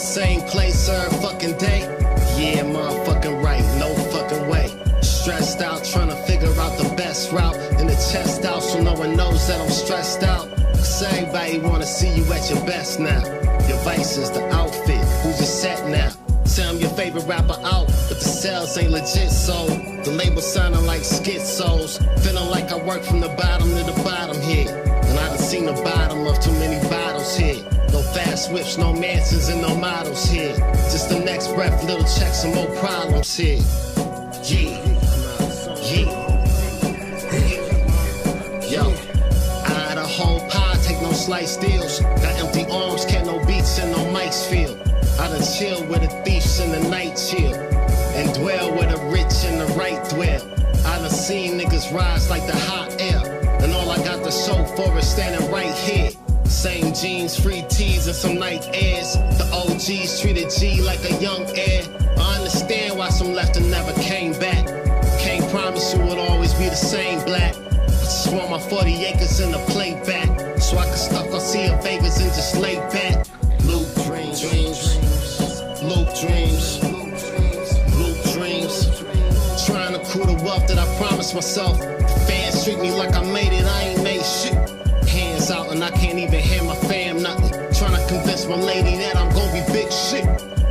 Same 0.00 0.40
place 0.42 0.88
every 0.88 1.18
fucking 1.20 1.58
day. 1.58 1.80
Yeah, 2.38 2.64
motherfucking 2.64 3.42
right. 3.44 3.62
No 3.78 3.94
fucking 4.10 4.48
way. 4.48 4.68
Stressed 5.02 5.60
out, 5.60 5.84
trying 5.84 6.08
to 6.08 6.16
figure 6.24 6.48
out 6.58 6.78
the 6.78 6.92
best 6.96 7.30
route. 7.32 7.56
In 7.78 7.86
the 7.86 7.94
chest 8.10 8.44
out, 8.44 8.62
so 8.62 8.82
no 8.82 8.94
one 8.94 9.14
knows 9.14 9.46
that 9.48 9.60
I'm 9.60 9.70
stressed 9.70 10.22
out. 10.22 10.48
Cause 10.74 11.02
everybody 11.02 11.58
wanna 11.58 11.86
see 11.86 12.10
you 12.14 12.24
at 12.32 12.48
your 12.50 12.64
best 12.64 12.98
now. 12.98 13.22
Your 13.68 13.78
vices, 13.84 14.30
the 14.30 14.42
outfit, 14.54 15.04
who's 15.22 15.38
your 15.38 15.46
set 15.46 15.86
now? 15.88 16.10
Say 16.44 16.66
I'm 16.66 16.78
your 16.78 16.90
favorite 16.90 17.26
rapper 17.26 17.58
out, 17.62 17.86
but 18.08 18.18
the 18.18 18.24
sales 18.24 18.76
ain't 18.78 18.90
legit, 18.90 19.30
so 19.30 19.66
the 20.02 20.10
label 20.10 20.40
sounding 20.40 20.86
like 20.86 21.02
schizos. 21.02 22.00
Feeling 22.20 22.50
like 22.50 22.72
I 22.72 22.78
work 22.82 23.02
from 23.02 23.20
the 23.20 23.28
bottom 23.28 23.68
to 23.68 23.84
the 23.84 24.02
bottom 24.02 24.40
here. 24.40 24.74
And 24.74 25.18
I 25.18 25.28
done 25.28 25.38
seen 25.38 25.66
the 25.66 25.72
bottom 25.72 26.26
of 26.26 26.40
too 26.40 26.52
many 26.52 26.80
bottles 26.88 27.36
here. 27.36 27.62
No 27.92 28.02
fast 28.02 28.52
whips, 28.52 28.78
no 28.78 28.92
mansions, 28.92 29.48
and 29.48 29.60
no 29.60 29.74
models 29.74 30.24
here. 30.24 30.54
Just 30.92 31.08
the 31.08 31.18
next 31.18 31.48
breath, 31.54 31.82
little 31.84 32.04
checks 32.04 32.44
and 32.44 32.54
more 32.54 32.70
problems 32.76 33.34
here. 33.36 33.58
Yeah. 34.44 34.78
Yeah. 35.82 36.30
Yo, 38.70 38.82
I 39.64 39.74
had 39.88 39.98
a 39.98 40.06
whole 40.06 40.40
pie, 40.48 40.76
take 40.82 41.02
no 41.02 41.10
slice 41.12 41.56
deals. 41.56 41.98
Got 42.00 42.38
empty 42.38 42.64
arms, 42.70 43.04
can't 43.04 43.26
no 43.26 43.44
beats 43.44 43.78
and 43.80 43.90
no 43.90 43.98
mics 44.14 44.48
feel. 44.48 44.80
I 45.20 45.28
done 45.28 45.42
chill 45.42 45.84
with 45.86 46.02
the 46.02 46.22
thieves 46.24 46.60
in 46.60 46.70
the 46.70 46.88
night 46.88 47.16
chill. 47.16 47.54
And 48.14 48.32
dwell 48.34 48.70
where 48.72 48.88
the 48.88 49.02
rich 49.10 49.44
and 49.44 49.60
the 49.60 49.66
right 49.76 50.02
dwell. 50.10 50.42
I 50.86 50.98
done 50.98 51.10
seen 51.10 51.58
niggas 51.58 51.92
rise 51.92 52.30
like 52.30 52.46
the 52.46 52.56
hot 52.56 53.00
air. 53.00 53.40
And 53.62 53.72
all 53.72 53.90
I 53.90 53.96
got 54.04 54.22
to 54.24 54.30
show 54.30 54.64
for 54.76 54.96
is 54.96 55.08
standing 55.10 55.50
right 55.50 55.74
here. 55.74 56.10
Same 56.60 56.92
jeans, 56.92 57.40
free 57.40 57.64
tees, 57.70 58.06
and 58.06 58.14
some 58.14 58.38
Nike 58.38 58.68
Airs. 58.74 59.14
The 59.38 59.48
OGs 59.50 60.20
treated 60.20 60.50
G 60.50 60.82
like 60.82 61.02
a 61.10 61.14
young 61.14 61.46
heir. 61.56 61.82
I 62.18 62.36
understand 62.36 62.98
why 62.98 63.08
some 63.08 63.32
left 63.32 63.56
and 63.56 63.70
never 63.70 63.94
came 63.94 64.32
back. 64.32 64.66
Can't 65.18 65.50
promise 65.50 65.94
you 65.94 66.02
it'll 66.02 66.20
always 66.20 66.52
be 66.52 66.68
the 66.68 66.76
same 66.76 67.24
black. 67.24 67.56
I 67.56 67.88
just 67.88 68.30
want 68.34 68.50
my 68.50 68.58
40 68.58 69.06
acres 69.06 69.40
in 69.40 69.52
the 69.52 69.58
playback. 69.72 70.28
So 70.60 70.76
I 70.76 70.84
can 70.84 70.96
stuff 70.98 71.32
on 71.32 71.40
Sea 71.40 71.74
Vegas 71.82 72.20
and 72.20 72.30
just 72.34 72.54
lay 72.58 72.76
back. 72.92 73.26
Loop 73.64 73.88
dreams, 74.04 74.42
dreams, 74.42 75.00
loop 75.82 76.08
dreams, 76.20 76.84
loop 77.96 78.22
dreams. 78.34 79.64
Trying 79.64 79.94
to 79.94 80.02
accrue 80.02 80.26
the 80.26 80.38
wealth 80.44 80.68
that 80.68 80.78
I 80.78 80.84
promised 80.98 81.34
myself. 81.34 81.78
The 81.78 82.24
fans 82.28 82.62
treat 82.64 82.80
me 82.80 82.90
like 82.90 83.16
I 83.16 83.24
made 83.32 83.54
it, 83.54 83.64
I 83.64 83.82
ain't 83.84 84.02
made 84.02 84.22
shit 84.22 84.79
out 85.50 85.72
and 85.72 85.82
I 85.82 85.90
can't 85.90 86.18
even 86.18 86.40
hear 86.40 86.62
my 86.62 86.74
fam 86.74 87.22
nothing. 87.22 87.50
Trying 87.74 87.96
to 87.96 88.04
convince 88.08 88.46
my 88.46 88.56
lady 88.56 88.96
that 88.96 89.16
I'm 89.16 89.32
gonna 89.34 89.52
be 89.52 89.72
big 89.72 89.90
shit. 89.92 90.24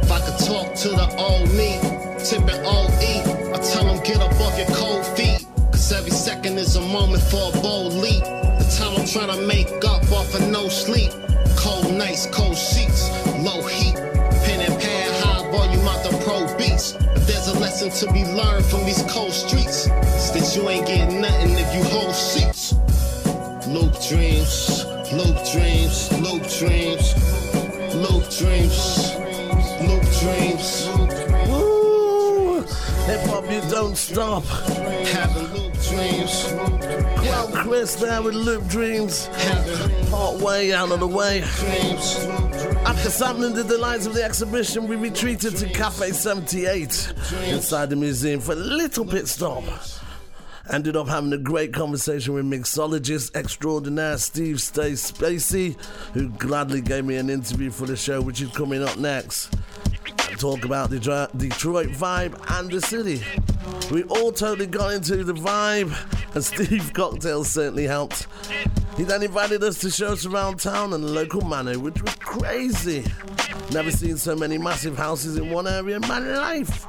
If 0.03 0.11
I 0.11 0.19
could 0.21 0.39
talk 0.45 0.75
to 0.75 0.89
the 0.89 1.07
old 1.17 1.51
me, 1.53 1.79
tipping 2.23 2.63
old 2.65 2.91
E, 3.03 3.21
I 3.53 3.57
tell 3.59 3.85
him 3.85 4.01
get 4.03 4.21
up 4.21 4.33
off 4.39 4.57
your 4.57 4.67
cold 4.75 5.05
feet. 5.17 5.45
Cause 5.71 5.91
every 5.91 6.11
second 6.11 6.57
is 6.57 6.75
a 6.75 6.81
moment 6.81 7.23
for 7.23 7.51
a 7.53 7.61
bold 7.61 7.93
leap. 7.93 8.23
The 8.23 8.67
time 8.77 8.95
I'm 8.97 9.05
trying 9.05 9.35
to 9.35 9.45
make 9.45 9.69
up 9.85 10.03
off 10.11 10.33
of 10.35 10.47
no 10.49 10.69
sleep. 10.69 11.11
Cold 11.57 11.93
nights, 11.93 12.27
cold 12.31 12.57
sheets, 12.57 13.09
low 13.43 13.61
heat. 13.63 13.95
Pen 14.45 14.61
and 14.61 14.79
pad, 14.81 15.11
high 15.23 15.51
volume 15.51 15.87
out 15.87 16.03
the 16.03 16.15
pro 16.23 16.45
beats. 16.57 16.95
If 17.15 17.27
there's 17.27 17.47
a 17.47 17.59
lesson 17.59 17.89
to 17.89 18.13
be 18.13 18.23
learned 18.23 18.65
from 18.65 18.85
these 18.85 19.03
cold 19.09 19.33
streets, 19.33 19.87
it's 19.87 20.31
that 20.31 20.55
you 20.55 20.69
ain't 20.69 20.87
getting 20.87 21.21
nothing 21.21 21.51
if 21.51 21.73
you 21.75 21.83
hold 21.83 22.15
seats. 22.15 22.68
Loop 23.69 23.93
dreams, 24.01 24.83
loop 25.13 25.37
dreams, 25.51 26.11
loop 26.19 26.41
dreams, 26.57 27.13
loop 27.93 28.27
dreams, 28.31 29.15
loop 29.85 30.03
dreams. 30.19 30.89
Woo! 31.47 32.61
Hip 33.05 33.21
hop, 33.29 33.51
you 33.51 33.61
don't 33.69 33.95
stop. 33.95 34.43
Having 34.45 35.53
loop 35.53 35.73
dreams. 35.83 36.51
Well, 37.21 37.47
Chris 37.63 37.93
there 37.95 38.23
with 38.23 38.33
Loop 38.33 38.65
Dreams. 38.67 39.29
Part 40.09 40.37
way 40.37 40.73
out 40.73 40.91
of 40.91 40.99
the 40.99 41.07
way. 41.07 41.43
After 42.87 43.11
sampling 43.11 43.53
the 43.53 43.63
delights 43.63 44.07
of 44.07 44.15
the 44.15 44.23
exhibition, 44.23 44.87
we 44.87 44.95
retreated 44.95 45.55
to 45.57 45.69
Cafe 45.69 46.11
78 46.11 47.13
inside 47.45 47.91
the 47.91 47.95
museum 47.95 48.39
for 48.39 48.53
a 48.53 48.55
little 48.55 49.05
pit 49.05 49.27
stop. 49.27 49.63
Ended 50.71 50.95
up 50.95 51.07
having 51.07 51.33
a 51.33 51.37
great 51.37 51.73
conversation 51.73 52.35
with 52.35 52.45
mixologist 52.45 53.35
extraordinaire 53.35 54.19
Steve 54.19 54.61
Stay 54.61 54.91
Spacey, 54.91 55.75
who 56.13 56.29
gladly 56.29 56.79
gave 56.79 57.05
me 57.05 57.15
an 57.15 57.27
interview 57.29 57.71
for 57.71 57.87
the 57.87 57.95
show, 57.95 58.21
which 58.21 58.39
is 58.39 58.51
coming 58.51 58.83
up 58.83 58.95
next. 58.97 59.51
Talk 60.37 60.63
about 60.63 60.89
the 60.89 60.99
Dra- 60.99 61.29
Detroit 61.35 61.87
vibe 61.89 62.39
and 62.59 62.71
the 62.71 62.79
city. 62.81 63.21
We 63.91 64.03
all 64.03 64.31
totally 64.31 64.67
got 64.67 64.93
into 64.93 65.23
the 65.23 65.33
vibe, 65.33 65.93
and 66.33 66.43
Steve 66.65 66.93
Cocktail 66.93 67.43
certainly 67.43 67.85
helped. 67.85 68.27
He 68.95 69.03
then 69.03 69.23
invited 69.23 69.63
us 69.63 69.79
to 69.79 69.89
shows 69.89 70.25
around 70.25 70.59
town 70.59 70.93
and 70.93 71.03
the 71.03 71.07
local 71.09 71.41
manor, 71.41 71.77
which 71.79 72.01
was 72.01 72.15
crazy. 72.15 73.03
Never 73.71 73.91
seen 73.91 74.17
so 74.17 74.35
many 74.35 74.57
massive 74.57 74.97
houses 74.97 75.37
in 75.37 75.49
one 75.49 75.67
area 75.67 75.97
in 75.97 76.01
my 76.07 76.19
life. 76.19 76.85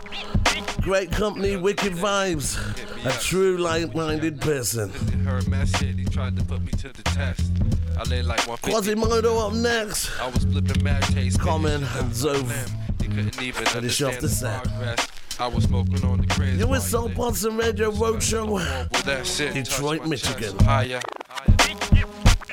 Great 0.83 1.11
company, 1.11 1.57
wicked 1.57 1.93
vibes. 1.93 2.57
A 3.05 3.13
true 3.21 3.57
like-minded 3.59 4.41
person. 4.41 4.91
Heard 5.25 5.49
my 5.49 5.65
shit, 5.65 5.99
he 5.99 6.05
tried 6.05 6.37
to 6.37 6.45
put 6.45 6.63
me 6.63 6.71
to 6.73 6.89
the 6.93 7.03
test. 7.03 7.51
I 7.99 8.03
lay 8.05 8.23
like 8.23 8.47
150. 8.49 8.71
Quasimoto 8.95 9.47
up 9.47 9.53
next. 9.55 10.11
I 10.21 10.29
was 10.29 10.45
flipping 10.45 10.83
mad 10.83 11.03
taste. 11.05 11.39
Common 11.41 11.83
and 11.83 12.13
Zove. 12.13 12.71
He 13.11 13.17
couldn't 13.17 13.43
even 13.43 13.67
Finish 13.67 14.03
off 14.03 14.15
understand 14.15 14.63
the 14.63 14.69
the 14.69 14.69
progress. 14.71 15.09
I 15.41 15.47
was 15.49 15.65
smoking 15.65 16.05
on 16.05 16.19
the 16.21 16.27
crazy. 16.29 16.59
You 16.59 16.69
with 16.69 16.83
Soul 16.83 17.09
Partisan 17.11 17.57
Radio 17.57 17.91
Roadshow, 17.91 18.49
Well, 18.49 19.53
Detroit, 19.53 20.07
Michigan. 20.07 20.57
Higher. 20.61 21.01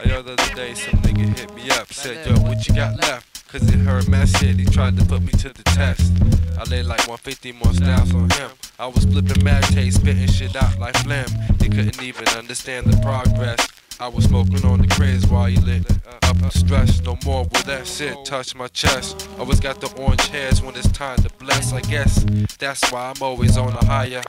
The 0.03 0.17
other 0.17 0.35
day, 0.55 0.73
some 0.73 0.99
nigga 1.01 1.37
hit 1.37 1.53
me 1.53 1.69
up, 1.69 1.93
said, 1.93 2.25
Yo, 2.25 2.33
what 2.41 2.67
you 2.67 2.73
got 2.73 2.97
left? 2.99 3.47
Cause 3.49 3.69
it 3.71 3.77
heard 3.77 4.07
my 4.09 4.25
shit, 4.25 4.57
he 4.57 4.65
tried 4.65 4.97
to 4.97 5.05
put 5.05 5.21
me 5.21 5.31
to 5.33 5.49
the 5.49 5.63
test. 5.63 6.11
I 6.57 6.63
laid 6.63 6.85
like 6.85 7.07
150 7.07 7.51
more 7.51 7.73
styles 7.73 8.13
on 8.15 8.29
him. 8.31 8.49
I 8.79 8.87
was 8.87 9.05
flipping 9.05 9.43
mad 9.43 9.63
taste, 9.65 10.01
spitting 10.01 10.27
shit 10.27 10.55
out 10.55 10.79
like 10.79 10.95
phlegm. 10.97 11.29
He 11.61 11.69
couldn't 11.69 12.01
even 12.01 12.27
understand 12.29 12.87
the 12.87 12.99
progress. 13.03 13.67
I 13.99 14.07
was 14.09 14.25
smoking 14.25 14.63
on 14.63 14.79
the 14.79 14.87
craze 14.87 15.25
while 15.25 15.45
he 15.45 15.57
lit 15.57 15.89
up 16.23 16.37
the 16.37 16.49
stress. 16.51 17.01
No 17.01 17.17
more 17.25 17.43
will 17.43 17.63
that 17.63 17.87
shit 17.87 18.15
touch 18.25 18.53
my 18.53 18.67
chest. 18.67 19.27
Always 19.39 19.59
got 19.59 19.81
the 19.81 19.91
orange 19.99 20.27
hairs 20.27 20.61
when 20.61 20.75
it's 20.75 20.87
time 20.89 21.17
to 21.23 21.29
bless. 21.39 21.73
I 21.73 21.81
guess 21.81 22.23
that's 22.59 22.91
why 22.91 23.11
I'm 23.15 23.21
always 23.23 23.57
on 23.57 23.73
a 23.73 23.85
higher. 23.85 24.21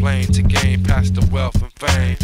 Playing 0.00 0.32
to 0.32 0.42
gain 0.42 0.82
past 0.82 1.14
the 1.14 1.24
wealth 1.32 1.62
and 1.62 1.72
fame. 1.74 2.16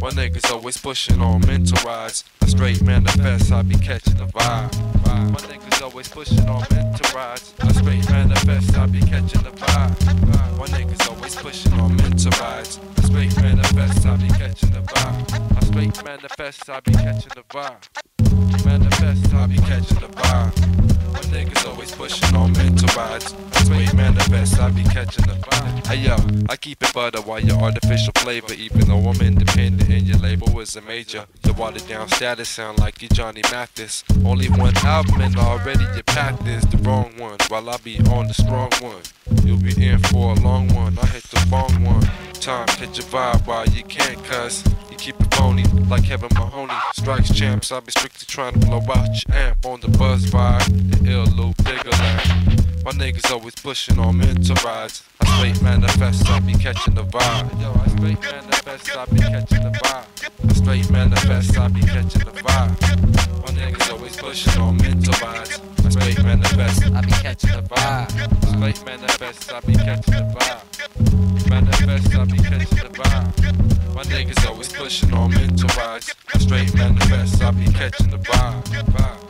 My 0.00 0.10
niggas 0.10 0.50
always 0.52 0.76
pushing 0.76 1.20
on 1.20 1.40
mental 1.46 1.78
rides. 1.84 2.24
A 2.42 2.46
straight 2.48 2.80
manifest, 2.82 3.50
I 3.52 3.62
be 3.62 3.74
catching 3.74 4.16
the 4.16 4.26
vibe. 4.26 4.72
My 5.06 5.36
niggas 5.36 5.82
always 5.82 6.08
pushing 6.08 6.48
on 6.48 6.64
mental 6.70 7.14
rides. 7.14 7.52
A 7.60 7.74
straight 7.74 8.08
manifest, 8.08 8.78
I 8.78 8.86
be 8.86 9.00
catching 9.00 9.42
the 9.42 9.50
vibe. 9.50 10.58
My 10.58 10.66
niggas 10.66 11.08
always 11.10 11.34
pushing 11.34 11.72
on 11.74 11.96
mental 11.96 12.30
rides. 12.40 12.78
A 12.96 13.02
straight 13.02 13.36
manifest, 13.36 14.06
I 14.06 14.16
be 14.16 14.28
catching 14.28 14.70
the 14.70 14.80
vibe. 14.80 15.58
A 15.58 15.64
straight 15.66 16.04
manifest, 16.04 16.19
I 16.22 16.80
be 16.80 16.92
catching 16.92 17.32
the 17.34 17.42
vibe. 17.48 18.66
Manifest, 18.66 19.32
I 19.32 19.46
be 19.46 19.56
catching 19.56 20.00
the 20.00 20.08
vibe. 20.08 21.12
My 21.14 21.20
niggas 21.20 21.66
always 21.66 21.92
pushing 21.92 22.36
on 22.36 22.52
mental 22.52 22.88
rides. 22.94 23.34
Straight 23.52 23.94
manifest, 23.94 24.60
I 24.60 24.70
be 24.70 24.82
catching 24.82 25.24
the 25.24 25.32
vibe. 25.32 25.86
Hey 25.86 25.96
yo, 25.96 26.16
I 26.50 26.56
keep 26.56 26.82
it 26.82 26.92
butter 26.92 27.22
while 27.22 27.40
your 27.40 27.58
artificial 27.62 28.12
flavor. 28.18 28.52
Even 28.52 28.88
though 28.88 28.98
I'm 28.98 29.18
independent 29.22 29.88
and 29.88 30.06
your 30.06 30.18
label 30.18 30.60
is 30.60 30.76
a 30.76 30.82
major. 30.82 31.24
Your 31.46 31.54
watered 31.54 31.88
down 31.88 32.08
status 32.08 32.50
sound 32.50 32.78
like 32.78 33.00
you 33.00 33.08
Johnny 33.08 33.40
Mathis. 33.50 34.04
Only 34.22 34.50
one 34.50 34.76
album 34.84 35.22
and 35.22 35.38
already 35.38 35.84
your 35.94 36.02
path 36.02 36.46
is 36.46 36.64
the 36.64 36.76
wrong 36.86 37.14
one. 37.16 37.38
While 37.48 37.70
I 37.70 37.78
be 37.78 37.98
on 38.10 38.28
the 38.28 38.34
strong 38.34 38.70
one. 38.82 39.00
You'll 39.42 39.56
be 39.56 39.86
in 39.86 40.00
for 40.00 40.32
a 40.32 40.40
long 40.40 40.68
one. 40.74 40.98
I 40.98 41.06
hit 41.06 41.22
the 41.24 41.48
wrong 41.50 41.82
one. 41.82 42.02
Time, 42.34 42.66
catch 42.66 42.98
your 42.98 43.06
vibe 43.06 43.46
while 43.46 43.66
you 43.66 43.84
can, 43.84 44.16
cuz 44.24 44.64
you 44.89 44.89
keep 45.00 45.18
it 45.18 45.34
phony 45.34 45.64
like 45.88 46.04
Kevin 46.04 46.28
Mahoney. 46.34 46.74
Strikes 46.94 47.32
champs, 47.32 47.72
I 47.72 47.80
be 47.80 47.90
strictly 47.90 48.26
trying 48.26 48.52
to 48.52 48.58
blow 48.58 48.82
out 48.94 49.08
your 49.26 49.34
amp 49.34 49.64
on 49.64 49.80
the 49.80 49.88
buzz 49.88 50.26
vibe. 50.26 51.02
The 51.02 51.10
ill 51.10 51.24
loop, 51.24 51.56
digger 51.64 51.90
land. 51.90 52.69
My 52.82 52.92
niggas 52.92 53.30
always 53.30 53.54
pushing 53.56 53.98
on 53.98 54.16
mental 54.16 54.56
rides. 54.64 55.04
I 55.20 55.26
straight 55.36 55.62
manifest, 55.62 56.26
I 56.30 56.40
be 56.40 56.54
catching 56.54 56.94
the 56.94 57.04
vibe. 57.04 57.60
Yo, 57.60 57.72
I 57.72 57.86
straight 57.88 58.22
manifest, 58.22 58.96
I 58.96 59.04
be 59.04 59.18
catching 59.18 59.62
the 59.62 59.70
vibe. 59.70 60.48
I 60.48 60.52
straight 60.54 60.90
manifest, 60.90 61.58
I 61.58 61.68
be 61.68 61.80
catching 61.80 62.24
the 62.24 62.30
vibe. 62.30 63.42
My 63.42 63.52
niggas 63.52 63.92
always 63.92 64.16
pushing 64.16 64.62
on 64.62 64.78
mental 64.78 65.12
rides. 65.20 65.60
I 65.84 65.88
straight 65.90 66.22
manifest, 66.24 66.86
I 66.86 67.00
be 67.02 67.12
catching 67.12 67.50
the 67.50 67.62
vibe. 67.62 68.48
Straight 68.48 68.84
manifest, 68.86 69.52
I 69.52 69.60
be 69.60 69.74
catching 69.74 70.14
the 70.14 70.24
vibe. 70.38 71.50
Manifest, 71.50 72.14
I 72.16 72.24
be 72.24 72.38
catching 72.38 72.78
the 72.78 72.98
vibe. 72.98 73.94
My 73.94 74.02
niggas 74.04 74.48
always 74.48 74.72
pushing 74.72 75.12
on 75.12 75.30
mental 75.32 75.68
rides. 75.76 76.14
I 76.34 76.38
straight 76.38 76.74
manifest, 76.74 77.42
I 77.42 77.50
be 77.50 77.66
catching 77.72 78.08
the 78.08 78.16
vibe. 78.16 79.20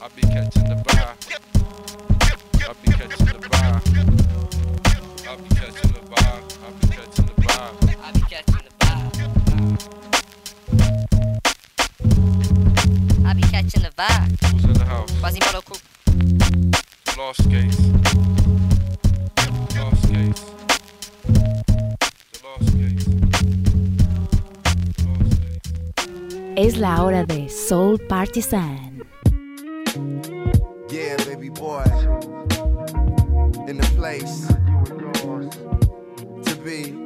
I 0.00 0.08
be 0.16 0.22
catching 0.22 0.64
the 0.64 0.82
vibe. 0.86 1.21
I 2.72 2.74
be 2.74 2.88
catching 2.90 3.26
the 3.26 3.32
vibe. 3.34 3.84
I 5.28 5.36
be 5.36 5.48
catching 5.54 5.92
the 5.92 6.00
vibe. 6.08 6.44
I 6.64 6.70
be 6.80 6.86
catching 6.88 7.26
the 7.26 7.32
vibe. 7.42 7.76
I 8.00 8.12
be 8.12 8.20
catching 8.22 8.64
the 8.64 8.70
vibe. 8.80 9.12
I 13.26 13.28
be 13.34 13.42
catching 13.42 13.82
the 13.82 13.90
vibe. 13.90 14.30
Who's 14.52 14.64
in 14.64 14.72
the 14.72 14.86
house? 14.86 15.10
Quasimodo 15.20 15.60
crew. 15.66 15.80
Lost 17.18 17.50
case. 17.50 17.80
Lost 19.76 20.08
case. 20.08 20.40
The 22.32 22.38
lost 22.42 22.72
case. 22.72 23.04
Es 26.56 26.78
la 26.78 27.02
hora 27.02 27.24
de 27.24 27.50
Soul 27.50 27.98
Partisan. 28.08 28.91
Yeah, 30.92 31.16
baby 31.24 31.48
boy. 31.48 31.84
In 33.66 33.78
the 33.78 33.92
place 33.96 34.46
to 36.44 36.56
be. 36.62 36.98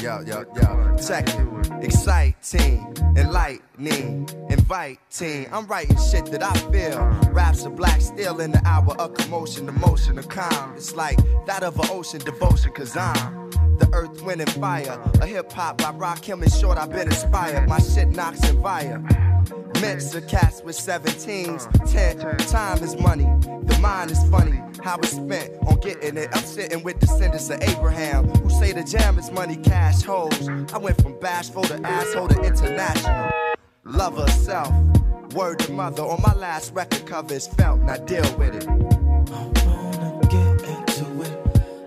Yo, 0.00 0.20
yo, 0.22 0.44
yo. 0.54 0.96
Check 0.96 1.28
it. 1.28 1.57
Exciting, 1.82 2.94
enlightening, 3.16 4.28
inviting. 4.50 5.46
I'm 5.52 5.66
writing 5.66 5.96
shit 6.10 6.26
that 6.26 6.42
I 6.42 6.52
feel. 6.72 6.98
Raps 7.32 7.64
of 7.64 7.76
black 7.76 8.00
steel 8.00 8.40
in 8.40 8.52
the 8.52 8.60
hour 8.66 8.94
of 8.98 9.14
commotion, 9.14 9.68
emotion, 9.68 10.18
of 10.18 10.28
calm. 10.28 10.74
It's 10.76 10.94
like 10.94 11.18
that 11.46 11.62
of 11.62 11.78
an 11.78 11.86
ocean 11.90 12.20
devotion, 12.20 12.72
cause 12.72 12.96
I'm 12.96 13.50
the 13.78 13.88
earth, 13.92 14.22
wind, 14.22 14.40
and 14.40 14.50
fire. 14.52 15.00
A 15.20 15.26
hip 15.26 15.50
hop 15.52 15.78
by 15.78 15.92
Rakim 15.92 16.42
and 16.42 16.52
Short, 16.52 16.78
I've 16.78 16.90
been 16.90 17.08
inspired. 17.08 17.68
My 17.68 17.78
shit 17.78 18.08
knocks 18.08 18.40
and 18.48 18.60
fire. 18.60 19.02
Mix 19.80 20.14
of 20.14 20.26
cats 20.28 20.62
with 20.62 20.76
17s. 20.76 21.90
Ten, 21.90 22.18
time 22.48 22.82
is 22.82 22.98
money. 23.00 23.24
The 23.64 23.78
mind 23.80 24.10
is 24.10 24.22
funny. 24.28 24.60
How 24.82 24.96
it's 24.98 25.10
spent 25.10 25.52
on 25.66 25.78
getting 25.80 26.16
it. 26.16 26.28
I'm 26.32 26.42
sitting 26.42 26.82
with 26.82 26.98
descendants 26.98 27.50
of 27.50 27.60
Abraham 27.62 28.28
who 28.28 28.50
say 28.50 28.72
the 28.72 28.84
jam 28.84 29.18
is 29.18 29.30
money, 29.30 29.56
cash 29.56 30.02
holes. 30.02 30.48
I 30.72 30.78
went 30.78 31.00
from 31.02 31.18
bashful 31.20 31.62
to 31.64 31.80
asshole 31.86 32.28
to 32.28 32.40
international. 32.42 33.30
Love 33.84 34.18
of 34.18 34.30
self. 34.30 34.72
Word 35.34 35.58
to 35.60 35.72
mother 35.72 36.02
on 36.02 36.20
my 36.22 36.34
last 36.34 36.72
record 36.74 37.06
cover 37.06 37.34
is 37.34 37.46
felt. 37.46 37.80
Now 37.80 37.96
deal 37.96 38.24
with 38.38 38.54
it. 38.54 38.66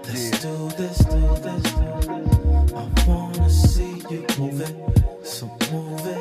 Let's 0.04 0.42
do 0.42 0.70
this, 0.78 0.98
do 1.00 1.30
this, 1.42 1.64
do 1.74 1.86
this. 2.12 2.74
I 2.74 3.06
wanna 3.08 3.50
see 3.50 4.02
you 4.10 4.26
move 4.38 4.62
it. 4.62 5.26
So 5.26 5.48
move 5.72 6.06
it, 6.06 6.21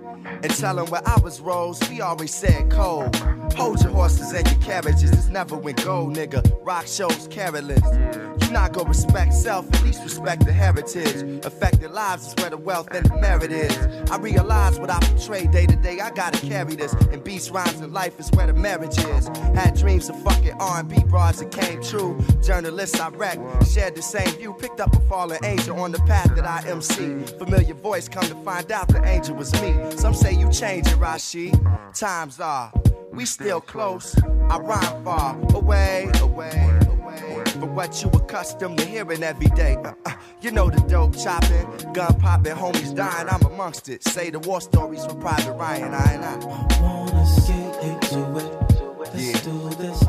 And 0.25 0.49
tell 0.55 0.75
them 0.75 0.87
where 0.87 1.01
I 1.05 1.19
was 1.19 1.39
rose, 1.41 1.79
we 1.89 2.01
always 2.01 2.33
said 2.33 2.71
cold. 2.71 3.15
Hold 3.55 3.81
your 3.81 3.91
horses 3.91 4.31
and 4.31 4.49
your 4.49 4.59
carriages, 4.61 5.11
this 5.11 5.27
never 5.27 5.57
went 5.57 5.83
gold, 5.83 6.15
nigga. 6.15 6.41
Rock 6.63 6.87
shows, 6.87 7.27
carolers. 7.27 8.41
You 8.43 8.51
not 8.51 8.73
gonna 8.73 8.89
respect 8.89 9.33
self, 9.33 9.71
at 9.73 9.83
least 9.83 10.03
respect 10.03 10.45
the 10.45 10.53
heritage. 10.53 11.45
Affected 11.45 11.91
lives 11.91 12.27
is 12.27 12.35
where 12.35 12.49
the 12.49 12.57
wealth 12.57 12.87
and 12.91 13.05
the 13.05 13.15
merit 13.17 13.51
is. 13.51 13.75
I 14.09 14.17
realize 14.17 14.79
what 14.79 14.89
I 14.89 14.99
portray 14.99 15.47
day 15.47 15.65
to 15.65 15.75
day, 15.75 15.99
I 15.99 16.11
gotta 16.11 16.39
carry 16.45 16.75
this. 16.75 16.93
And 16.93 17.23
beats, 17.23 17.49
rhymes, 17.49 17.79
and 17.81 17.93
life 17.93 18.19
is 18.19 18.29
where 18.31 18.47
the 18.47 18.53
marriage 18.53 18.97
is. 18.97 19.27
Had 19.55 19.75
dreams 19.75 20.09
of 20.09 20.21
fucking 20.23 20.53
R&B 20.59 21.03
bras 21.05 21.39
that 21.39 21.51
came 21.51 21.81
true. 21.83 22.19
Journalists 22.41 22.99
I 22.99 23.09
wrecked, 23.09 23.67
shared 23.67 23.95
the 23.95 24.01
same 24.01 24.29
view. 24.35 24.53
Picked 24.53 24.79
up 24.79 24.95
a 24.95 24.99
fallen 25.01 25.43
angel 25.43 25.79
on 25.79 25.91
the 25.91 25.99
path 25.99 26.35
that 26.35 26.45
I 26.45 26.67
MC. 26.67 27.23
Familiar 27.37 27.73
voice, 27.73 28.07
come 28.07 28.23
to 28.23 28.35
find 28.43 28.71
out 28.71 28.87
the 28.87 29.03
angel 29.05 29.35
was 29.35 29.51
me. 29.61 29.75
Some 29.97 30.10
say 30.13 30.33
you 30.33 30.49
change 30.51 30.87
it, 30.87 30.95
Rashi. 30.95 31.51
Times 31.93 32.39
are, 32.39 32.71
we 33.11 33.25
still 33.25 33.61
close. 33.61 34.15
I 34.49 34.57
rhyme 34.57 35.03
far 35.03 35.39
away, 35.53 36.09
away, 36.21 36.79
away. 36.87 37.43
From 37.45 37.75
what 37.75 38.01
you 38.01 38.09
accustomed 38.09 38.77
to 38.79 38.85
hearing 38.85 39.23
every 39.23 39.47
day. 39.47 39.75
Uh, 39.75 39.93
uh, 40.05 40.13
you 40.41 40.51
know 40.51 40.69
the 40.69 40.79
dope 40.81 41.17
chopping, 41.17 41.67
gun 41.93 42.19
popping, 42.19 42.53
homies 42.53 42.95
dying. 42.95 43.27
I'm 43.29 43.45
amongst 43.45 43.89
it. 43.89 44.03
Say 44.03 44.29
the 44.29 44.39
war 44.39 44.61
stories 44.61 45.05
from 45.05 45.19
Private 45.19 45.53
Ryan. 45.53 45.93
I 45.93 46.13
and 46.13 46.25
I. 46.25 46.81
wanna 46.81 47.25
get 47.47 47.83
into 47.83 48.37
it. 48.37 48.97
Let's 48.97 49.11
this, 49.11 49.41
do 49.41 49.69
this. 49.75 50.00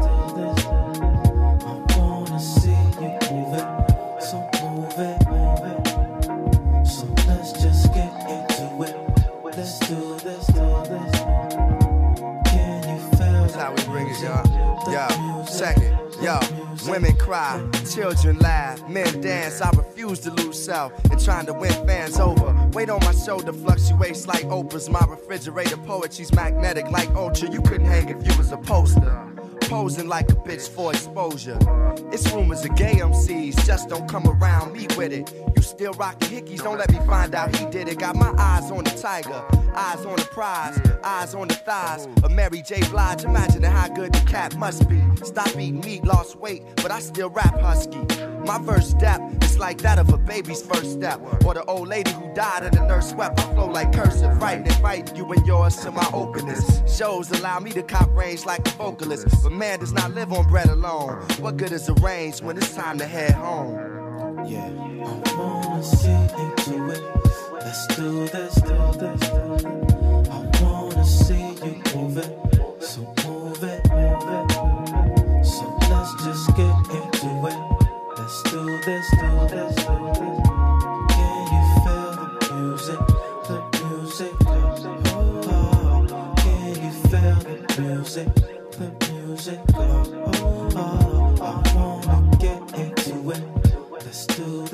Yo, 14.93 15.45
second. 15.47 15.99
Yo, 16.23 16.39
women 16.87 17.17
cry, 17.17 17.67
children 17.91 18.39
laugh, 18.41 18.87
men 18.91 19.23
dance. 19.23 19.63
I 19.63 19.71
refuse 19.71 20.19
to 20.21 20.31
lose 20.31 20.63
self 20.63 20.93
and 21.07 21.19
trying 21.19 21.47
to 21.47 21.55
win 21.55 21.73
fans 21.87 22.21
over. 22.21 22.53
Weight 22.75 22.91
on 22.91 23.01
my 23.01 23.15
shoulder 23.15 23.55
fluctuates 23.55 24.27
like 24.27 24.45
Oprah's. 24.45 24.91
My 24.91 25.05
refrigerator 25.09 25.79
poetry's 25.79 26.31
magnetic 26.35 26.91
like 26.91 27.09
Ultra. 27.15 27.51
You 27.51 27.63
couldn't 27.63 27.87
hang 27.87 28.11
if 28.11 28.27
you 28.27 28.37
was 28.37 28.53
a 28.53 28.59
poster. 28.59 29.33
Posing 29.69 30.09
like 30.09 30.31
a 30.31 30.35
bitch 30.35 30.69
for 30.69 30.93
exposure. 30.93 31.59
It's 32.13 32.31
rumors 32.33 32.65
of 32.65 32.75
gay 32.77 32.97
MCs, 32.97 33.65
just 33.67 33.89
don't 33.89 34.09
come 34.09 34.27
around 34.27 34.73
me 34.73 34.87
with 34.97 35.13
it. 35.13 35.33
You 35.57 35.63
still 35.63 35.93
rockin' 35.95 36.29
hickeys, 36.29 36.63
don't 36.63 36.79
let 36.79 36.91
me 36.93 36.99
find 37.07 37.35
out 37.35 37.55
he 37.57 37.65
did 37.67 37.89
it. 37.89 37.99
Got 37.99 38.17
my 38.17 38.33
eyes 38.39 38.71
on 38.71 38.85
the 38.85 38.91
tiger, 38.91 39.43
eyes 39.75 40.05
on 40.05 40.17
the 40.17 40.25
prize, 40.31 40.81
eyes 41.03 41.35
on 41.35 41.49
the 41.49 41.55
thighs 41.55 42.07
of 42.23 42.31
Mary 42.31 42.63
J. 42.63 42.81
Blige. 42.91 43.25
Imagining 43.25 43.71
how 43.71 43.89
good 43.89 44.13
the 44.13 44.21
cat 44.21 44.57
must 44.57 44.89
be. 44.89 45.03
Stop 45.25 45.49
eating 45.49 45.81
meat, 45.81 46.05
lost 46.05 46.37
weight, 46.37 46.63
but 46.77 46.91
I 46.91 47.01
still 47.01 47.31
rap 47.31 47.59
husky. 47.61 48.01
My 48.45 48.61
first 48.65 48.91
step 48.91 49.21
is 49.43 49.59
like 49.59 49.79
that 49.83 49.99
of 49.99 50.13
a 50.13 50.19
baby's 50.19 50.63
first 50.63 50.93
step, 50.93 51.21
or 51.45 51.55
the 51.55 51.65
old 51.65 51.89
lady 51.89 52.11
who 52.11 52.35
died 52.35 52.65
and 52.65 52.75
the 52.75 52.87
nurse 52.87 53.11
swept. 53.11 53.39
I 53.39 53.55
flow 53.55 53.67
like 53.67 53.93
cursive, 53.93 54.41
writing 54.43 54.67
and 54.67 54.77
fighting 54.77 55.17
you 55.17 55.31
and 55.33 55.47
yours 55.47 55.77
to 55.77 55.93
my 55.93 56.09
openness. 56.13 56.83
Shows 56.87 57.31
allow 57.31 57.61
me 57.61 57.71
to 57.73 57.83
cop 57.83 58.15
range 58.15 58.45
like 58.45 58.67
a 58.67 58.71
vocalist, 58.73 59.29
but 59.43 59.53
man 59.53 59.79
does 59.79 59.93
not 59.93 60.13
live 60.13 60.33
on 60.33 60.49
bread 60.49 60.69
alone. 60.69 61.23
What 61.39 61.57
good 61.57 61.73
is 61.73 61.89
a 61.89 61.95
range 61.95 62.43
when 62.43 62.57
it's 62.57 62.75
time 62.75 62.99
to 62.99 63.07
head 63.07 63.33
home? 63.33 63.75
Yeah, 64.47 64.67
I 64.67 65.35
wanna 65.37 65.83
get 66.03 66.33
into 66.41 66.91
it. 66.91 67.03
Let's 67.53 67.87
do 67.97 68.27
this, 68.27 68.55
do 68.57 68.77
this, 68.99 69.21
do 69.21 69.57
this. 69.57 70.29
I 70.29 70.63
wanna 70.63 71.05
see 71.05 71.55
you 71.65 71.83
move 71.95 72.19
it. 72.19 72.62
This, 78.85 79.11
do 79.11 79.19
this, 79.49 79.75
do 79.77 79.97
this. 80.09 80.43
Can 81.15 81.47
you 81.55 81.63
feel 81.83 82.11
the 82.19 82.29
music? 82.55 83.01
The 83.47 83.59
music. 83.85 84.33
Oh, 84.47 84.53
oh. 85.47 86.35
Can 86.37 86.75
you 86.83 86.93
feel 87.09 87.37
the 87.47 87.55
music? 87.81 88.29
The 88.73 88.89
music. 89.13 89.61
Oh, 89.75 89.81
oh. 90.35 90.71
oh 90.77 91.41
I 91.41 91.51
wanna 91.77 92.37
get 92.39 92.61
into 92.79 93.31
it. 93.31 93.43
Let's 93.93 94.27
do 94.27 94.63
this, 94.63 94.72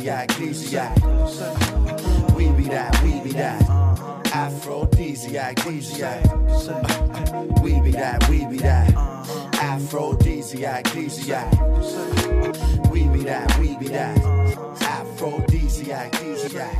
Aphrodisiac, 0.00 0.30
aphrodisiac. 0.30 0.96
We 2.34 2.50
be 2.52 2.64
that, 2.68 3.02
we 3.02 3.20
be 3.20 3.32
that. 3.32 3.62
Aphrodisiac, 4.32 5.58
aphrodisiac. 5.58 6.24
We 7.62 7.80
be 7.82 7.90
that, 7.90 8.26
we 8.30 8.46
be 8.46 8.56
that. 8.58 8.94
Aphrodisiac, 9.60 10.86
aphrodisiac. 10.86 11.52
We 12.90 13.08
be 13.08 13.24
that, 13.24 13.58
we 13.58 13.76
be 13.76 13.88
that. 13.88 14.16
Aphrodisiac, 14.80 16.14
aphrodisiac. 16.14 16.76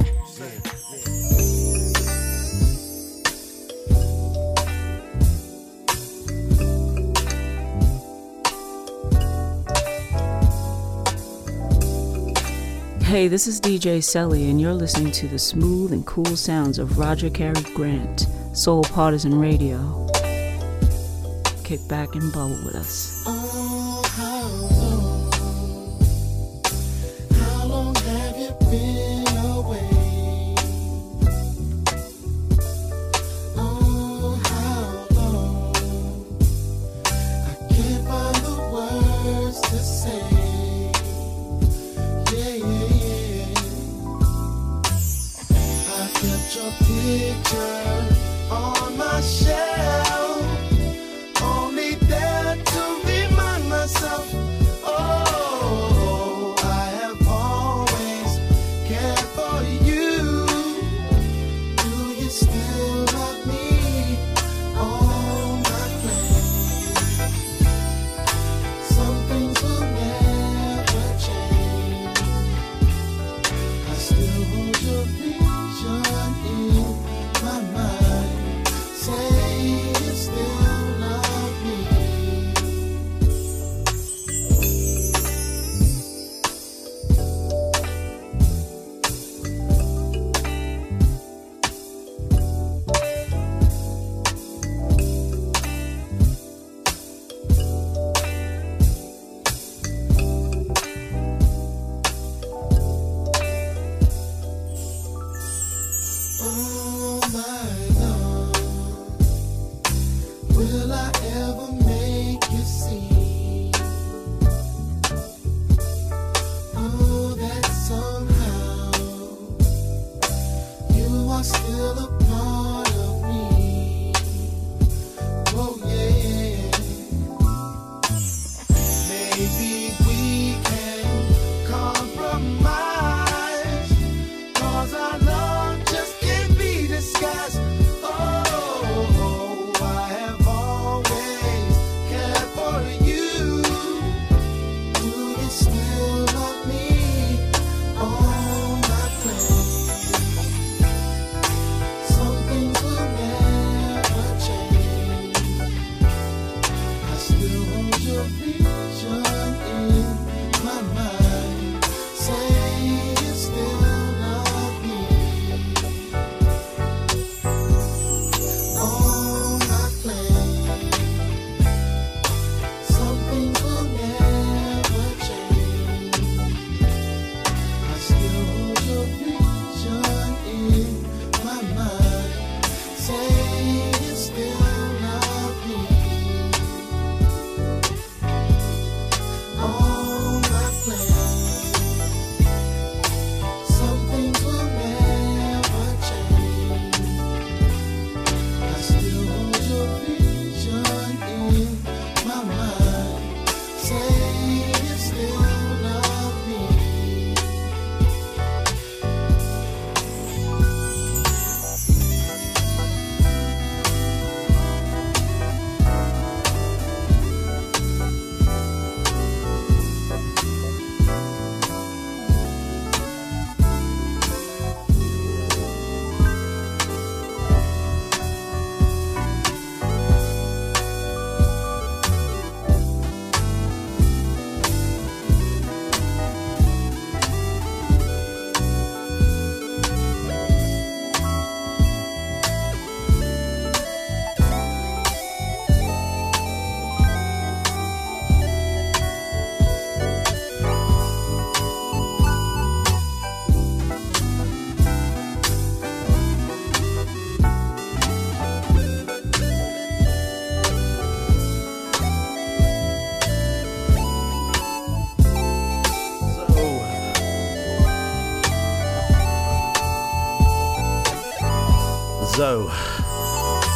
Hey, 13.10 13.26
this 13.26 13.48
is 13.48 13.60
DJ 13.60 13.98
Selly, 13.98 14.48
and 14.50 14.60
you're 14.60 14.72
listening 14.72 15.10
to 15.14 15.26
the 15.26 15.36
smooth 15.36 15.92
and 15.92 16.06
cool 16.06 16.36
sounds 16.36 16.78
of 16.78 16.96
Roger 16.96 17.28
Cary 17.28 17.60
Grant, 17.74 18.28
Soul 18.52 18.84
Partisan 18.84 19.36
Radio. 19.36 20.06
Kick 21.64 21.80
back 21.88 22.14
and 22.14 22.32
bubble 22.32 22.56
with 22.64 22.76
us. 22.76 23.19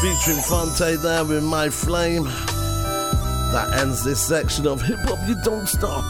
Featuring 0.00 0.42
Phonte 0.42 1.00
there 1.00 1.24
with 1.24 1.44
My 1.44 1.68
Flame. 1.68 2.24
That 3.52 3.68
ends 3.78 4.02
this 4.02 4.20
section 4.20 4.66
of 4.66 4.82
Hip 4.82 4.98
Hop 5.02 5.18
You 5.28 5.36
Don't 5.44 5.68
Stop. 5.68 6.04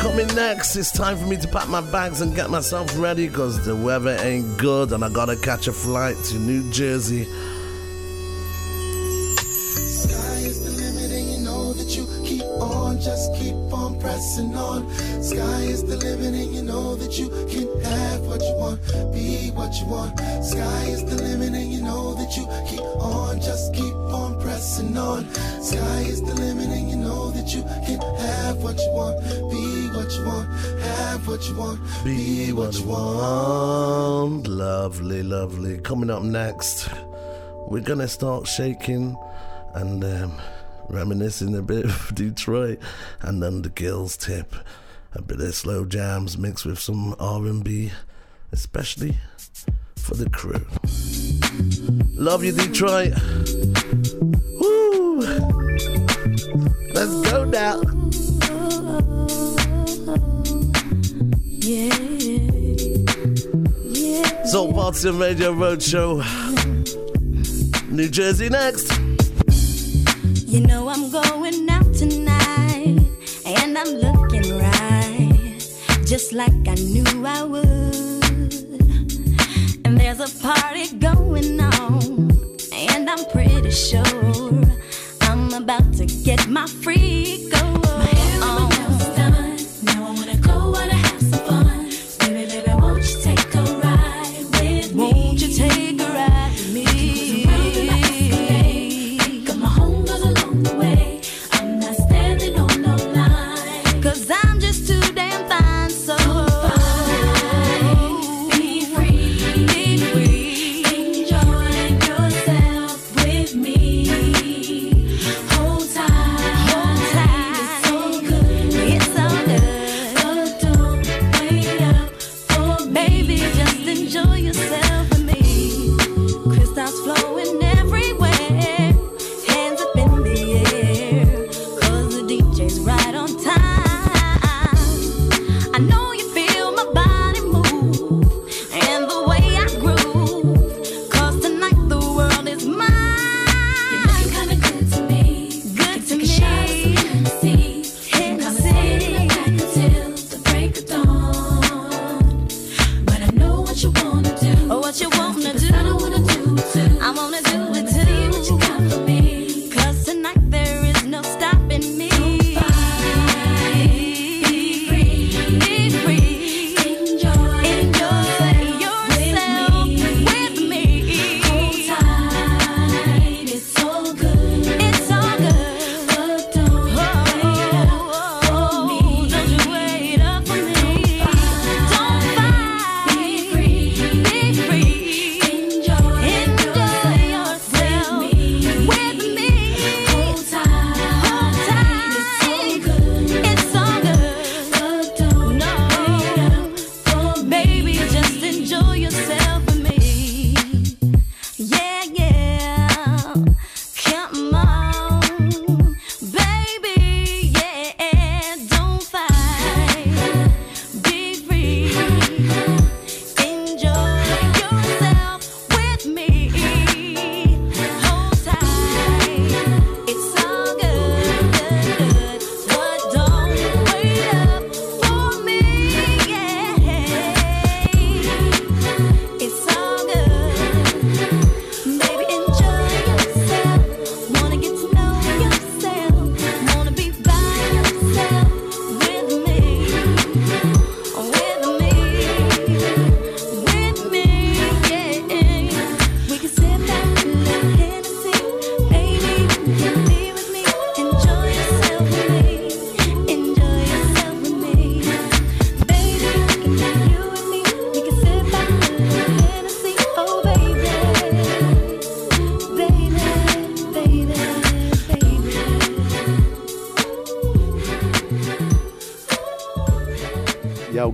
Coming 0.00 0.26
next, 0.34 0.74
it's 0.74 0.90
time 0.90 1.16
for 1.16 1.26
me 1.26 1.36
to 1.36 1.46
pack 1.46 1.68
my 1.68 1.80
bags 1.92 2.20
and 2.20 2.34
get 2.34 2.50
myself 2.50 2.98
ready 2.98 3.28
because 3.28 3.64
the 3.64 3.76
weather 3.76 4.16
ain't 4.20 4.56
good 4.56 4.90
and 4.92 5.04
I 5.04 5.08
gotta 5.08 5.36
catch 5.36 5.68
a 5.68 5.72
flight 5.72 6.16
to 6.24 6.38
New 6.38 6.68
Jersey 6.72 7.28
coming 36.06 36.24
up 36.24 36.30
next, 36.30 36.88
we're 37.68 37.80
going 37.80 37.98
to 37.98 38.06
start 38.06 38.46
shaking 38.46 39.16
and 39.74 40.04
um, 40.04 40.32
reminiscing 40.88 41.56
a 41.56 41.62
bit 41.62 41.84
of 41.84 42.10
Detroit 42.14 42.78
and 43.22 43.42
then 43.42 43.62
the 43.62 43.70
Gills 43.70 44.16
tip. 44.16 44.54
A 45.14 45.22
bit 45.22 45.40
of 45.40 45.52
slow 45.54 45.84
jams 45.84 46.38
mixed 46.38 46.64
with 46.64 46.78
some 46.78 47.16
R&B, 47.18 47.90
especially 48.52 49.16
for 49.96 50.14
the 50.14 50.30
crew. 50.30 50.64
Love 52.14 52.44
you, 52.44 52.52
Detroit. 52.52 53.14
Woo! 54.60 55.20
Let's 56.92 57.30
go 57.30 57.44
now. 57.44 57.82
Yeah. 61.42 62.05
Soul 64.56 64.72
Partisan 64.72 65.18
Radio 65.18 65.52
Roadshow. 65.52 66.24
New 67.90 68.08
Jersey 68.08 68.48
next. 68.48 68.90
You 70.50 70.60
know 70.60 70.88
I'm 70.88 71.10
going 71.10 71.68
out 71.68 71.92
tonight, 71.92 72.96
and 73.44 73.76
I'm 73.76 73.92
looking 74.06 74.56
right, 74.56 75.58
just 76.06 76.32
like 76.32 76.66
I 76.66 76.74
knew 76.76 77.26
I 77.26 77.42
would. 77.42 78.54
And 79.84 80.00
there's 80.00 80.20
a 80.20 80.42
party 80.42 80.86
going 81.00 81.60
on, 81.60 82.30
and 82.72 83.10
I'm 83.10 83.26
pretty 83.26 83.72
sure 83.72 84.02
I'm 85.20 85.52
about 85.52 85.92
to 85.98 86.06
get 86.06 86.48
my 86.48 86.66
freak 86.66 87.54
on. 87.62 87.75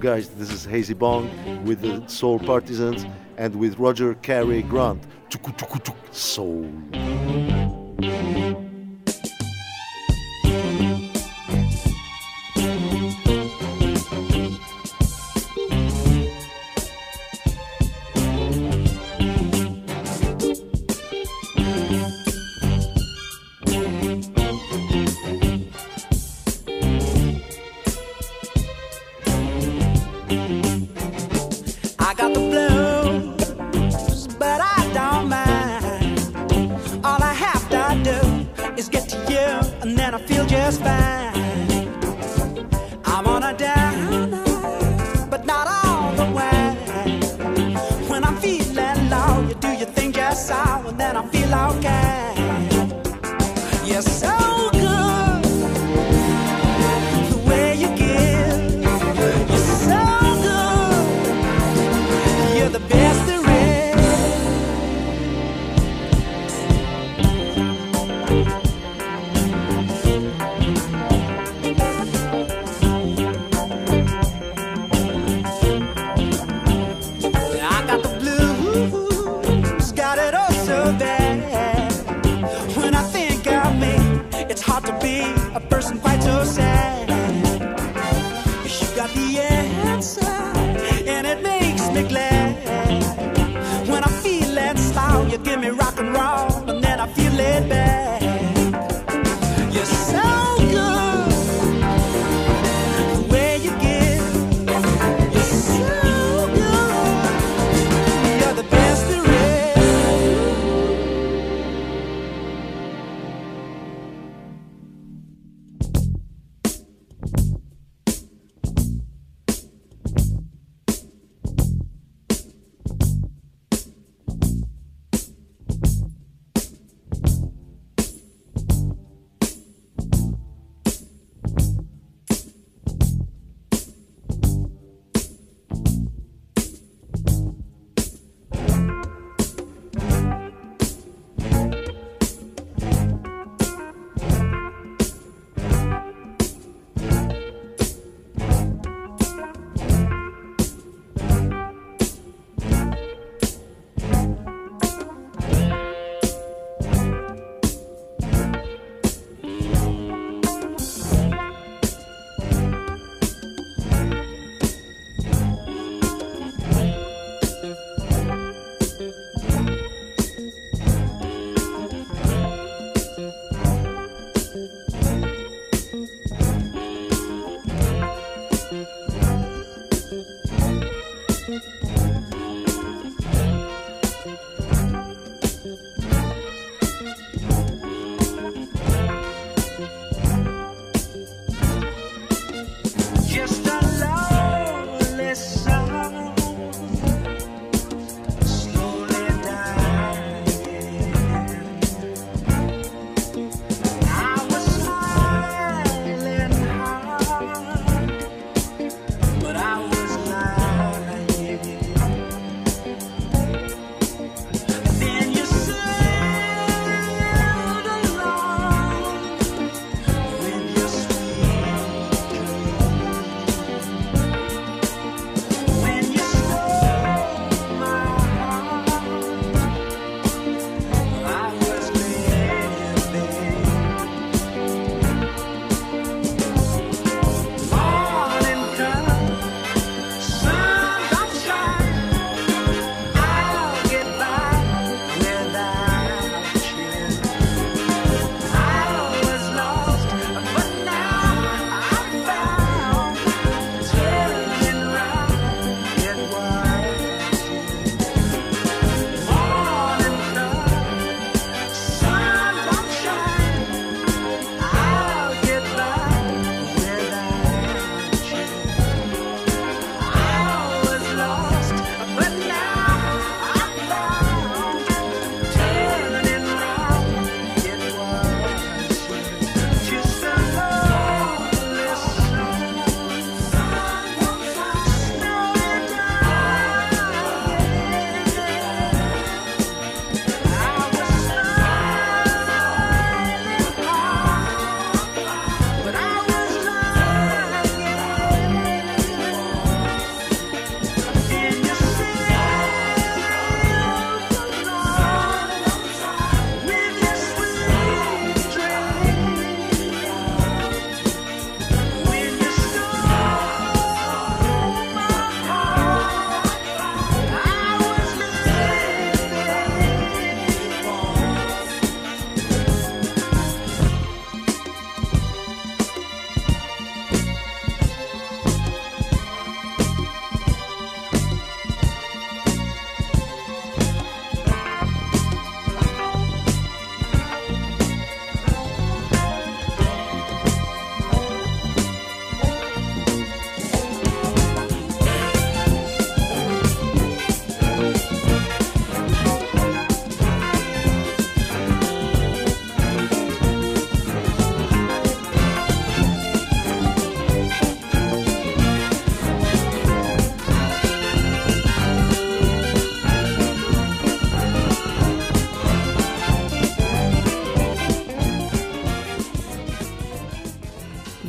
guys. 0.03 0.31
This 0.31 0.51
is 0.51 0.65
Hazy 0.65 0.95
Bong 0.95 1.31
with 1.65 1.81
the 1.81 2.05
Soul 2.09 2.41
Partisans 2.41 3.07
and 3.37 3.55
with 3.55 3.79
Roger 3.79 4.15
Carey 4.15 4.61
Grant. 4.63 5.01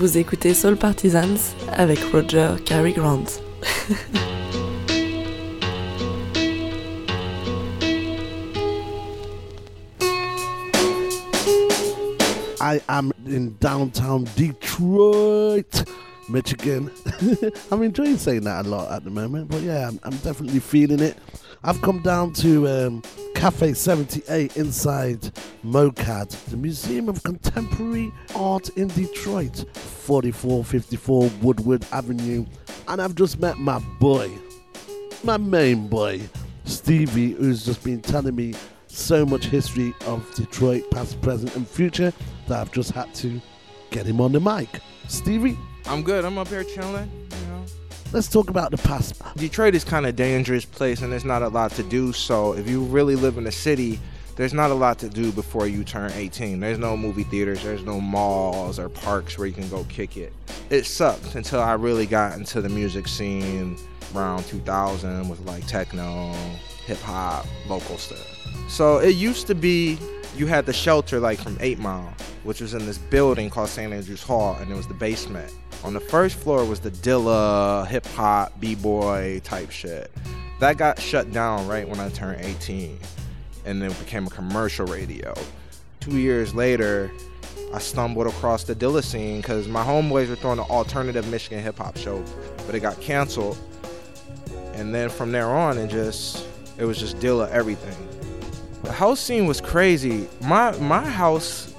Vous 0.03 0.17
écoutez 0.17 0.53
Soul 0.53 0.75
Partisans 0.75 1.39
avec 1.77 1.97
Roger 2.11 2.55
Cary 2.65 2.91
Grant. 2.91 3.23
I 12.59 12.81
am 12.89 13.13
in 13.25 13.55
downtown 13.61 14.25
Detroit, 14.35 15.85
Michigan. 16.27 16.91
I'm 17.71 17.81
enjoying 17.81 18.17
saying 18.17 18.41
that 18.41 18.65
a 18.65 18.67
lot 18.67 18.91
at 18.91 19.05
the 19.05 19.09
moment, 19.09 19.47
but 19.47 19.61
yeah, 19.61 19.87
I'm, 19.87 20.01
I'm 20.03 20.17
definitely 20.17 20.59
feeling 20.59 20.99
it. 20.99 21.17
I've 21.63 21.81
come 21.81 22.01
down 22.01 22.33
to 22.41 22.67
um, 22.67 23.03
Cafe 23.35 23.73
78 23.73 24.57
inside 24.57 25.31
MOCAD, 25.63 26.29
the 26.49 26.57
Museum 26.57 27.07
of 27.07 27.23
Contemporary 27.23 28.11
Art 28.35 28.67
in 28.69 28.89
Detroit, 28.89 29.65
4454 29.73 31.31
Woodward 31.41 31.85
Avenue, 31.93 32.45
and 32.89 33.01
I've 33.01 33.15
just 33.15 33.39
met 33.39 33.57
my 33.57 33.79
boy, 33.99 34.29
my 35.23 35.37
main 35.37 35.87
boy, 35.87 36.21
Stevie, 36.65 37.31
who's 37.31 37.65
just 37.65 37.81
been 37.83 38.01
telling 38.01 38.35
me 38.35 38.53
so 38.87 39.25
much 39.25 39.45
history 39.45 39.93
of 40.05 40.29
Detroit, 40.35 40.83
past, 40.91 41.21
present, 41.21 41.55
and 41.55 41.65
future 41.65 42.11
that 42.47 42.59
I've 42.59 42.71
just 42.73 42.91
had 42.91 43.13
to 43.15 43.41
get 43.89 44.05
him 44.05 44.19
on 44.19 44.33
the 44.33 44.41
mic. 44.41 44.81
Stevie, 45.07 45.57
I'm 45.85 46.03
good. 46.03 46.25
I'm 46.25 46.37
up 46.37 46.49
here 46.49 46.65
chilling. 46.65 47.09
You 47.09 47.47
know, 47.47 47.65
let's 48.11 48.27
talk 48.27 48.49
about 48.49 48.71
the 48.71 48.77
past. 48.77 49.21
Detroit 49.37 49.75
is 49.75 49.85
kind 49.85 50.05
of 50.05 50.15
dangerous 50.17 50.65
place, 50.65 51.01
and 51.01 51.11
there's 51.11 51.25
not 51.25 51.41
a 51.41 51.47
lot 51.47 51.71
to 51.71 51.83
do. 51.83 52.11
So 52.11 52.53
if 52.53 52.69
you 52.69 52.83
really 52.83 53.15
live 53.15 53.37
in 53.37 53.45
the 53.45 53.51
city, 53.51 53.99
there's 54.35 54.53
not 54.53 54.71
a 54.71 54.73
lot 54.73 54.99
to 54.99 55.09
do 55.09 55.31
before 55.31 55.67
you 55.67 55.83
turn 55.83 56.11
18. 56.11 56.59
There's 56.59 56.79
no 56.79 56.97
movie 56.97 57.23
theaters, 57.23 57.63
there's 57.63 57.83
no 57.83 58.01
malls 58.01 58.79
or 58.79 58.89
parks 58.89 59.37
where 59.37 59.47
you 59.47 59.53
can 59.53 59.69
go 59.69 59.83
kick 59.85 60.17
it. 60.17 60.33
It 60.69 60.85
sucked 60.85 61.35
until 61.35 61.61
I 61.61 61.73
really 61.73 62.05
got 62.05 62.37
into 62.37 62.61
the 62.61 62.69
music 62.69 63.07
scene 63.07 63.77
around 64.15 64.43
2000 64.45 65.29
with 65.29 65.39
like 65.41 65.65
techno, 65.67 66.33
hip 66.85 66.99
hop, 66.99 67.45
local 67.67 67.97
stuff. 67.97 68.27
So 68.69 68.97
it 68.97 69.15
used 69.15 69.47
to 69.47 69.55
be 69.55 69.97
you 70.35 70.47
had 70.47 70.65
the 70.65 70.73
shelter 70.73 71.19
like 71.19 71.39
from 71.39 71.57
8 71.59 71.79
Mile, 71.79 72.13
which 72.43 72.59
was 72.59 72.73
in 72.73 72.85
this 72.85 72.97
building 72.97 73.49
called 73.49 73.69
St. 73.69 73.93
Andrews 73.93 74.23
Hall, 74.23 74.57
and 74.59 74.71
it 74.71 74.75
was 74.75 74.87
the 74.87 74.93
basement. 74.95 75.53
On 75.83 75.93
the 75.93 75.99
first 75.99 76.37
floor 76.37 76.65
was 76.65 76.79
the 76.79 76.91
Dilla, 76.91 77.85
hip 77.87 78.05
hop, 78.07 78.59
b 78.59 78.73
boy 78.73 79.41
type 79.43 79.69
shit. 79.69 80.11
That 80.59 80.77
got 80.77 80.99
shut 80.99 81.31
down 81.31 81.67
right 81.67 81.87
when 81.87 81.99
I 81.99 82.09
turned 82.09 82.41
18, 82.41 82.97
and 83.65 83.81
then 83.81 83.91
became 83.93 84.27
a 84.27 84.29
commercial 84.29 84.85
radio. 84.85 85.33
Two 85.99 86.17
years 86.17 86.53
later, 86.53 87.11
I 87.73 87.79
stumbled 87.79 88.27
across 88.27 88.63
the 88.63 88.75
Dilla 88.75 89.03
scene 89.03 89.37
because 89.37 89.67
my 89.67 89.83
homeboys 89.83 90.29
were 90.29 90.35
throwing 90.35 90.59
an 90.59 90.65
alternative 90.65 91.27
Michigan 91.29 91.63
hip 91.63 91.77
hop 91.77 91.97
show, 91.97 92.23
but 92.65 92.75
it 92.75 92.81
got 92.81 92.99
canceled. 93.01 93.57
And 94.73 94.93
then 94.93 95.09
from 95.09 95.31
there 95.31 95.49
on, 95.49 95.77
it 95.77 95.89
just 95.89 96.47
it 96.77 96.85
was 96.85 96.99
just 96.99 97.17
Dilla 97.17 97.49
everything. 97.49 97.95
The 98.83 98.91
house 98.91 99.19
scene 99.19 99.47
was 99.47 99.61
crazy. 99.61 100.27
My 100.41 100.77
my 100.77 101.07
house 101.07 101.73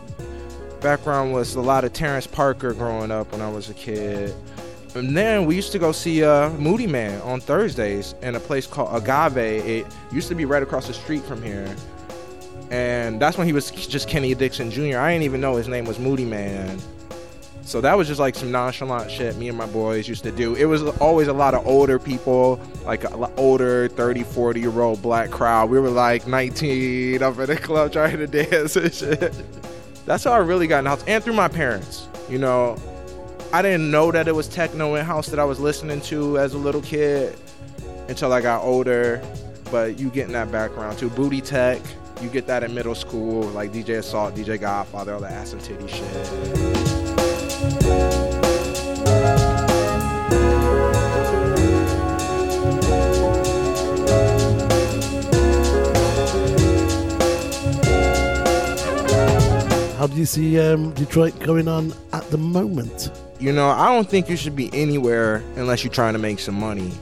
background 0.80 1.32
was 1.32 1.54
a 1.54 1.60
lot 1.60 1.84
of 1.84 1.92
Terrence 1.92 2.26
Parker 2.26 2.72
growing 2.72 3.10
up 3.10 3.30
when 3.32 3.40
I 3.40 3.50
was 3.50 3.70
a 3.70 3.74
kid. 3.74 4.34
And 4.94 5.16
then 5.16 5.44
we 5.44 5.56
used 5.56 5.72
to 5.72 5.78
go 5.78 5.90
see 5.90 6.22
uh, 6.22 6.50
Moodymann 6.50 7.24
on 7.24 7.40
Thursdays 7.40 8.14
in 8.22 8.36
a 8.36 8.40
place 8.40 8.66
called 8.66 8.94
Agave. 8.94 9.36
It 9.36 9.86
used 10.12 10.28
to 10.28 10.34
be 10.34 10.44
right 10.44 10.62
across 10.62 10.86
the 10.86 10.94
street 10.94 11.24
from 11.24 11.42
here. 11.42 11.74
And 12.70 13.20
that's 13.20 13.36
when 13.36 13.46
he 13.46 13.52
was 13.52 13.70
just 13.70 14.08
Kenny 14.08 14.34
Dixon 14.34 14.70
Jr. 14.70 14.98
I 14.98 15.12
didn't 15.12 15.24
even 15.24 15.40
know 15.40 15.56
his 15.56 15.68
name 15.68 15.84
was 15.84 15.98
Moodymann. 15.98 16.80
So 17.62 17.80
that 17.80 17.96
was 17.96 18.06
just 18.06 18.20
like 18.20 18.34
some 18.34 18.52
nonchalant 18.52 19.10
shit 19.10 19.36
me 19.36 19.48
and 19.48 19.56
my 19.56 19.66
boys 19.66 20.06
used 20.06 20.22
to 20.24 20.30
do. 20.30 20.54
It 20.54 20.66
was 20.66 20.82
always 20.98 21.28
a 21.28 21.32
lot 21.32 21.54
of 21.54 21.66
older 21.66 21.98
people, 21.98 22.60
like 22.84 23.04
a 23.04 23.34
older 23.36 23.88
30, 23.88 24.22
40 24.22 24.60
year 24.60 24.80
old 24.80 25.00
black 25.00 25.30
crowd. 25.30 25.70
We 25.70 25.80
were 25.80 25.90
like 25.90 26.26
19 26.26 27.22
up 27.22 27.38
in 27.38 27.46
the 27.46 27.56
club 27.56 27.92
trying 27.92 28.18
to 28.18 28.26
dance 28.26 28.76
and 28.76 28.92
shit. 28.92 29.32
That's 30.04 30.24
how 30.24 30.32
I 30.32 30.38
really 30.38 30.66
got 30.66 30.78
in 30.78 30.84
the 30.84 30.90
house. 30.90 31.04
And 31.06 31.24
through 31.24 31.34
my 31.34 31.48
parents. 31.48 32.08
You 32.28 32.38
know, 32.38 32.76
I 33.54 33.62
didn't 33.62 33.88
know 33.88 34.10
that 34.10 34.26
it 34.26 34.34
was 34.34 34.48
techno 34.48 34.96
in 34.96 35.04
house 35.04 35.28
that 35.28 35.38
I 35.38 35.44
was 35.44 35.60
listening 35.60 36.00
to 36.10 36.40
as 36.40 36.54
a 36.54 36.58
little 36.58 36.82
kid 36.82 37.38
until 38.08 38.32
I 38.32 38.40
got 38.40 38.64
older. 38.64 39.22
But 39.70 39.96
you 39.96 40.10
get 40.10 40.26
in 40.26 40.32
that 40.32 40.50
background 40.50 40.98
too. 40.98 41.08
Booty 41.08 41.40
tech, 41.40 41.80
you 42.20 42.28
get 42.28 42.48
that 42.48 42.64
in 42.64 42.74
middle 42.74 42.96
school, 42.96 43.42
like 43.50 43.72
DJ 43.72 43.98
Assault, 43.98 44.34
DJ 44.34 44.60
Godfather, 44.60 45.14
all 45.14 45.20
that 45.20 45.30
ass 45.30 45.52
and 45.52 45.62
titty 45.62 45.86
shit. 45.86 46.73
How 60.04 60.08
do 60.08 60.16
you 60.16 60.26
see 60.26 60.60
um, 60.60 60.92
Detroit 60.92 61.40
going 61.40 61.66
on 61.66 61.94
at 62.12 62.28
the 62.30 62.36
moment? 62.36 63.10
You 63.40 63.52
know, 63.54 63.70
I 63.70 63.86
don't 63.86 64.06
think 64.06 64.28
you 64.28 64.36
should 64.36 64.54
be 64.54 64.68
anywhere 64.74 65.36
unless 65.56 65.82
you're 65.82 65.94
trying 65.94 66.12
to 66.12 66.18
make 66.18 66.40
some 66.40 66.56
money. 66.56 66.92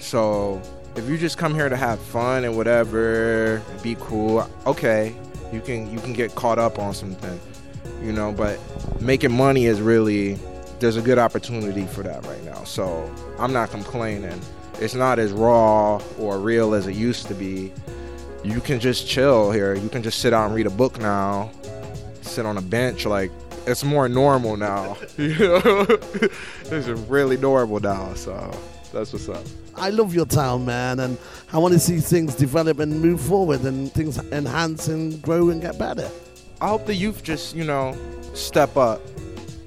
So 0.00 0.60
if 0.94 1.08
you 1.08 1.16
just 1.16 1.38
come 1.38 1.54
here 1.54 1.70
to 1.70 1.78
have 1.78 1.98
fun 1.98 2.44
and 2.44 2.54
whatever, 2.54 3.62
be 3.82 3.96
cool, 4.00 4.46
okay, 4.66 5.16
you 5.50 5.62
can 5.62 5.90
you 5.90 5.98
can 5.98 6.12
get 6.12 6.34
caught 6.34 6.58
up 6.58 6.78
on 6.78 6.92
something, 6.92 7.40
you 8.02 8.12
know. 8.12 8.32
But 8.32 8.60
making 9.00 9.32
money 9.32 9.64
is 9.64 9.80
really 9.80 10.38
there's 10.78 10.98
a 10.98 11.02
good 11.02 11.18
opportunity 11.18 11.86
for 11.86 12.02
that 12.02 12.22
right 12.26 12.44
now. 12.44 12.64
So 12.64 13.10
I'm 13.38 13.54
not 13.54 13.70
complaining. 13.70 14.38
It's 14.78 14.94
not 14.94 15.18
as 15.18 15.32
raw 15.32 16.02
or 16.18 16.38
real 16.38 16.74
as 16.74 16.86
it 16.86 16.96
used 16.96 17.28
to 17.28 17.34
be. 17.34 17.72
You 18.44 18.60
can 18.60 18.78
just 18.78 19.08
chill 19.08 19.52
here. 19.52 19.74
You 19.74 19.88
can 19.88 20.02
just 20.02 20.18
sit 20.18 20.34
out 20.34 20.44
and 20.44 20.54
read 20.54 20.66
a 20.66 20.70
book 20.70 20.98
now. 20.98 21.50
Sit 22.22 22.46
on 22.46 22.56
a 22.56 22.62
bench 22.62 23.04
like 23.04 23.30
it's 23.66 23.84
more 23.84 24.08
normal 24.08 24.56
now. 24.56 24.96
You 25.16 25.38
know, 25.38 25.86
it's 26.70 26.88
really 27.08 27.36
normal 27.36 27.80
now. 27.80 28.14
So 28.14 28.50
that's 28.92 29.12
what's 29.12 29.28
up. 29.28 29.44
I 29.74 29.90
love 29.90 30.14
your 30.14 30.26
town, 30.26 30.64
man, 30.66 31.00
and 31.00 31.16
I 31.52 31.58
want 31.58 31.74
to 31.74 31.80
see 31.80 31.98
things 31.98 32.34
develop 32.34 32.78
and 32.78 33.00
move 33.00 33.20
forward 33.20 33.62
and 33.62 33.90
things 33.92 34.18
enhance 34.32 34.88
and 34.88 35.20
grow 35.22 35.50
and 35.50 35.60
get 35.60 35.78
better. 35.78 36.10
I 36.60 36.68
hope 36.68 36.86
the 36.86 36.94
youth 36.94 37.22
just, 37.22 37.56
you 37.56 37.64
know, 37.64 37.96
step 38.34 38.76
up 38.76 39.00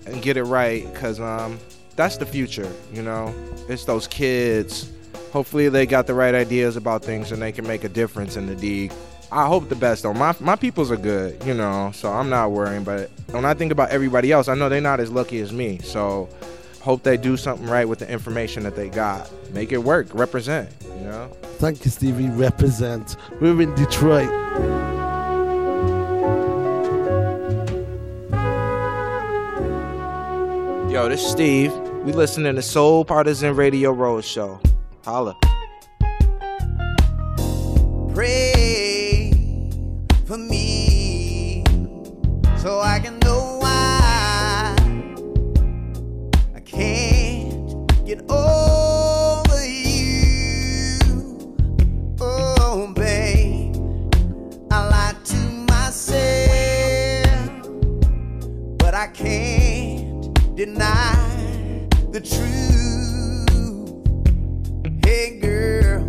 and 0.06 0.22
get 0.22 0.38
it 0.38 0.44
right 0.44 0.86
because 0.94 1.20
um, 1.20 1.60
that's 1.96 2.18
the 2.18 2.26
future, 2.26 2.72
you 2.94 3.02
know? 3.02 3.34
It's 3.68 3.86
those 3.86 4.08
kids. 4.08 4.92
Hopefully, 5.32 5.70
they 5.70 5.86
got 5.86 6.08
the 6.08 6.14
right 6.14 6.34
ideas 6.36 6.78
about 6.78 7.04
things 7.04 7.32
and 7.32 7.42
they 7.42 7.52
can 7.52 7.68
make 7.68 7.84
a 7.84 7.90
difference 7.90 8.38
in 8.38 8.46
the 8.46 8.56
D. 8.56 8.92
I 9.32 9.48
hope 9.48 9.70
the 9.70 9.76
best 9.76 10.04
though. 10.04 10.14
My 10.14 10.36
my 10.40 10.56
peoples 10.56 10.92
are 10.92 10.98
good, 10.98 11.44
you 11.44 11.54
know, 11.54 11.92
so 11.94 12.12
I'm 12.12 12.30
not 12.30 12.52
worrying. 12.52 12.84
But 12.84 13.10
when 13.32 13.46
I 13.46 13.54
think 13.54 13.72
about 13.72 13.90
everybody 13.90 14.32
else, 14.32 14.48
I 14.48 14.56
know 14.56 14.70
they're 14.70 14.82
not 14.82 15.00
as 15.00 15.12
lucky 15.12 15.40
as 15.40 15.52
me. 15.52 15.80
So 15.80 16.30
hope 16.82 17.04
they 17.04 17.18
do 17.18 17.36
something 17.36 17.68
right 17.68 17.88
with 17.88 18.00
the 18.00 18.10
information 18.10 18.64
that 18.64 18.76
they 18.76 18.90
got. 18.90 19.30
Make 19.52 19.72
it 19.72 19.80
work. 19.80 20.08
Represent. 20.14 20.70
You 20.84 21.06
know. 21.06 21.28
Thank 21.58 21.84
you, 21.84 21.92
Stevie. 21.92 22.30
Represent. 22.30 23.18
We're 23.42 23.62
in 23.62 23.74
Detroit. 23.76 24.30
Yo, 30.92 31.10
this 31.10 31.26
is 31.26 31.32
Steve. 31.32 31.74
We 32.04 32.14
listening 32.14 32.56
to 32.56 32.62
Soul 32.62 33.04
Partisan 33.04 33.56
Radio 33.56 33.92
Road 33.92 34.24
Show. 34.24 34.62
Holla. 35.04 35.36
Pray 38.14 38.95
so 42.66 42.80
I 42.80 42.98
can 42.98 43.20
know 43.20 43.60
why 43.62 44.76
I 46.56 46.60
can't 46.62 47.86
get 48.08 48.28
over 48.28 49.64
you. 49.64 50.98
Oh, 52.20 52.92
babe, 52.96 53.76
I 54.72 54.88
lied 54.90 55.24
to 55.26 55.38
myself, 55.70 57.30
but 58.80 58.96
I 58.96 59.10
can't 59.14 60.34
deny 60.56 61.88
the 62.14 62.22
truth. 62.22 63.46
Hey, 65.06 65.38
girl. 65.40 66.02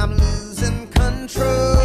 I'm 0.00 0.16
losing 0.16 0.88
control. 0.88 1.75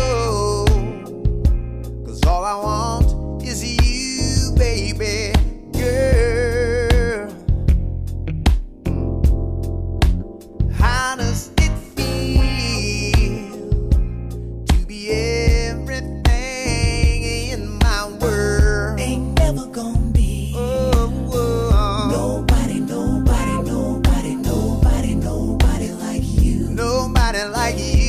nobody 27.31 27.53
like 27.53 27.79
you. 27.79 28.00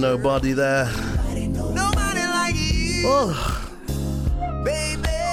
Nobody 0.00 0.54
there. 0.54 0.86
Oh. 3.04 3.66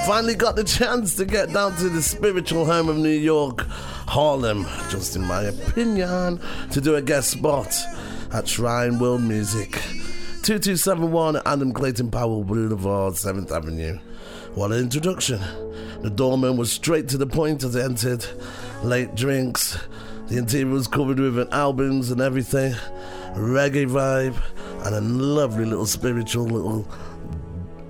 Finally 0.06 0.34
got 0.34 0.56
the 0.56 0.64
chance 0.64 1.16
to 1.16 1.24
get 1.24 1.50
down 1.54 1.74
to 1.76 1.88
the 1.88 2.02
spiritual 2.02 2.66
home 2.66 2.90
of 2.90 2.98
New 2.98 3.08
York, 3.08 3.62
Harlem, 4.06 4.66
just 4.90 5.16
in 5.16 5.22
my 5.22 5.44
opinion, 5.44 6.38
to 6.70 6.82
do 6.82 6.96
a 6.96 7.00
guest 7.00 7.30
spot 7.30 7.74
at 8.30 8.46
Shrine 8.46 8.98
World 8.98 9.22
Music. 9.22 9.72
2271 10.42 11.40
Adam 11.46 11.72
Clayton 11.72 12.10
Powell 12.10 12.44
Boulevard, 12.44 13.14
7th 13.14 13.50
Avenue. 13.50 13.98
What 14.54 14.72
an 14.72 14.80
introduction. 14.80 15.40
The 16.02 16.10
doorman 16.10 16.58
was 16.58 16.70
straight 16.70 17.08
to 17.08 17.16
the 17.16 17.26
point 17.26 17.64
as 17.64 17.74
I 17.74 17.84
entered. 17.84 18.26
Late 18.82 19.14
drinks. 19.14 19.78
The 20.26 20.36
interior 20.36 20.66
was 20.66 20.88
covered 20.88 21.18
with 21.18 21.38
albums 21.54 22.10
and 22.10 22.20
everything. 22.20 22.74
Reggae 23.34 23.86
vibe 23.86 24.36
and 24.88 24.96
a 24.96 25.00
lovely 25.02 25.66
little 25.66 25.84
spiritual 25.84 26.44
little 26.44 26.82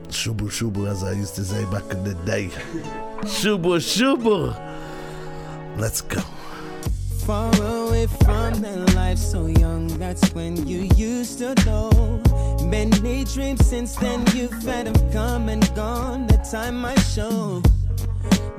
shubu 0.09 0.51
shubu 0.51 0.89
as 0.91 1.05
I 1.05 1.13
used 1.13 1.37
to 1.37 1.45
say 1.45 1.65
back 1.67 1.85
in 1.93 2.03
the 2.03 2.15
day. 2.27 2.49
Shubu 3.23 3.79
shubu. 3.79 4.53
Let's 5.77 6.01
go. 6.01 6.21
Far 7.25 7.55
away 7.55 8.07
from 8.07 8.63
that 8.63 8.95
life 8.97 9.19
so 9.19 9.47
young, 9.47 9.87
that's 9.99 10.35
when 10.35 10.67
you 10.67 10.89
used 10.97 11.39
to 11.39 11.55
know. 11.67 11.91
Many 12.65 13.25
dreams 13.25 13.65
since 13.65 13.95
then 13.97 14.25
you've 14.35 14.63
had 14.65 14.87
them 14.89 15.13
come 15.13 15.49
and 15.49 15.63
gone. 15.77 16.27
The 16.27 16.39
time 16.51 16.81
might 16.81 17.01
show. 17.01 17.63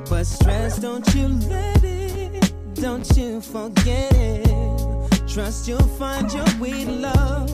But 0.09 0.23
stress, 0.25 0.79
don't 0.79 1.07
you 1.13 1.27
let 1.49 1.83
it, 1.83 2.53
don't 2.75 3.09
you 3.17 3.41
forget 3.41 4.13
it. 4.13 5.27
Trust 5.27 5.67
you'll 5.67 5.91
find 5.99 6.31
your 6.31 6.47
way 6.59 6.85
love. 6.85 7.48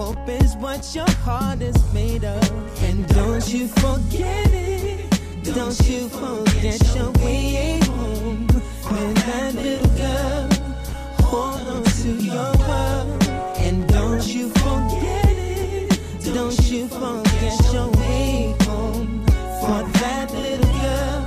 Hope 0.00 0.30
is 0.30 0.56
what 0.56 0.94
your 0.94 1.10
heart 1.26 1.60
is 1.60 1.76
made 1.92 2.24
of. 2.24 2.42
And 2.84 3.06
don't 3.08 3.46
you 3.52 3.68
forget 3.68 4.48
it. 4.50 5.20
Don't 5.44 5.78
you 5.90 6.08
forget 6.08 6.80
your 6.96 7.10
way 7.20 7.78
home. 7.84 8.46
With 8.46 9.16
that 9.28 9.54
little 9.54 9.94
girl, 10.00 10.48
hold 11.20 11.68
on 11.68 11.84
to 11.84 12.12
your 12.14 12.50
world. 12.66 13.28
And 13.58 13.86
don't 13.88 14.26
you 14.26 14.48
forget 14.64 15.36
it. 15.36 16.00
Don't 16.24 16.58
you 16.70 16.88
forget 16.88 17.58
your 17.70 17.90
way 18.00 18.54
home. 18.62 19.26
For 19.60 19.82
that 20.00 20.32
little 20.32 20.72
girl, 20.80 21.26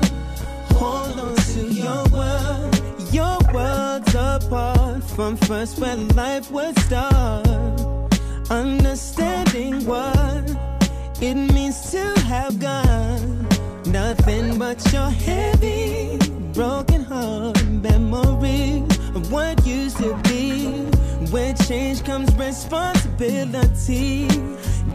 hold 0.79 1.19
on 1.19 1.35
to 1.35 1.61
your 1.71 2.03
world. 2.09 3.13
Your 3.13 3.37
world's 3.53 4.15
apart 4.15 5.03
from 5.03 5.37
first 5.37 5.77
where 5.77 5.95
life 5.95 6.49
would 6.49 6.75
start. 6.79 7.52
Understanding 8.53 9.83
what 9.83 10.43
it 11.19 11.33
means 11.33 11.89
to 11.89 12.03
have 12.27 12.59
got 12.59 13.19
nothing 13.87 14.59
but 14.59 14.77
your 14.93 15.09
heavy, 15.09 16.19
broken 16.53 17.03
heart 17.03 17.65
memory 17.65 18.83
of 19.15 19.31
what 19.31 19.65
used 19.65 19.97
to 19.97 20.13
be. 20.29 20.67
Where 21.31 21.55
change 21.55 22.03
comes 22.03 22.31
responsibility. 22.35 24.27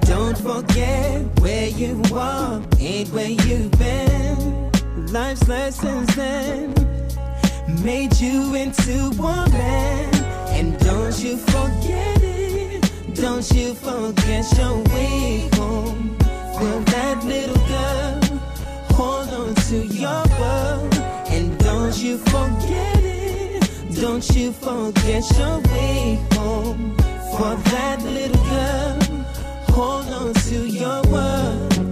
Don't 0.02 0.38
forget 0.38 1.22
where 1.40 1.66
you 1.66 2.00
are, 2.14 2.62
ain't 2.78 3.08
where 3.08 3.28
you've 3.28 3.72
been. 3.72 4.70
Life's 5.08 5.48
lessons 5.48 6.14
then 6.14 6.74
made 7.82 8.14
you 8.20 8.54
into 8.54 9.10
a 9.18 9.50
man. 9.50 10.14
And 10.54 10.78
don't 10.78 11.18
you 11.18 11.36
forget 11.38 12.22
it, 12.22 12.37
don't 13.20 13.50
you 13.52 13.74
forget 13.74 14.44
your 14.56 14.78
way 14.94 15.48
home. 15.54 16.16
Well, 16.60 16.80
that 16.80 17.24
little 17.24 17.62
girl, 17.66 18.40
hold 18.90 19.28
on 19.30 19.54
to 19.54 19.86
your 19.86 20.24
world. 20.38 20.94
And 21.28 21.58
don't 21.58 21.96
you 21.98 22.18
forget 22.18 23.00
it, 23.02 23.68
don't 24.00 24.28
you 24.36 24.52
forget 24.52 25.24
your 25.38 25.58
way 25.72 26.18
home. 26.32 26.96
For 27.36 27.56
that 27.70 28.02
little 28.02 28.44
girl, 28.44 29.24
hold 29.70 30.06
on 30.06 30.34
to 30.34 30.66
your 30.66 31.02
world. 31.08 31.87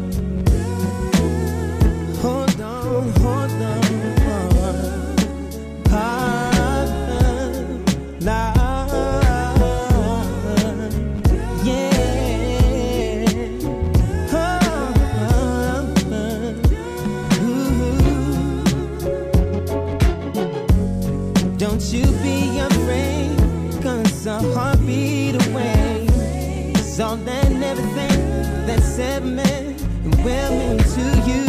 And 30.28 30.80
to 30.80 31.04
you. 31.30 31.44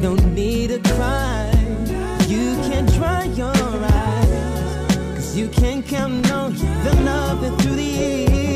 No 0.00 0.14
need 0.14 0.68
to 0.68 0.80
cry, 0.94 1.50
you 2.26 2.56
can 2.68 2.86
dry 2.86 3.24
your 3.24 3.54
eyes, 3.54 4.86
cause 5.14 5.36
you 5.36 5.48
can 5.48 5.82
count 5.82 6.30
on 6.30 6.54
the 6.54 6.94
love 7.04 7.40
that 7.42 7.60
through 7.60 7.76
the 7.76 7.82
years 7.82 8.52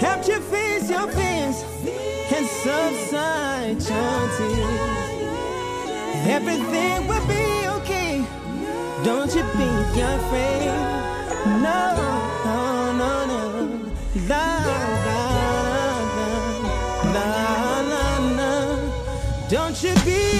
helped 0.00 0.28
you 0.28 0.40
face 0.40 0.88
your 0.88 1.08
fears 1.08 1.64
and 2.36 2.46
subside 2.46 3.80
your 3.92 4.20
tears. 4.36 5.00
Everything 6.26 7.06
will 7.08 7.26
be 7.26 7.68
okay. 7.78 8.24
Don't 9.04 9.34
you 9.34 9.42
be 9.58 9.70
afraid. 10.00 10.66
No, 11.66 11.96
no, 12.44 12.92
no, 13.00 13.26
no. 13.26 13.92
La, 14.28 14.69
Don't 19.50 19.82
you 19.82 19.92
be 20.04 20.39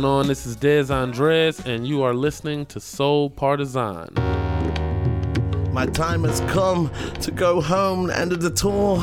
going 0.00 0.04
on? 0.04 0.26
This 0.26 0.44
is 0.44 0.58
Dez 0.58 0.90
Andres, 0.90 1.58
and 1.64 1.88
you 1.88 2.02
are 2.02 2.12
listening 2.12 2.66
to 2.66 2.78
Soul 2.78 3.30
Partisan. 3.30 4.10
My 5.72 5.86
time 5.86 6.24
has 6.24 6.40
come 6.52 6.90
to 7.22 7.30
go 7.30 7.62
home, 7.62 8.10
end 8.10 8.30
of 8.30 8.42
the 8.42 8.50
tour. 8.50 8.98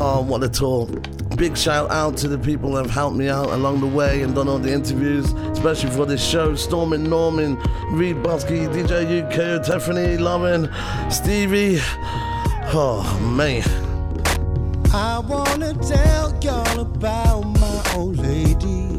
Oh, 0.00 0.24
what 0.26 0.42
a 0.42 0.48
tour. 0.48 0.88
Big 1.36 1.56
shout 1.56 1.88
out 1.92 2.16
to 2.16 2.26
the 2.26 2.38
people 2.38 2.72
that 2.72 2.86
have 2.86 2.90
helped 2.90 3.16
me 3.16 3.28
out 3.28 3.50
along 3.50 3.80
the 3.80 3.86
way 3.86 4.22
and 4.22 4.34
done 4.34 4.48
all 4.48 4.58
the 4.58 4.72
interviews, 4.72 5.32
especially 5.52 5.90
for 5.90 6.06
this 6.06 6.24
show. 6.28 6.56
Stormin 6.56 7.04
Norman, 7.04 7.54
Reed 7.92 8.16
Bosky, 8.16 8.66
DJ 8.66 9.22
UK, 9.22 9.64
Tiffany 9.64 10.16
Lovin, 10.16 10.68
Stevie. 11.08 11.78
Oh, 12.74 13.06
man. 13.36 13.62
I 14.92 15.20
wanna 15.20 15.72
tell 15.74 16.36
y'all 16.42 16.80
about 16.80 17.42
my 17.44 17.92
old 17.94 18.16
lady. 18.16 18.95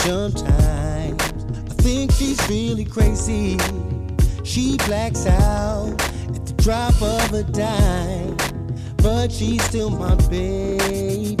Sometimes 0.00 1.22
I 1.22 1.74
think 1.82 2.10
she's 2.12 2.40
really 2.48 2.86
crazy. 2.86 3.58
She 4.44 4.78
blacks 4.86 5.26
out 5.26 5.94
at 6.00 6.46
the 6.46 6.54
drop 6.56 6.94
of 7.02 7.34
a 7.34 7.42
dime, 7.42 8.34
but 8.96 9.30
she's 9.30 9.62
still 9.64 9.90
my 9.90 10.14
baby. 10.30 11.36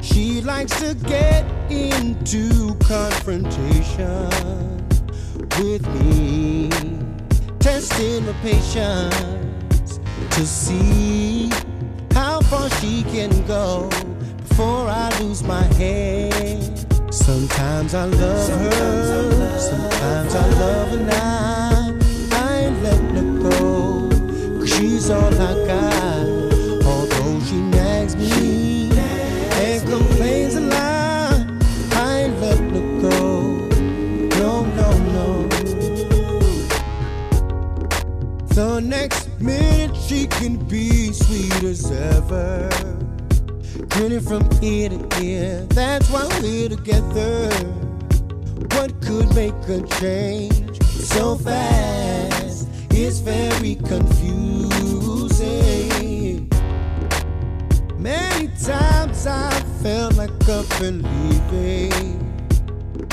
She 0.00 0.40
likes 0.40 0.74
to 0.80 0.94
get 0.94 1.44
into 1.70 2.76
confrontation 2.76 4.30
with 5.60 5.86
me, 6.00 6.70
testing 7.58 8.22
her 8.24 8.36
patience 8.40 10.00
to 10.30 10.46
see 10.46 11.50
how 12.12 12.40
far 12.40 12.70
she 12.80 13.02
can 13.02 13.46
go 13.46 13.90
before 14.52 14.86
I 14.86 15.08
lose 15.20 15.42
my 15.42 15.62
head. 15.80 16.34
Sometimes 17.10 17.94
I 17.94 18.04
love 18.04 18.48
her, 18.50 19.58
sometimes 19.58 20.34
I 20.34 20.46
love 20.60 20.88
her 20.90 21.04
now. 21.06 21.98
I 22.32 22.56
ain't 22.64 22.82
letting 22.82 23.14
her 23.16 23.48
go, 23.48 24.10
cause 24.58 24.68
she's 24.74 25.08
all 25.08 25.32
I 25.32 25.54
got. 25.66 26.26
Although 26.84 27.40
she 27.46 27.56
nags 27.78 28.14
me 28.14 28.90
and 28.92 29.88
complains 29.88 30.54
a 30.56 30.60
lot, 30.60 31.46
I 31.94 32.24
ain't 32.24 32.38
letting 32.42 32.74
her 32.74 33.08
go. 33.08 33.30
No, 34.42 34.66
no, 34.80 34.88
no. 35.16 35.48
The 38.48 38.80
next 38.80 39.30
minute 39.40 39.96
she 39.96 40.26
can 40.26 40.56
be 40.56 41.10
sweet 41.14 41.62
as 41.62 41.90
ever. 41.90 42.91
Grinning 43.92 44.20
from 44.20 44.48
ear 44.62 44.88
to 44.88 45.22
ear, 45.22 45.66
that's 45.68 46.08
why 46.08 46.26
we're 46.40 46.70
together. 46.70 47.50
What 48.72 48.98
could 49.02 49.34
make 49.34 49.52
a 49.68 49.82
change 50.00 50.82
so 50.82 51.36
fast? 51.36 52.68
It's 52.90 53.18
very 53.18 53.74
confusing. 53.74 54.70
Many 57.98 58.48
times 58.64 59.26
I've 59.26 59.82
felt 59.82 60.14
like 60.14 60.30
I've 60.48 60.80
been 60.80 61.02
leaving. 61.02 62.18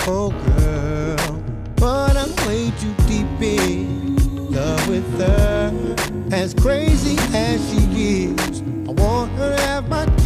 Oh 0.07 0.31
girl, 0.31 1.43
but 1.75 2.15
I'm 2.15 2.33
way 2.47 2.71
too 2.79 2.93
deep 3.05 3.41
in 3.41 4.15
love 4.49 4.87
with 4.87 5.19
her. 5.19 5.73
As 6.31 6.53
crazy 6.53 7.17
as 7.35 7.59
she 7.69 7.79
is, 8.31 8.61
I 8.87 8.91
want 8.93 9.33
her 9.33 9.53
to 9.57 9.61
have 9.63 9.89
my. 9.89 10.18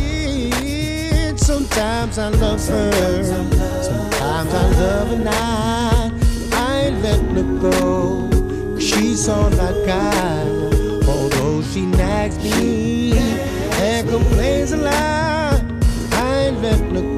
Sometimes 1.73 2.19
I 2.19 2.29
love 2.29 2.67
her, 2.67 3.23
sometimes 3.23 4.53
I 4.53 4.69
love 4.79 5.07
her 5.07 5.17
not. 5.17 6.13
I 6.53 6.81
ain't 6.81 7.01
letting 7.01 7.33
her 7.33 7.59
go, 7.59 8.77
she's 8.79 9.27
all 9.27 9.51
I 9.59 9.73
got. 9.83 11.07
Although 11.07 11.63
she 11.63 11.87
nags 11.87 12.37
me 12.37 13.13
and 13.17 14.07
complains 14.07 14.71
a 14.71 14.77
lot, 14.77 15.63
I 16.11 16.45
ain't 16.45 16.61
letting 16.61 16.93
her 16.93 17.01
go. 17.01 17.12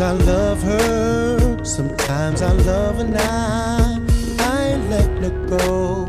Sometimes 0.00 0.26
I 0.26 0.32
love 0.32 0.62
her, 0.62 1.62
sometimes 1.62 2.40
I 2.40 2.52
love 2.52 2.96
her 2.96 3.04
not. 3.04 4.00
I 4.40 4.68
ain't 4.68 4.88
letting 4.88 5.24
her 5.24 5.46
go, 5.46 6.06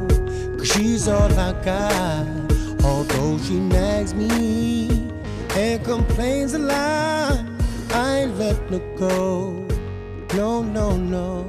cause 0.57 0.71
she's 0.71 1.09
all 1.09 1.29
I 1.37 1.51
got. 1.61 2.25
Although 2.85 3.37
she 3.39 3.59
nags 3.59 4.13
me 4.13 5.11
and 5.57 5.83
complains 5.83 6.53
a 6.53 6.59
lot, 6.59 7.43
I 7.91 8.19
ain't 8.19 8.37
letting 8.37 8.79
her 8.79 8.97
go. 8.97 9.67
No, 10.35 10.63
no, 10.63 10.95
no. 10.95 11.45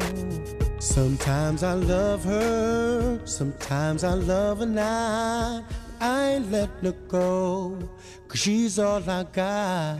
Sometimes 0.80 1.62
I 1.62 1.74
love 1.74 2.24
her, 2.24 3.20
sometimes 3.24 4.02
I 4.02 4.14
love 4.14 4.58
her 4.58 4.66
not. 4.66 5.62
I 6.00 6.30
ain't 6.30 6.50
letting 6.50 6.86
her 6.86 6.98
go, 7.06 7.78
Cause 8.26 8.40
she's 8.40 8.80
all 8.80 9.08
I 9.08 9.22
got. 9.22 9.98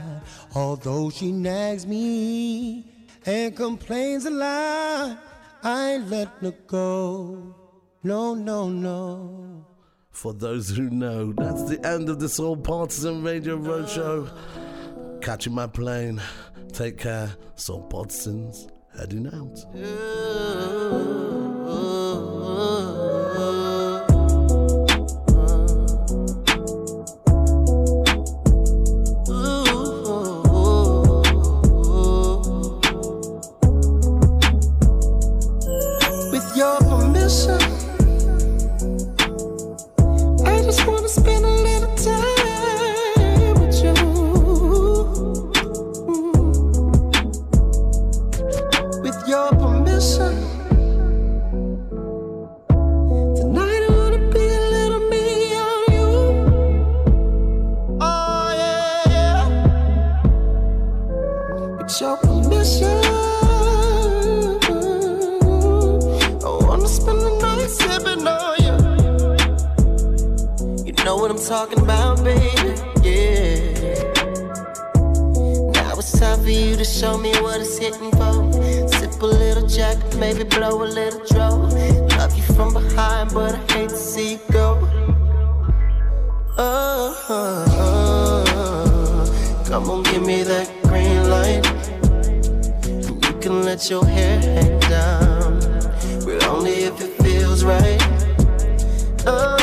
Although 0.55 1.09
she 1.09 1.31
nags 1.31 1.87
me 1.87 2.85
and 3.25 3.55
complains 3.55 4.25
a 4.25 4.29
lot, 4.29 5.17
I 5.63 5.93
ain't 5.93 6.09
letting 6.09 6.51
her 6.51 6.55
go. 6.67 7.55
No, 8.03 8.35
no, 8.35 8.69
no. 8.69 9.65
For 10.11 10.33
those 10.33 10.69
who 10.69 10.89
know, 10.91 11.33
that's 11.33 11.63
the 11.63 11.83
end 11.87 12.07
of 12.07 12.19
this 12.19 12.35
Soul 12.35 12.55
Partisan 12.55 13.23
Radio 13.23 13.57
Roadshow. 13.57 14.29
Catching 15.21 15.55
my 15.55 15.65
plane. 15.65 16.21
Take 16.71 16.97
care. 16.99 17.35
Soul 17.55 17.81
Partisans 17.83 18.67
heading 18.97 19.27
out. 19.27 19.57
Maybe 80.15 80.43
blow 80.43 80.83
a 80.83 80.85
little 80.85 81.25
draw. 81.25 81.49
Love 82.17 82.35
you 82.35 82.43
from 82.55 82.73
behind, 82.73 83.33
but 83.33 83.55
I 83.55 83.57
hate 83.73 83.89
to 83.89 83.95
see 83.95 84.33
you 84.33 84.39
go. 84.51 84.79
Oh, 86.57 87.15
come 89.65 89.89
on, 89.89 90.03
give 90.03 90.21
me 90.25 90.43
that 90.43 90.69
green 90.83 91.29
light. 91.29 91.65
You 92.85 93.33
can 93.39 93.63
let 93.63 93.89
your 93.89 94.05
hair 94.05 94.39
hang 94.39 94.79
down, 94.81 95.59
but 96.25 96.45
only 96.47 96.83
if 96.83 97.01
it 97.01 97.11
feels 97.23 97.63
right. 97.63 98.01
Oh, 99.25 99.57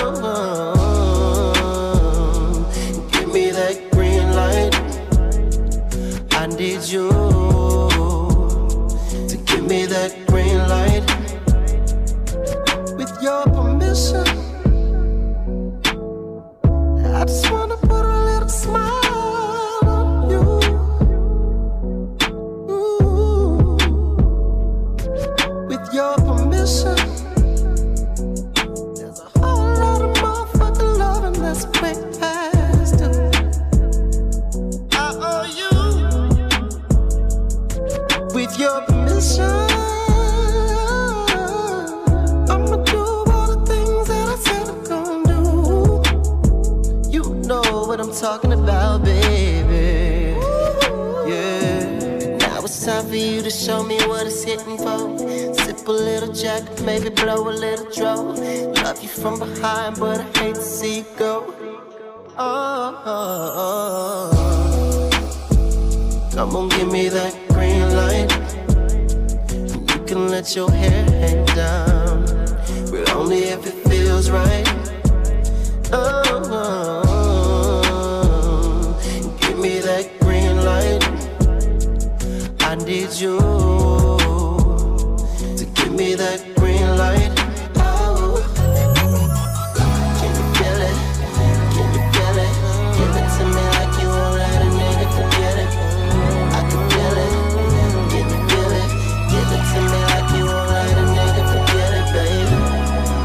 time 52.90 53.06
for 53.08 53.14
you 53.14 53.40
to 53.40 53.50
show 53.50 53.84
me 53.84 53.96
what 54.08 54.26
it's 54.26 54.42
hitting 54.42 54.76
for. 54.76 55.16
Sip 55.62 55.86
a 55.86 55.92
little 55.92 56.32
jack, 56.32 56.62
maybe 56.82 57.08
blow 57.08 57.48
a 57.48 57.54
little 57.64 57.88
draw. 57.96 58.14
Love 58.84 59.00
you 59.00 59.08
from 59.08 59.38
behind, 59.38 59.96
but 60.00 60.18
I 60.20 60.22
hate 60.38 60.56
to 60.56 60.62
see 60.62 60.98
you 60.98 61.04
go. 61.16 61.54
Oh, 62.36 63.02
oh, 63.14 64.30
oh. 65.02 66.30
Come 66.34 66.56
on, 66.56 66.68
give 66.70 66.90
me 66.90 67.08
that 67.08 67.32
green 67.50 67.88
light. 68.00 68.30
You 69.92 70.00
can 70.08 70.28
let 70.28 70.56
your 70.56 70.70
hair 70.70 71.04
hang 71.22 71.44
down, 71.62 72.24
but 72.90 73.14
only 73.14 73.42
if 73.54 73.66
it 73.66 73.76
feels 73.88 74.30
right. 74.30 74.68
Oh. 75.92 77.09
Need 82.90 83.12
you 83.22 83.38
to 85.56 85.64
give 85.76 85.92
me 85.94 86.16
that 86.16 86.42
green 86.56 86.82
light. 86.98 87.30
Oh, 87.78 88.42
can 90.18 90.30
you 90.34 90.46
feel 90.58 90.80
it? 90.90 90.98
Can 91.70 91.86
you 91.94 92.02
feel 92.10 92.38
it? 92.46 92.54
Give 92.98 93.14
it 93.20 93.28
to 93.36 93.42
me 93.46 93.62
like 93.78 93.94
you 94.02 94.08
won't 94.10 94.34
let 94.42 94.58
a 94.58 94.68
nigga 94.74 95.06
forget 95.14 95.56
it. 95.62 95.70
I 96.50 96.60
can 96.66 96.82
feel 96.90 97.14
it. 97.26 97.32
Can 98.10 98.26
you 98.26 98.40
feel 98.50 98.72
it? 98.82 98.90
Give 99.30 99.50
it 99.54 99.64
to 99.70 99.80
me 99.86 100.00
like 100.10 100.28
you 100.34 100.44
won't 100.50 100.68
let 100.74 100.90
a 100.90 101.06
nigga 101.14 101.42
forget 101.46 101.90
it, 101.94 102.06
baby. 102.10 102.58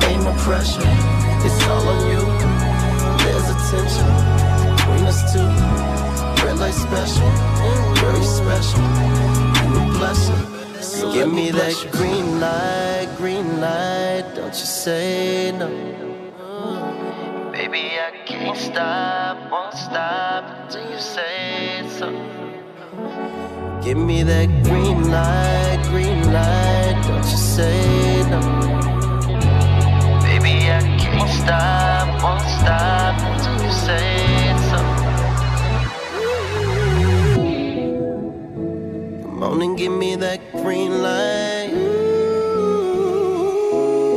Ain't 0.06 0.22
no 0.30 0.34
pressure, 0.46 0.94
it's 1.42 1.58
all 1.66 1.90
on 1.90 2.06
you. 2.06 2.22
There's 3.26 3.50
attention 3.50 4.14
between 4.78 5.10
us 5.10 5.26
two. 5.34 5.50
Red 6.46 6.58
light 6.60 6.76
special, 6.76 7.32
very 7.98 8.22
special. 8.22 9.05
Give 11.16 11.34
me 11.34 11.50
that 11.50 11.76
green 11.94 12.42
light, 12.42 13.08
green 13.18 13.62
light. 13.62 14.26
Don't 14.36 14.54
you 14.62 14.68
say 14.84 15.54
no. 15.58 15.70
Baby, 17.54 17.84
I 18.08 18.12
can't 18.26 18.58
stop, 18.58 19.50
won't 19.50 19.74
stop 19.76 20.44
until 20.66 20.92
you 20.92 21.00
say 21.00 21.88
so. 21.98 22.10
Give 23.82 23.98
me 23.98 24.24
that 24.24 24.50
green 24.66 25.10
light, 25.10 25.82
green 25.90 26.22
light. 26.34 27.02
Don't 27.08 27.30
you 27.34 27.38
say 27.56 27.80
no. 28.30 28.42
Baby, 30.28 30.56
I 30.78 30.82
can't 31.00 31.30
stop, 31.30 32.06
won't 32.24 32.50
stop 32.60 33.16
until 33.32 33.66
you 33.66 33.72
say 33.72 34.25
on 39.46 39.62
and 39.62 39.78
give 39.78 39.92
me 39.92 40.16
that 40.16 40.40
green 40.52 41.04
light. 41.04 41.70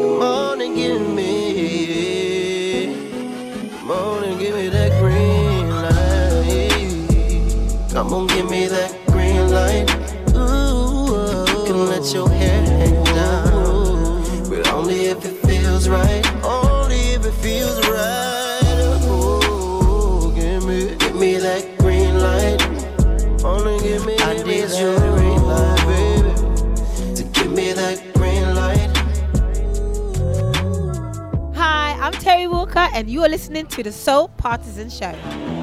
Come 0.09 0.23
on 0.23 0.61
and 0.61 0.75
give 0.75 1.01
me. 1.01 2.95
Come 3.71 3.91
on 3.91 4.25
and 4.25 4.41
give 4.41 4.55
me 4.55 4.69
that 4.69 4.99
green 5.01 5.71
light. 5.71 6.73
Come 7.93 8.13
on, 8.15 8.27
give 8.29 8.49
me 8.51 8.67
that 8.69 8.91
green 9.09 9.51
light. 9.51 9.91
Ooh, 10.35 11.45
you 11.51 11.65
can 11.67 11.87
let 11.87 12.13
your 12.13 12.29
hair 12.31 12.63
hang 12.63 13.05
down, 13.05 14.49
but 14.49 14.69
only 14.73 15.07
if 15.07 15.25
it 15.25 15.37
feels 15.47 15.89
right. 15.89 16.28
Walker, 32.79 32.95
and 32.95 33.11
you 33.11 33.23
are 33.25 33.29
listening 33.29 33.67
to 33.67 33.83
the 33.83 33.93
Soul 33.93 34.29
Partisan 34.29 34.91
Show. 34.91 35.58